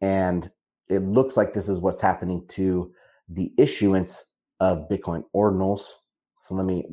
and 0.00 0.50
it 0.88 1.02
looks 1.02 1.36
like 1.36 1.52
this 1.52 1.68
is 1.68 1.80
what's 1.80 2.00
happening 2.00 2.46
to 2.48 2.92
the 3.28 3.52
issuance 3.56 4.24
of 4.60 4.88
Bitcoin 4.88 5.24
ordinals. 5.34 5.88
So 6.34 6.54
let 6.54 6.66
me 6.66 6.84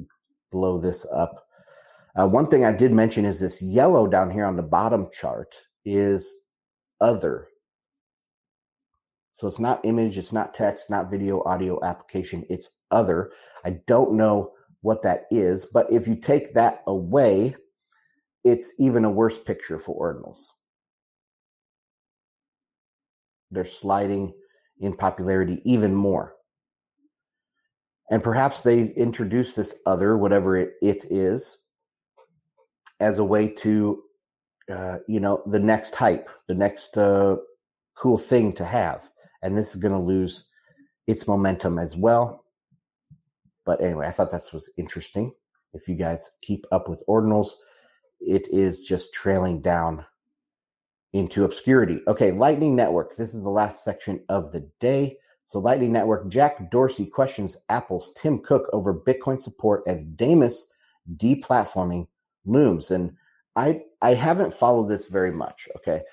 blow 0.51 0.79
this 0.79 1.05
up. 1.13 1.45
Uh, 2.15 2.27
one 2.27 2.47
thing 2.47 2.65
I 2.65 2.71
did 2.71 2.91
mention 2.91 3.25
is 3.25 3.39
this 3.39 3.61
yellow 3.61 4.07
down 4.07 4.31
here 4.31 4.45
on 4.45 4.55
the 4.55 4.63
bottom 4.63 5.07
chart 5.11 5.55
is 5.85 6.35
other. 6.99 7.47
So 9.33 9.47
it's 9.47 9.59
not 9.59 9.85
image, 9.85 10.17
it's 10.17 10.33
not 10.33 10.53
text, 10.53 10.89
not 10.89 11.09
video, 11.09 11.41
audio 11.45 11.83
application, 11.83 12.45
it's 12.49 12.71
other. 12.91 13.31
I 13.63 13.79
don't 13.87 14.13
know 14.13 14.51
what 14.81 15.01
that 15.03 15.25
is, 15.29 15.65
but 15.65 15.91
if 15.91 16.07
you 16.07 16.15
take 16.15 16.53
that 16.53 16.83
away, 16.87 17.55
it's 18.43 18.73
even 18.79 19.05
a 19.05 19.11
worse 19.11 19.37
picture 19.37 19.77
for 19.77 20.15
ordinals. 20.15 20.47
They're 23.51 23.65
sliding 23.65 24.33
in 24.79 24.95
popularity 24.95 25.61
even 25.65 25.93
more. 25.93 26.35
And 28.11 28.23
perhaps 28.23 28.61
they 28.61 28.85
introduce 28.93 29.53
this 29.53 29.75
other 29.85 30.17
whatever 30.17 30.57
it, 30.57 30.73
it 30.81 31.05
is 31.11 31.57
as 32.99 33.19
a 33.19 33.23
way 33.23 33.47
to 33.47 34.01
uh, 34.71 34.99
you 35.07 35.19
know 35.19 35.41
the 35.47 35.59
next 35.59 35.95
hype 35.95 36.29
the 36.47 36.53
next 36.53 36.97
uh, 36.97 37.35
cool 37.95 38.17
thing 38.17 38.53
to 38.53 38.65
have. 38.65 39.09
And 39.41 39.57
this 39.57 39.69
is 39.69 39.75
going 39.75 39.93
to 39.93 39.99
lose 39.99 40.47
its 41.07 41.27
momentum 41.27 41.79
as 41.79 41.95
well 41.95 42.45
but 43.69 43.79
anyway 43.81 44.07
i 44.07 44.11
thought 44.11 44.31
this 44.31 44.51
was 44.51 44.71
interesting 44.77 45.31
if 45.73 45.87
you 45.87 45.93
guys 45.93 46.31
keep 46.41 46.65
up 46.71 46.89
with 46.89 47.03
ordinals 47.07 47.51
it 48.19 48.47
is 48.51 48.81
just 48.81 49.13
trailing 49.13 49.61
down 49.61 50.03
into 51.13 51.43
obscurity 51.43 51.99
okay 52.07 52.31
lightning 52.31 52.75
network 52.75 53.15
this 53.15 53.35
is 53.35 53.43
the 53.43 53.49
last 53.49 53.83
section 53.83 54.19
of 54.29 54.51
the 54.51 54.67
day 54.79 55.15
so, 55.49 55.57
Lightning 55.57 55.91
Network, 55.91 56.29
Jack 56.29 56.69
Dorsey 56.69 57.07
questions 57.07 57.57
Apple's 57.69 58.13
Tim 58.15 58.37
Cook 58.37 58.69
over 58.71 58.93
Bitcoin 58.93 59.39
support 59.39 59.81
as 59.87 60.03
Damus 60.03 60.71
deplatforming 61.17 62.07
looms. 62.45 62.91
And 62.91 63.13
I 63.55 63.81
I 64.03 64.13
haven't 64.13 64.53
followed 64.53 64.89
this 64.89 65.07
very 65.07 65.31
much. 65.31 65.67
Okay. 65.77 66.03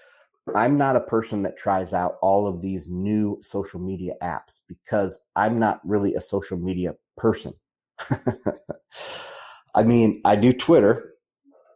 I'm 0.54 0.78
not 0.78 0.96
a 0.96 1.02
person 1.02 1.42
that 1.42 1.58
tries 1.58 1.92
out 1.92 2.16
all 2.22 2.46
of 2.46 2.62
these 2.62 2.88
new 2.88 3.38
social 3.42 3.78
media 3.78 4.14
apps 4.22 4.62
because 4.68 5.20
I'm 5.36 5.58
not 5.58 5.86
really 5.86 6.14
a 6.14 6.20
social 6.22 6.56
media 6.56 6.94
person. 7.16 7.54
I 9.74 9.82
mean, 9.82 10.20
I 10.24 10.36
do 10.36 10.52
Twitter 10.52 11.14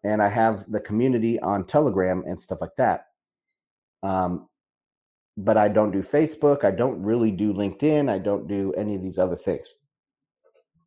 and 0.04 0.22
I 0.22 0.28
have 0.28 0.70
the 0.70 0.80
community 0.80 1.38
on 1.40 1.66
Telegram 1.66 2.22
and 2.26 2.38
stuff 2.38 2.60
like 2.60 2.76
that. 2.76 3.06
Um, 4.02 4.48
but 5.36 5.56
I 5.56 5.68
don't 5.68 5.90
do 5.90 6.02
Facebook. 6.02 6.64
I 6.64 6.70
don't 6.70 7.02
really 7.02 7.30
do 7.30 7.52
LinkedIn. 7.52 8.10
I 8.10 8.18
don't 8.18 8.46
do 8.46 8.72
any 8.74 8.94
of 8.94 9.02
these 9.02 9.18
other 9.18 9.36
things. 9.36 9.74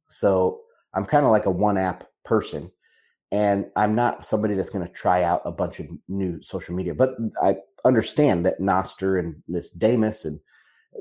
So 0.09 0.61
I'm 0.93 1.05
kind 1.05 1.25
of 1.25 1.31
like 1.31 1.45
a 1.45 1.51
one 1.51 1.77
app 1.77 2.05
person. 2.23 2.71
And 3.31 3.65
I'm 3.75 3.95
not 3.95 4.25
somebody 4.25 4.53
that's 4.53 4.69
going 4.69 4.85
to 4.85 4.91
try 4.91 5.23
out 5.23 5.41
a 5.45 5.51
bunch 5.51 5.79
of 5.79 5.87
new 6.07 6.39
social 6.43 6.75
media. 6.75 6.93
But 6.93 7.15
I 7.41 7.55
understand 7.83 8.45
that 8.45 8.59
Nostr 8.59 9.19
and 9.19 9.41
this 9.47 9.71
Damus 9.71 10.25
and 10.25 10.39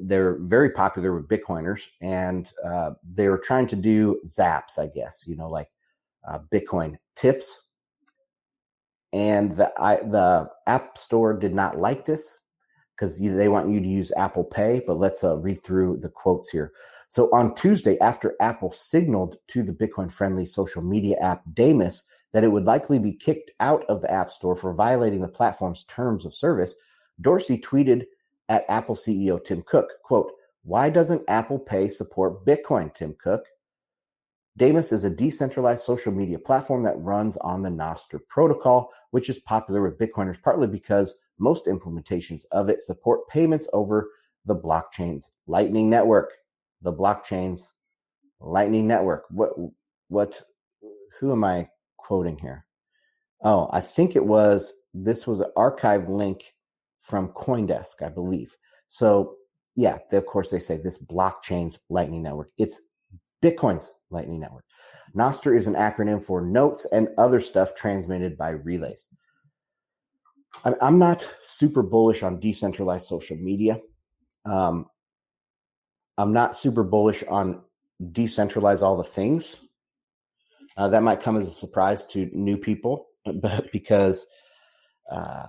they're 0.01 0.39
very 0.41 0.71
popular 0.71 1.15
with 1.15 1.29
Bitcoiners, 1.29 1.83
and 2.01 2.51
uh, 2.65 2.93
they 3.13 3.29
were 3.29 3.39
trying 3.39 3.67
to 3.69 3.77
do 3.77 4.21
Zaps, 4.27 4.79
I 4.79 4.87
guess, 4.87 5.25
you 5.27 5.37
know, 5.37 5.49
like 5.49 5.69
uh, 6.27 6.39
Bitcoin 6.53 6.97
tips. 7.17 7.69
And 9.13 9.53
the 9.53 9.71
I, 9.79 9.97
the 9.97 10.49
App 10.67 10.97
Store 10.97 11.35
did 11.35 11.55
not 11.55 11.79
like 11.79 12.05
this, 12.05 12.39
because 12.97 13.21
they 13.21 13.49
want 13.49 13.69
you 13.69 13.81
to 13.81 13.87
use 13.87 14.13
Apple 14.17 14.45
Pay. 14.45 14.83
But 14.87 14.99
let's 14.99 15.25
uh, 15.25 15.37
read 15.37 15.63
through 15.63 15.99
the 15.99 16.09
quotes 16.09 16.49
here. 16.49 16.73
So 17.09 17.29
on 17.33 17.55
Tuesday, 17.55 17.99
after 18.01 18.35
Apple 18.41 18.73
signaled 18.73 19.37
to 19.49 19.63
the 19.63 19.73
Bitcoin 19.73 20.11
friendly 20.11 20.47
social 20.47 20.83
media 20.83 21.17
app 21.21 21.43
Damus 21.53 22.05
that 22.33 22.45
it 22.45 22.49
would 22.49 22.65
likely 22.65 22.99
be 22.99 23.13
kicked 23.13 23.51
out 23.61 23.85
of 23.91 24.01
the 24.01 24.11
App 24.11 24.31
Store 24.31 24.57
for 24.57 24.73
violating 24.73 25.21
the 25.21 25.29
platform's 25.29 25.85
terms 25.85 26.25
of 26.25 26.35
service, 26.35 26.75
Dorsey 27.21 27.59
tweeted 27.59 28.07
at 28.53 28.67
Apple 28.69 28.95
CEO 28.95 29.43
Tim 29.43 29.63
Cook, 29.67 29.89
quote, 30.05 30.31
why 30.63 30.91
doesn't 30.91 31.25
Apple 31.27 31.59
Pay 31.59 31.89
support 31.89 32.45
Bitcoin, 32.45 32.95
Tim 32.95 33.17
Cook? 33.19 33.47
Damus 34.59 34.93
is 34.93 35.05
a 35.05 35.11
decentralized 35.11 35.83
social 35.83 36.13
media 36.13 36.39
platform 36.39 36.83
that 36.83 37.01
runs 37.01 37.39
on 37.39 37.63
the 37.63 37.71
Nostr 37.71 38.21
protocol, 38.29 38.93
which 39.11 39.31
is 39.31 39.39
popular 39.39 39.81
with 39.81 39.99
Bitcoiners 39.99 40.41
partly 40.43 40.67
because 40.67 41.15
most 41.39 41.65
implementations 41.65 42.45
of 42.53 42.69
it 42.69 42.83
support 42.83 43.27
payments 43.29 43.67
over 43.73 44.11
the 44.45 44.55
blockchain's 44.55 45.31
Lightning 45.47 45.89
Network. 45.89 46.33
The 46.83 46.93
blockchain's 46.93 47.73
Lightning 48.39 48.87
Network. 48.87 49.25
What? 49.31 49.53
What? 50.09 50.43
Who 51.19 51.33
am 51.33 51.43
I 51.43 51.69
quoting 51.97 52.37
here? 52.37 52.67
Oh, 53.43 53.71
I 53.73 53.81
think 53.81 54.15
it 54.15 54.27
was. 54.27 54.75
This 54.93 55.27
was 55.27 55.41
an 55.41 55.51
archive 55.57 56.11
link 56.11 56.55
from 57.03 57.29
CoinDesk, 57.29 58.03
I 58.03 58.09
believe. 58.09 58.57
So 58.89 59.35
yeah, 59.75 59.99
they, 60.11 60.17
of 60.17 60.27
course 60.27 60.51
they 60.51 60.61
say 60.61 60.79
this 60.79 60.99
blockchain's 60.99 61.79
Lightning 61.91 62.23
Network. 62.23 62.51
It's 62.57 62.81
Bitcoin's 63.43 63.93
Lightning 64.11 64.41
Network. 64.41 64.65
Nostr 65.15 65.57
is 65.57 65.67
an 65.67 65.75
acronym 65.75 66.25
for 66.25 66.41
notes 66.41 66.87
and 66.93 67.09
other 67.19 67.41
stuff 67.41 67.75
transmitted 67.75 68.39
by 68.39 68.51
relays. 68.51 69.09
I'm 70.65 70.99
not 70.99 71.29
super 71.45 71.83
bullish 71.83 72.23
on 72.23 72.39
decentralized 72.39 73.07
social 73.07 73.37
media. 73.37 73.81
Um, 74.45 74.87
I'm 76.19 76.33
not 76.33 76.55
super 76.55 76.85
bullish 76.85 77.25
on 77.25 77.63
decentralize 78.03 78.83
all 78.83 78.97
the 78.97 79.05
things. 79.05 79.61
Uh, 80.77 80.89
that 80.89 81.03
might 81.03 81.21
come 81.21 81.37
as 81.37 81.49
a 81.49 81.51
surprise 81.53 82.05
to 82.07 82.31
new 82.33 82.57
people, 82.57 83.09
but 83.41 83.73
because 83.73 84.27
uh, 85.11 85.47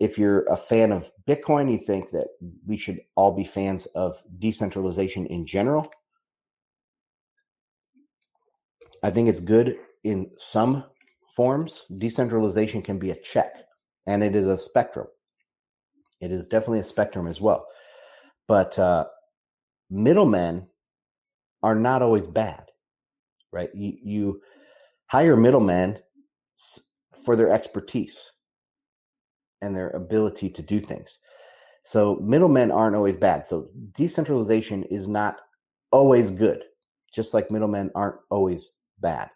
if 0.00 0.16
you're 0.16 0.44
a 0.44 0.56
fan 0.56 0.92
of 0.92 1.10
Bitcoin, 1.26 1.70
you 1.70 1.78
think 1.78 2.10
that 2.10 2.28
we 2.66 2.76
should 2.76 3.00
all 3.16 3.32
be 3.32 3.44
fans 3.44 3.86
of 3.94 4.22
decentralization 4.38 5.26
in 5.26 5.46
general. 5.46 5.90
I 9.02 9.10
think 9.10 9.28
it's 9.28 9.40
good 9.40 9.76
in 10.04 10.30
some 10.36 10.84
forms. 11.34 11.84
Decentralization 11.98 12.82
can 12.82 12.98
be 12.98 13.10
a 13.10 13.20
check, 13.20 13.52
and 14.06 14.22
it 14.22 14.36
is 14.36 14.46
a 14.46 14.56
spectrum. 14.58 15.08
It 16.20 16.30
is 16.32 16.46
definitely 16.46 16.80
a 16.80 16.84
spectrum 16.84 17.26
as 17.26 17.40
well. 17.40 17.66
But 18.46 18.78
uh, 18.78 19.06
middlemen 19.90 20.68
are 21.62 21.74
not 21.74 22.02
always 22.02 22.26
bad, 22.26 22.64
right? 23.52 23.70
You, 23.74 23.92
you 24.02 24.40
hire 25.06 25.36
middlemen 25.36 25.98
for 27.24 27.36
their 27.36 27.50
expertise 27.52 28.30
and 29.60 29.74
their 29.74 29.90
ability 29.90 30.50
to 30.50 30.62
do 30.62 30.80
things. 30.80 31.18
So 31.84 32.16
middlemen 32.16 32.70
aren't 32.70 32.96
always 32.96 33.16
bad. 33.16 33.44
So 33.44 33.68
decentralization 33.92 34.84
is 34.84 35.08
not 35.08 35.36
always 35.90 36.30
good, 36.30 36.62
just 37.14 37.32
like 37.32 37.50
middlemen 37.50 37.90
aren't 37.94 38.16
always 38.30 38.72
bad. 39.00 39.30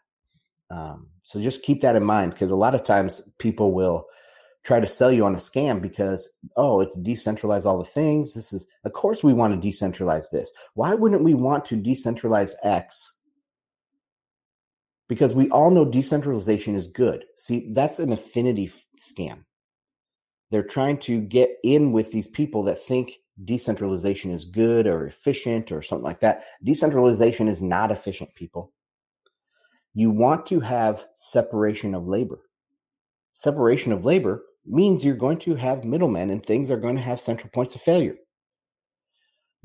Um, 0.71 1.09
so 1.23 1.41
just 1.41 1.63
keep 1.63 1.83
that 1.83 1.97
in 1.97 2.05
mind 2.05 2.33
because 2.33 2.51
a 2.51 2.57
lot 2.57 2.75
of 2.75 2.85
times 2.85 3.23
people 3.39 3.73
will 3.73 4.07
try 4.65 4.81
to 4.81 4.87
sell 4.87 5.13
you 5.13 5.25
on 5.25 5.35
a 5.35 5.39
scam 5.39 5.81
because 5.81 6.29
oh 6.57 6.81
it's 6.81 6.99
decentralize 6.99 7.65
all 7.65 7.79
the 7.79 7.85
things 7.85 8.33
this 8.33 8.53
is 8.53 8.67
of 8.85 8.93
course 8.93 9.23
we 9.23 9.33
want 9.33 9.61
to 9.61 9.69
decentralize 9.69 10.25
this 10.31 10.53
why 10.75 10.95
wouldn't 10.95 11.25
we 11.25 11.35
want 11.35 11.65
to 11.65 11.77
decentralize 11.77 12.53
x 12.63 13.13
because 15.09 15.33
we 15.33 15.51
all 15.51 15.71
know 15.71 15.85
decentralization 15.85 16.77
is 16.77 16.87
good 16.87 17.25
see 17.39 17.69
that's 17.73 17.99
an 17.99 18.13
affinity 18.13 18.67
f- 18.67 18.87
scam 19.01 19.45
they're 20.53 20.63
trying 20.63 20.99
to 20.99 21.21
get 21.21 21.51
in 21.65 21.91
with 21.91 22.13
these 22.13 22.29
people 22.29 22.63
that 22.63 22.79
think 22.79 23.19
decentralization 23.45 24.31
is 24.31 24.45
good 24.45 24.87
or 24.87 25.07
efficient 25.07 25.73
or 25.73 25.83
something 25.83 26.05
like 26.05 26.21
that 26.21 26.45
decentralization 26.63 27.49
is 27.49 27.61
not 27.61 27.91
efficient 27.91 28.33
people 28.35 28.73
you 29.95 30.11
want 30.11 30.47
to 30.47 30.61
have 30.61 31.07
separation 31.17 31.95
of 31.95 32.07
labor 32.07 32.41
separation 33.33 33.93
of 33.93 34.05
labor 34.05 34.45
means 34.67 35.05
you're 35.05 35.15
going 35.15 35.39
to 35.39 35.55
have 35.55 35.85
middlemen 35.85 36.31
and 36.31 36.45
things 36.45 36.71
are 36.71 36.77
going 36.77 36.97
to 36.97 37.03
have 37.03 37.21
central 37.21 37.51
points 37.51 37.75
of 37.75 37.81
failure. 37.81 38.17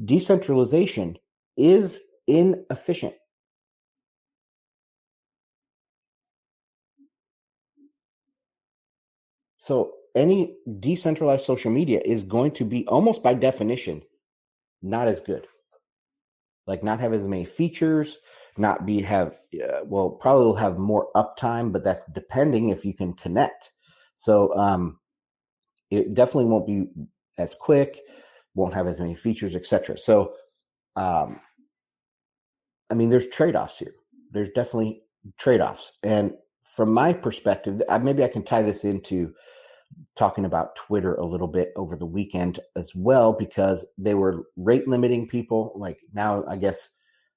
Decentralization 0.04 1.18
is 1.56 2.00
inefficient. 2.28 3.14
So, 9.60 9.92
any 10.18 10.56
decentralized 10.80 11.46
social 11.46 11.72
media 11.72 12.02
is 12.04 12.24
going 12.24 12.52
to 12.52 12.66
be 12.66 12.86
almost 12.88 13.24
by 13.24 13.34
definition 13.34 14.02
not 14.82 15.08
as 15.08 15.22
good. 15.22 15.48
Like, 16.68 16.84
not 16.84 17.00
have 17.00 17.14
as 17.14 17.28
many 17.28 17.46
features, 17.46 18.18
not 18.58 18.86
be 18.86 19.02
have, 19.02 19.34
uh, 19.64 19.80
well, 19.86 20.10
probably 20.10 20.46
will 20.46 20.56
have 20.56 20.78
more 20.78 21.08
uptime, 21.16 21.72
but 21.72 21.84
that's 21.84 22.04
depending 22.14 22.70
if 22.70 22.84
you 22.84 22.94
can 22.94 23.14
connect 23.14 23.72
so 24.18 24.54
um, 24.58 25.00
it 25.90 26.14
definitely 26.14 26.46
won't 26.46 26.68
be 26.68 26.88
as 27.38 27.56
quick, 27.56 28.00
won't 28.56 28.74
have 28.74 28.88
as 28.88 29.00
many 29.00 29.16
features, 29.16 29.56
etc. 29.56 29.98
So 29.98 30.34
um, 30.96 31.40
I 32.90 32.96
mean, 32.96 33.10
there's 33.10 33.28
trade 33.28 33.56
offs 33.56 33.78
here. 33.78 33.94
There's 34.32 34.50
definitely 34.50 35.04
trade 35.38 35.62
offs, 35.62 35.94
and 36.04 36.34
from 36.64 36.94
my 36.94 37.14
perspective, 37.14 37.82
maybe 38.02 38.24
I 38.24 38.28
can 38.28 38.44
tie 38.44 38.64
this 38.64 38.84
into 38.84 39.34
talking 40.16 40.46
about 40.46 40.76
Twitter 40.76 41.16
a 41.16 41.26
little 41.26 41.48
bit 41.48 41.72
over 41.76 41.96
the 41.96 42.06
weekend 42.06 42.60
as 42.76 42.94
well 42.96 43.34
because 43.34 43.86
they 43.98 44.16
were 44.16 44.48
rate 44.56 44.88
limiting 44.88 45.28
people. 45.28 45.72
Like 45.76 46.00
now, 46.14 46.44
I 46.48 46.58
guess 46.58 46.90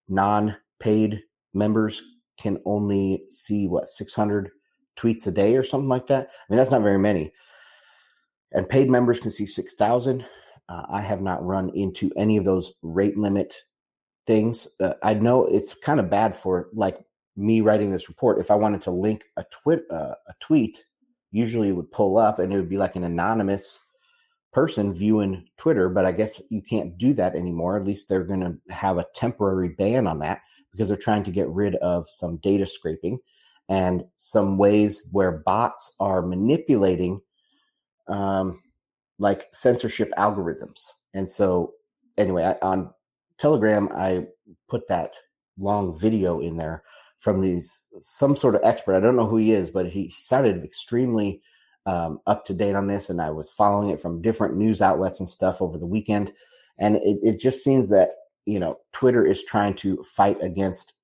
non 0.09 0.57
paid 0.79 1.21
members 1.55 2.03
can 2.39 2.59
only 2.65 3.25
see 3.31 3.67
what 3.67 3.89
600 3.89 4.51
tweets 4.97 5.27
a 5.27 5.31
day 5.31 5.57
or 5.57 5.63
something 5.63 5.89
like 5.89 6.07
that. 6.09 6.29
I 6.29 6.45
mean, 6.49 6.59
that's 6.59 6.71
not 6.71 6.83
very 6.83 6.99
many. 6.99 7.33
And 8.53 8.69
paid 8.69 8.91
members 8.91 9.21
can 9.21 9.31
see 9.31 9.47
6,000. 9.47 10.25
Uh, 10.69 10.87
I 10.89 11.01
have 11.01 11.21
not 11.21 11.45
run 11.45 11.71
into 11.75 12.11
any 12.17 12.37
of 12.37 12.45
those 12.45 12.73
rate 12.83 13.17
limit 13.17 13.55
things. 14.27 14.69
Uh, 14.81 14.95
I 15.03 15.15
know 15.15 15.45
it's 15.47 15.75
kind 15.75 16.01
of 16.01 16.11
bad 16.11 16.37
for 16.37 16.69
like 16.73 16.99
me 17.37 17.61
writing 17.61 17.91
this 17.91 18.09
report. 18.09 18.41
If 18.41 18.51
I 18.51 18.55
wanted 18.55 18.83
to 18.83 18.91
link 18.91 19.25
a 19.37 19.45
tweet, 19.51 19.81
uh, 19.91 20.15
a 20.29 20.35
tweet, 20.41 20.85
usually 21.33 21.73
would 21.73 21.91
pull 21.93 22.19
up 22.19 22.39
and 22.39 22.53
it 22.53 22.57
would 22.57 22.69
be 22.69 22.77
like 22.77 22.97
an 22.97 23.05
anonymous 23.05 23.79
person 24.53 24.93
viewing 24.93 25.49
Twitter, 25.57 25.89
but 25.89 26.05
I 26.05 26.13
guess 26.13 26.43
you 26.51 26.61
can't 26.61 26.99
do 26.99 27.15
that 27.15 27.37
anymore. 27.37 27.77
At 27.77 27.87
least 27.87 28.09
they're 28.09 28.25
going 28.25 28.41
to 28.41 28.75
have 28.75 28.99
a 28.99 29.07
temporary 29.15 29.69
ban 29.69 30.07
on 30.07 30.19
that 30.21 30.41
because 30.73 30.89
they're 30.89 30.97
trying 30.97 31.25
to 31.25 31.31
get 31.31 31.49
rid 31.49 31.77
of 31.77 32.09
some 32.11 32.37
data 32.39 32.67
scraping 32.67 33.19
and 33.69 34.05
some 34.19 34.59
ways 34.59 35.09
where 35.13 35.43
bots 35.47 35.95
are 36.01 36.23
manipulating 36.23 37.21
um, 38.09 38.61
like 39.19 39.47
censorship 39.53 40.11
algorithms. 40.19 40.89
And 41.15 41.29
so, 41.29 41.75
anyway, 42.19 42.45
I, 42.45 42.57
on 42.67 42.93
Telegram, 43.39 43.89
I 43.95 44.27
put 44.69 44.89
that 44.89 45.15
long 45.59 45.97
video 45.99 46.41
in 46.41 46.57
there 46.57 46.83
from 47.21 47.41
these 47.41 47.89
some 47.97 48.35
sort 48.35 48.55
of 48.55 48.63
expert. 48.65 48.97
I 48.97 49.01
don't 49.01 49.17
know 49.17 49.27
who 49.27 49.37
he 49.37 49.53
is, 49.53 49.71
but 49.71 49.87
he, 49.87 50.05
he 50.05 50.23
sounded 50.23 50.65
extremely 50.65 51.41
um, 51.87 52.21
up 52.27 52.45
to 52.47 52.55
date 52.55 52.75
on 52.75 52.89
this, 52.89 53.11
and 53.11 53.21
I 53.21 53.31
was 53.31 53.51
following 53.51 53.91
it 53.91 54.01
from 54.01 54.23
different 54.23 54.57
news 54.57 54.83
outlets 54.83 55.21
and 55.21 55.29
stuff 55.29 55.63
over 55.63 55.79
the 55.79 55.87
weekend. 55.87 56.33
And 56.79 56.97
it, 56.97 57.19
it 57.23 57.41
just 57.41 57.63
seems 57.63 57.89
that 57.91 58.11
you 58.47 58.59
know 58.59 58.79
Twitter 58.93 59.25
is 59.25 59.45
trying 59.45 59.75
to 59.75 60.03
fight 60.03 60.39
against 60.43 60.95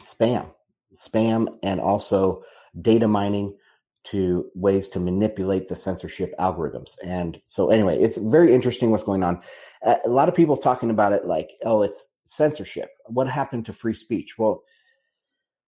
spam 0.00 0.50
spam 0.94 1.48
and 1.62 1.80
also 1.80 2.42
data 2.80 3.08
mining 3.08 3.56
to 4.04 4.50
ways 4.54 4.88
to 4.90 5.00
manipulate 5.00 5.68
the 5.68 5.76
censorship 5.76 6.34
algorithms. 6.38 6.96
And 7.02 7.40
so, 7.46 7.70
anyway, 7.70 7.98
it's 7.98 8.16
very 8.16 8.52
interesting 8.52 8.90
what's 8.90 9.04
going 9.04 9.22
on. 9.22 9.40
A 9.82 10.08
lot 10.08 10.28
of 10.28 10.34
people 10.34 10.56
talking 10.56 10.90
about 10.90 11.12
it 11.12 11.24
like, 11.24 11.50
oh, 11.64 11.82
it's 11.82 12.08
censorship. 12.24 12.90
What 13.06 13.28
happened 13.28 13.66
to 13.66 13.72
free 13.72 13.94
speech? 13.94 14.38
Well, 14.38 14.62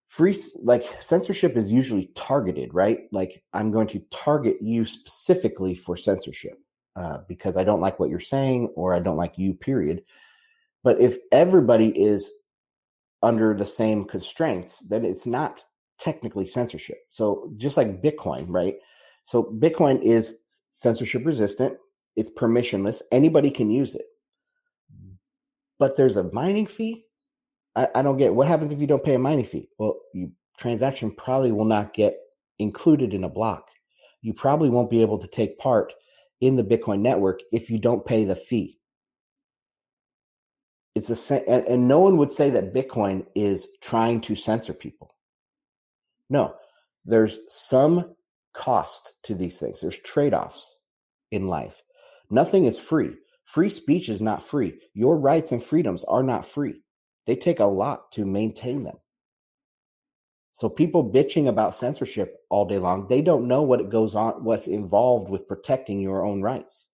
free 0.06 0.36
like 0.62 0.84
censorship 1.00 1.56
is 1.56 1.70
usually 1.70 2.10
targeted, 2.14 2.72
right? 2.72 3.00
Like, 3.12 3.42
I'm 3.52 3.70
going 3.70 3.88
to 3.88 4.02
target 4.10 4.56
you 4.60 4.84
specifically 4.84 5.74
for 5.74 5.96
censorship 5.96 6.58
uh, 6.94 7.18
because 7.28 7.56
I 7.56 7.64
don't 7.64 7.80
like 7.80 8.00
what 8.00 8.10
you're 8.10 8.20
saying 8.20 8.68
or 8.74 8.94
I 8.94 9.00
don't 9.00 9.16
like 9.16 9.38
you, 9.38 9.54
period. 9.54 10.02
But 10.82 11.00
if 11.00 11.18
everybody 11.32 11.88
is 11.88 12.30
under 13.22 13.54
the 13.54 13.66
same 13.66 14.04
constraints, 14.04 14.80
then 14.80 15.04
it's 15.04 15.26
not 15.26 15.64
technically 15.98 16.46
censorship. 16.46 16.98
So 17.08 17.50
just 17.56 17.76
like 17.76 18.02
Bitcoin, 18.02 18.46
right? 18.48 18.76
So 19.24 19.44
Bitcoin 19.58 20.02
is 20.02 20.38
censorship 20.68 21.24
resistant, 21.24 21.76
it's 22.14 22.30
permissionless, 22.30 23.02
anybody 23.10 23.50
can 23.50 23.70
use 23.70 23.94
it. 23.94 24.06
But 25.78 25.96
there's 25.96 26.16
a 26.16 26.30
mining 26.32 26.66
fee. 26.66 27.04
I, 27.74 27.88
I 27.94 28.02
don't 28.02 28.16
get 28.16 28.34
what 28.34 28.48
happens 28.48 28.72
if 28.72 28.80
you 28.80 28.86
don't 28.86 29.04
pay 29.04 29.14
a 29.14 29.18
mining 29.18 29.44
fee. 29.44 29.68
Well, 29.78 29.96
you 30.14 30.32
transaction 30.58 31.10
probably 31.10 31.52
will 31.52 31.64
not 31.64 31.92
get 31.92 32.16
included 32.58 33.12
in 33.12 33.24
a 33.24 33.28
block. 33.28 33.68
You 34.22 34.32
probably 34.32 34.70
won't 34.70 34.90
be 34.90 35.02
able 35.02 35.18
to 35.18 35.28
take 35.28 35.58
part 35.58 35.92
in 36.40 36.56
the 36.56 36.64
Bitcoin 36.64 37.00
network 37.00 37.40
if 37.52 37.70
you 37.70 37.78
don't 37.78 38.04
pay 38.04 38.24
the 38.24 38.36
fee. 38.36 38.78
It's 40.94 41.08
the 41.08 41.16
same, 41.16 41.42
and, 41.46 41.64
and 41.66 41.86
no 41.86 42.00
one 42.00 42.16
would 42.16 42.32
say 42.32 42.48
that 42.50 42.72
Bitcoin 42.72 43.26
is 43.34 43.68
trying 43.82 44.22
to 44.22 44.34
censor 44.34 44.72
people. 44.72 45.14
No, 46.30 46.54
there's 47.04 47.38
some 47.46 48.16
cost 48.54 49.12
to 49.24 49.34
these 49.34 49.58
things. 49.58 49.80
There's 49.80 50.00
trade 50.00 50.32
offs 50.32 50.74
in 51.30 51.48
life. 51.48 51.82
Nothing 52.30 52.64
is 52.64 52.78
free. 52.78 53.14
Free 53.46 53.68
speech 53.68 54.08
is 54.08 54.20
not 54.20 54.44
free. 54.44 54.78
Your 54.92 55.16
rights 55.16 55.52
and 55.52 55.62
freedoms 55.62 56.04
are 56.04 56.22
not 56.22 56.46
free. 56.46 56.82
They 57.26 57.36
take 57.36 57.60
a 57.60 57.64
lot 57.64 58.12
to 58.12 58.26
maintain 58.26 58.84
them. 58.84 58.96
So 60.52 60.68
people 60.68 61.10
bitching 61.10 61.48
about 61.48 61.74
censorship 61.74 62.38
all 62.50 62.64
day 62.64 62.78
long, 62.78 63.06
they 63.08 63.22
don't 63.22 63.46
know 63.46 63.62
what 63.62 63.80
it 63.80 63.90
goes 63.90 64.14
on, 64.14 64.42
what's 64.42 64.66
involved 64.66 65.30
with 65.30 65.46
protecting 65.46 66.00
your 66.00 66.24
own 66.24 66.42
rights. 66.42 66.86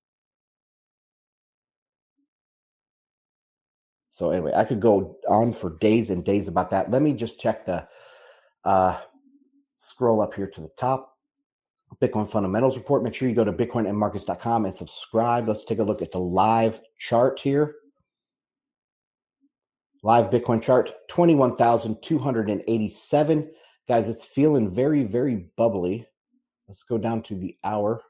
So 4.11 4.31
anyway, 4.31 4.53
I 4.55 4.65
could 4.65 4.81
go 4.81 5.17
on 5.29 5.55
for 5.55 5.79
days 5.79 6.11
and 6.11 6.25
days 6.25 6.49
about 6.49 6.71
that. 6.71 6.91
Let 6.91 7.03
me 7.03 7.15
just 7.15 7.41
check 7.41 7.65
the 7.65 7.89
uh, 8.65 9.01
scroll 9.75 10.21
up 10.21 10.35
here 10.35 10.49
to 10.49 10.61
the 10.61 10.71
top. 10.77 11.12
Bitcoin 12.01 12.31
fundamentals 12.31 12.77
report. 12.77 13.03
Make 13.03 13.15
sure 13.15 13.29
you 13.29 13.35
go 13.35 13.45
to 13.45 13.53
bitcoinandmarkets.com 13.53 14.65
and 14.65 14.75
subscribe. 14.75 15.49
Let's 15.49 15.65
take 15.65 15.79
a 15.79 15.85
look 15.85 16.03
at 16.03 16.13
the 16.13 16.19
live 16.19 16.81
chart 16.99 17.41
here. 17.41 17.77
Live 20.03 20.31
Bitcoin 20.31 20.63
chart 20.63 20.93
21,287. 21.09 23.51
Guys, 23.89 24.09
it's 24.09 24.25
feeling 24.25 24.75
very, 24.75 25.05
very 25.05 25.49
bubbly. 25.57 26.07
Let's 26.67 26.83
go 26.83 26.99
down 26.99 27.23
to 27.25 27.37
the 27.37 27.57
hour. 27.63 28.03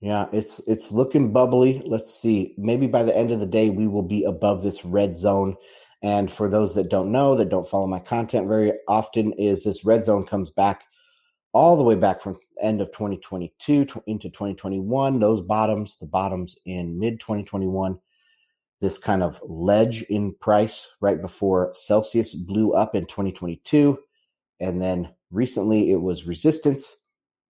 Yeah, 0.00 0.26
it's 0.32 0.60
it's 0.66 0.92
looking 0.92 1.32
bubbly. 1.32 1.82
Let's 1.84 2.14
see. 2.14 2.54
Maybe 2.56 2.86
by 2.86 3.02
the 3.02 3.16
end 3.16 3.30
of 3.30 3.40
the 3.40 3.46
day 3.46 3.70
we 3.70 3.88
will 3.88 4.02
be 4.02 4.24
above 4.24 4.62
this 4.62 4.84
red 4.84 5.16
zone. 5.16 5.56
And 6.02 6.30
for 6.30 6.48
those 6.48 6.74
that 6.74 6.90
don't 6.90 7.10
know, 7.10 7.34
that 7.36 7.48
don't 7.48 7.68
follow 7.68 7.86
my 7.86 7.98
content 7.98 8.48
very 8.48 8.72
often, 8.86 9.32
is 9.32 9.64
this 9.64 9.84
red 9.84 10.04
zone 10.04 10.24
comes 10.24 10.50
back 10.50 10.84
all 11.56 11.74
the 11.74 11.82
way 11.82 11.94
back 11.94 12.20
from 12.20 12.38
end 12.60 12.82
of 12.82 12.88
2022 12.88 13.86
into 14.06 14.28
2021. 14.28 15.18
Those 15.18 15.40
bottoms, 15.40 15.96
the 15.96 16.04
bottoms 16.04 16.54
in 16.66 16.98
mid 16.98 17.18
2021, 17.18 17.98
this 18.82 18.98
kind 18.98 19.22
of 19.22 19.40
ledge 19.42 20.02
in 20.02 20.34
price 20.34 20.86
right 21.00 21.18
before 21.18 21.72
Celsius 21.72 22.34
blew 22.34 22.74
up 22.74 22.94
in 22.94 23.06
2022. 23.06 23.98
And 24.60 24.82
then 24.82 25.08
recently 25.30 25.92
it 25.92 25.96
was 25.96 26.26
resistance. 26.26 26.94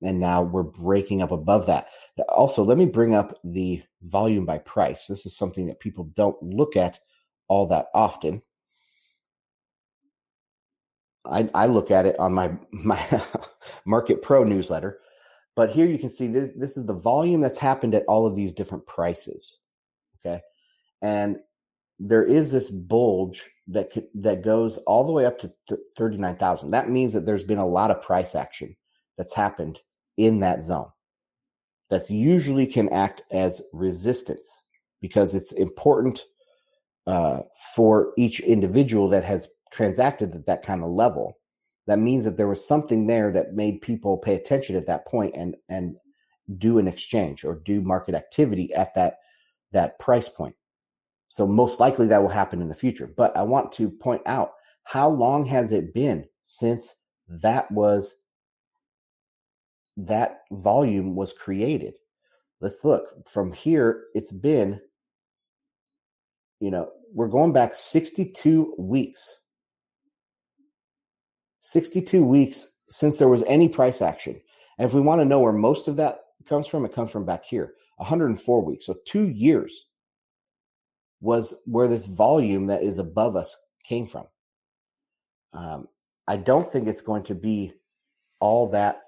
And 0.01 0.21
now 0.21 0.41
we're 0.41 0.63
breaking 0.63 1.21
up 1.21 1.33
above 1.33 1.67
that. 1.67 1.89
Also, 2.29 2.63
let 2.63 2.79
me 2.79 2.87
bring 2.87 3.13
up 3.13 3.37
the 3.43 3.83
volume 4.03 4.47
by 4.47 4.59
price. 4.59 5.07
This 5.07 5.27
is 5.27 5.37
something 5.37 5.67
that 5.67 5.81
people 5.81 6.05
don't 6.15 6.41
look 6.41 6.77
at 6.77 7.01
all 7.49 7.67
that 7.69 7.87
often. 7.93 8.41
I, 11.31 11.49
I 11.55 11.67
look 11.67 11.91
at 11.91 12.07
it 12.07 12.19
on 12.19 12.33
my 12.33 12.53
my 12.71 13.23
Market 13.85 14.23
Pro 14.23 14.45
newsletter, 14.45 15.01
but 15.55 15.71
here 15.71 15.87
you 15.87 15.99
can 15.99 16.09
see 16.09 16.27
this 16.27 16.53
this 16.57 16.77
is 16.77 16.87
the 16.87 16.95
volume 16.95 17.41
that's 17.41 17.59
happened 17.59 17.95
at 17.95 18.05
all 18.09 18.27
of 18.27 18.37
these 18.37 18.53
different 18.53 18.87
prices. 18.87 19.59
Okay, 20.25 20.41
and 21.03 21.39
there 21.99 22.25
is 22.25 22.51
this 22.51 22.69
bulge 22.69 23.45
that 23.69 23.91
could, 23.91 24.07
that 24.15 24.43
goes 24.43 24.77
all 24.79 25.07
the 25.07 25.13
way 25.13 25.25
up 25.25 25.39
to 25.39 25.51
th- 25.69 25.81
39,000. 25.97 26.71
That 26.71 26.91
means 26.91 27.13
that 27.15 27.25
there's 27.25 27.45
been 27.45 27.59
a 27.59 27.67
lot 27.67 27.91
of 27.91 28.03
price 28.03 28.35
action 28.35 28.77
that's 29.17 29.35
happened 29.35 29.81
in 30.19 30.41
that 30.41 30.63
zone. 30.63 30.91
That's 31.89 32.11
usually 32.11 32.67
can 32.67 32.89
act 32.91 33.23
as 33.31 33.63
resistance 33.73 34.63
because 35.01 35.35
it's 35.35 35.53
important 35.53 36.25
uh, 37.07 37.43
for 37.75 38.13
each 38.17 38.41
individual 38.41 39.09
that 39.09 39.25
has 39.25 39.49
transacted 39.71 40.35
at 40.35 40.47
that 40.47 40.63
kind 40.63 40.83
of 40.83 40.91
level. 40.91 41.39
That 41.87 41.99
means 41.99 42.25
that 42.25 42.37
there 42.37 42.49
was 42.49 42.67
something 42.67 43.07
there 43.07 43.33
that 43.33 43.55
made 43.55 43.81
people 43.81 44.19
pay 44.19 44.35
attention 44.35 44.77
at 44.77 44.87
that 44.87 45.07
point 45.07 45.37
and 45.37 45.57
and 45.69 45.97
do 46.59 46.79
an 46.79 46.89
exchange 46.89 47.45
or 47.45 47.57
do 47.65 47.81
market 47.81 48.15
activity 48.15 48.73
at 48.75 48.95
that 48.95 49.19
that 49.73 49.99
price 49.99 50.29
point. 50.29 50.55
So 51.29 51.47
most 51.47 51.81
likely 51.81 52.07
that 52.09 52.23
will 52.23 52.29
happen 52.29 52.63
in 52.63 52.69
the 52.69 52.75
future. 52.75 53.07
But 53.07 53.37
I 53.37 53.43
want 53.43 53.73
to 53.73 53.91
point 53.91 54.23
out 54.27 54.53
how 54.85 55.09
long 55.09 55.45
has 55.47 55.73
it 55.73 55.93
been 55.93 56.27
since 56.43 56.95
that 57.29 57.71
was 57.71 58.15
that 59.97 60.43
volume 60.53 61.15
was 61.15 61.33
created? 61.33 61.95
Let's 62.61 62.85
look 62.85 63.29
from 63.29 63.53
here. 63.53 64.05
It's 64.15 64.33
been, 64.33 64.81
you 66.61 66.71
know, 66.71 66.91
we're 67.13 67.29
going 67.29 67.53
back 67.53 67.75
62 67.75 68.75
weeks. 68.79 69.39
62 71.67 72.23
weeks 72.23 72.69
since 72.89 73.17
there 73.19 73.29
was 73.29 73.43
any 73.49 73.69
price 73.69 74.01
action. 74.01 74.41
And 74.79 74.87
if 74.87 74.95
we 74.95 75.01
want 75.01 75.21
to 75.21 75.25
know 75.25 75.41
where 75.41 75.53
most 75.53 75.89
of 75.89 75.97
that 75.97 76.21
comes 76.49 76.69
from, 76.69 76.85
it 76.85 76.93
comes 76.93 77.11
from 77.11 77.25
back 77.25 77.45
here 77.45 77.75
104 77.97 78.65
weeks. 78.65 78.87
So 78.87 78.95
two 79.05 79.29
years 79.29 79.87
was 81.21 81.55
where 81.65 81.89
this 81.89 82.07
volume 82.07 82.69
that 82.69 82.85
is 82.85 82.99
above 82.99 83.35
us 83.35 83.57
came 83.83 84.07
from. 84.07 84.27
Um, 85.53 85.89
I 86.29 86.37
don't 86.37 86.71
think 86.71 86.87
it's 86.87 87.01
going 87.01 87.25
to 87.25 87.35
be 87.35 87.73
all 88.39 88.69
that 88.71 89.01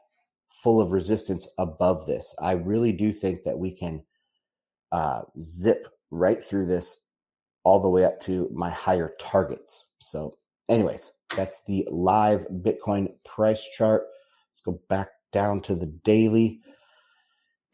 full 0.51 0.81
of 0.81 0.91
resistance 0.91 1.47
above 1.59 2.07
this. 2.07 2.35
I 2.41 2.53
really 2.53 2.91
do 2.91 3.13
think 3.13 3.45
that 3.45 3.57
we 3.57 3.71
can 3.71 4.03
uh, 4.91 5.21
zip 5.41 5.87
right 6.11 6.43
through 6.43 6.67
this 6.67 6.99
all 7.63 7.79
the 7.79 7.89
way 7.89 8.05
up 8.05 8.21
to 8.23 8.49
my 8.53 8.71
higher 8.71 9.13
targets. 9.21 9.85
So, 10.01 10.33
anyways, 10.69 11.13
that's 11.37 11.65
the 11.65 11.87
live 11.91 12.47
Bitcoin 12.49 13.13
price 13.25 13.65
chart. 13.77 14.07
Let's 14.51 14.61
go 14.61 14.81
back 14.89 15.09
down 15.33 15.61
to 15.63 15.75
the 15.75 15.87
daily. 15.87 16.61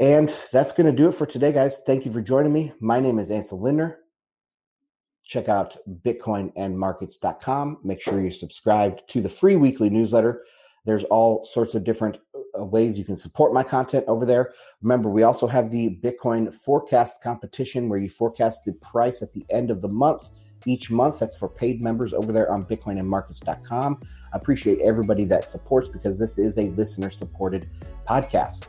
And 0.00 0.36
that's 0.52 0.72
going 0.72 0.86
to 0.86 0.92
do 0.92 1.08
it 1.08 1.12
for 1.14 1.26
today, 1.26 1.52
guys. 1.52 1.80
Thank 1.86 2.04
you 2.04 2.12
for 2.12 2.20
joining 2.20 2.52
me. 2.52 2.72
My 2.80 2.98
name 3.00 3.18
is 3.18 3.30
Ansel 3.30 3.60
Lindner 3.60 3.98
check 5.26 5.48
out 5.48 5.76
bitcoinandmarkets.com. 6.02 7.78
Make 7.82 8.02
sure 8.02 8.20
you're 8.20 8.30
subscribed 8.30 9.02
to 9.08 9.20
the 9.20 9.28
free 9.28 9.56
weekly 9.56 9.90
newsletter. 9.90 10.44
There's 10.84 11.04
all 11.04 11.44
sorts 11.44 11.74
of 11.74 11.84
different 11.84 12.18
uh, 12.58 12.64
ways 12.64 12.98
you 12.98 13.04
can 13.04 13.16
support 13.16 13.54
my 13.54 13.62
content 13.62 14.04
over 14.06 14.26
there. 14.26 14.52
Remember, 14.82 15.08
we 15.08 15.22
also 15.22 15.46
have 15.46 15.70
the 15.70 15.98
Bitcoin 16.02 16.52
forecast 16.52 17.22
competition 17.22 17.88
where 17.88 17.98
you 17.98 18.10
forecast 18.10 18.64
the 18.64 18.74
price 18.74 19.22
at 19.22 19.32
the 19.32 19.44
end 19.50 19.70
of 19.70 19.80
the 19.80 19.88
month 19.88 20.28
each 20.66 20.90
month. 20.90 21.18
That's 21.18 21.36
for 21.36 21.48
paid 21.48 21.82
members 21.82 22.12
over 22.12 22.32
there 22.32 22.50
on 22.50 22.64
bitcoinandmarkets.com. 22.64 24.02
I 24.32 24.36
appreciate 24.36 24.80
everybody 24.80 25.24
that 25.26 25.44
supports 25.44 25.88
because 25.88 26.18
this 26.18 26.38
is 26.38 26.58
a 26.58 26.68
listener 26.70 27.10
supported 27.10 27.68
podcast. 28.08 28.68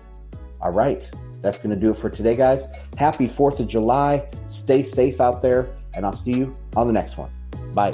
All 0.61 0.71
right. 0.71 1.09
That's 1.41 1.59
going 1.59 1.75
to 1.75 1.79
do 1.79 1.91
it 1.91 1.95
for 1.95 2.09
today, 2.09 2.35
guys. 2.35 2.67
Happy 2.97 3.27
4th 3.27 3.59
of 3.59 3.67
July. 3.67 4.27
Stay 4.47 4.81
safe 4.81 5.21
out 5.21 5.41
there 5.41 5.75
and 5.95 6.05
I'll 6.05 6.13
see 6.13 6.33
you 6.33 6.53
on 6.75 6.87
the 6.87 6.93
next 6.93 7.17
one. 7.17 7.29
Bye. 7.73 7.93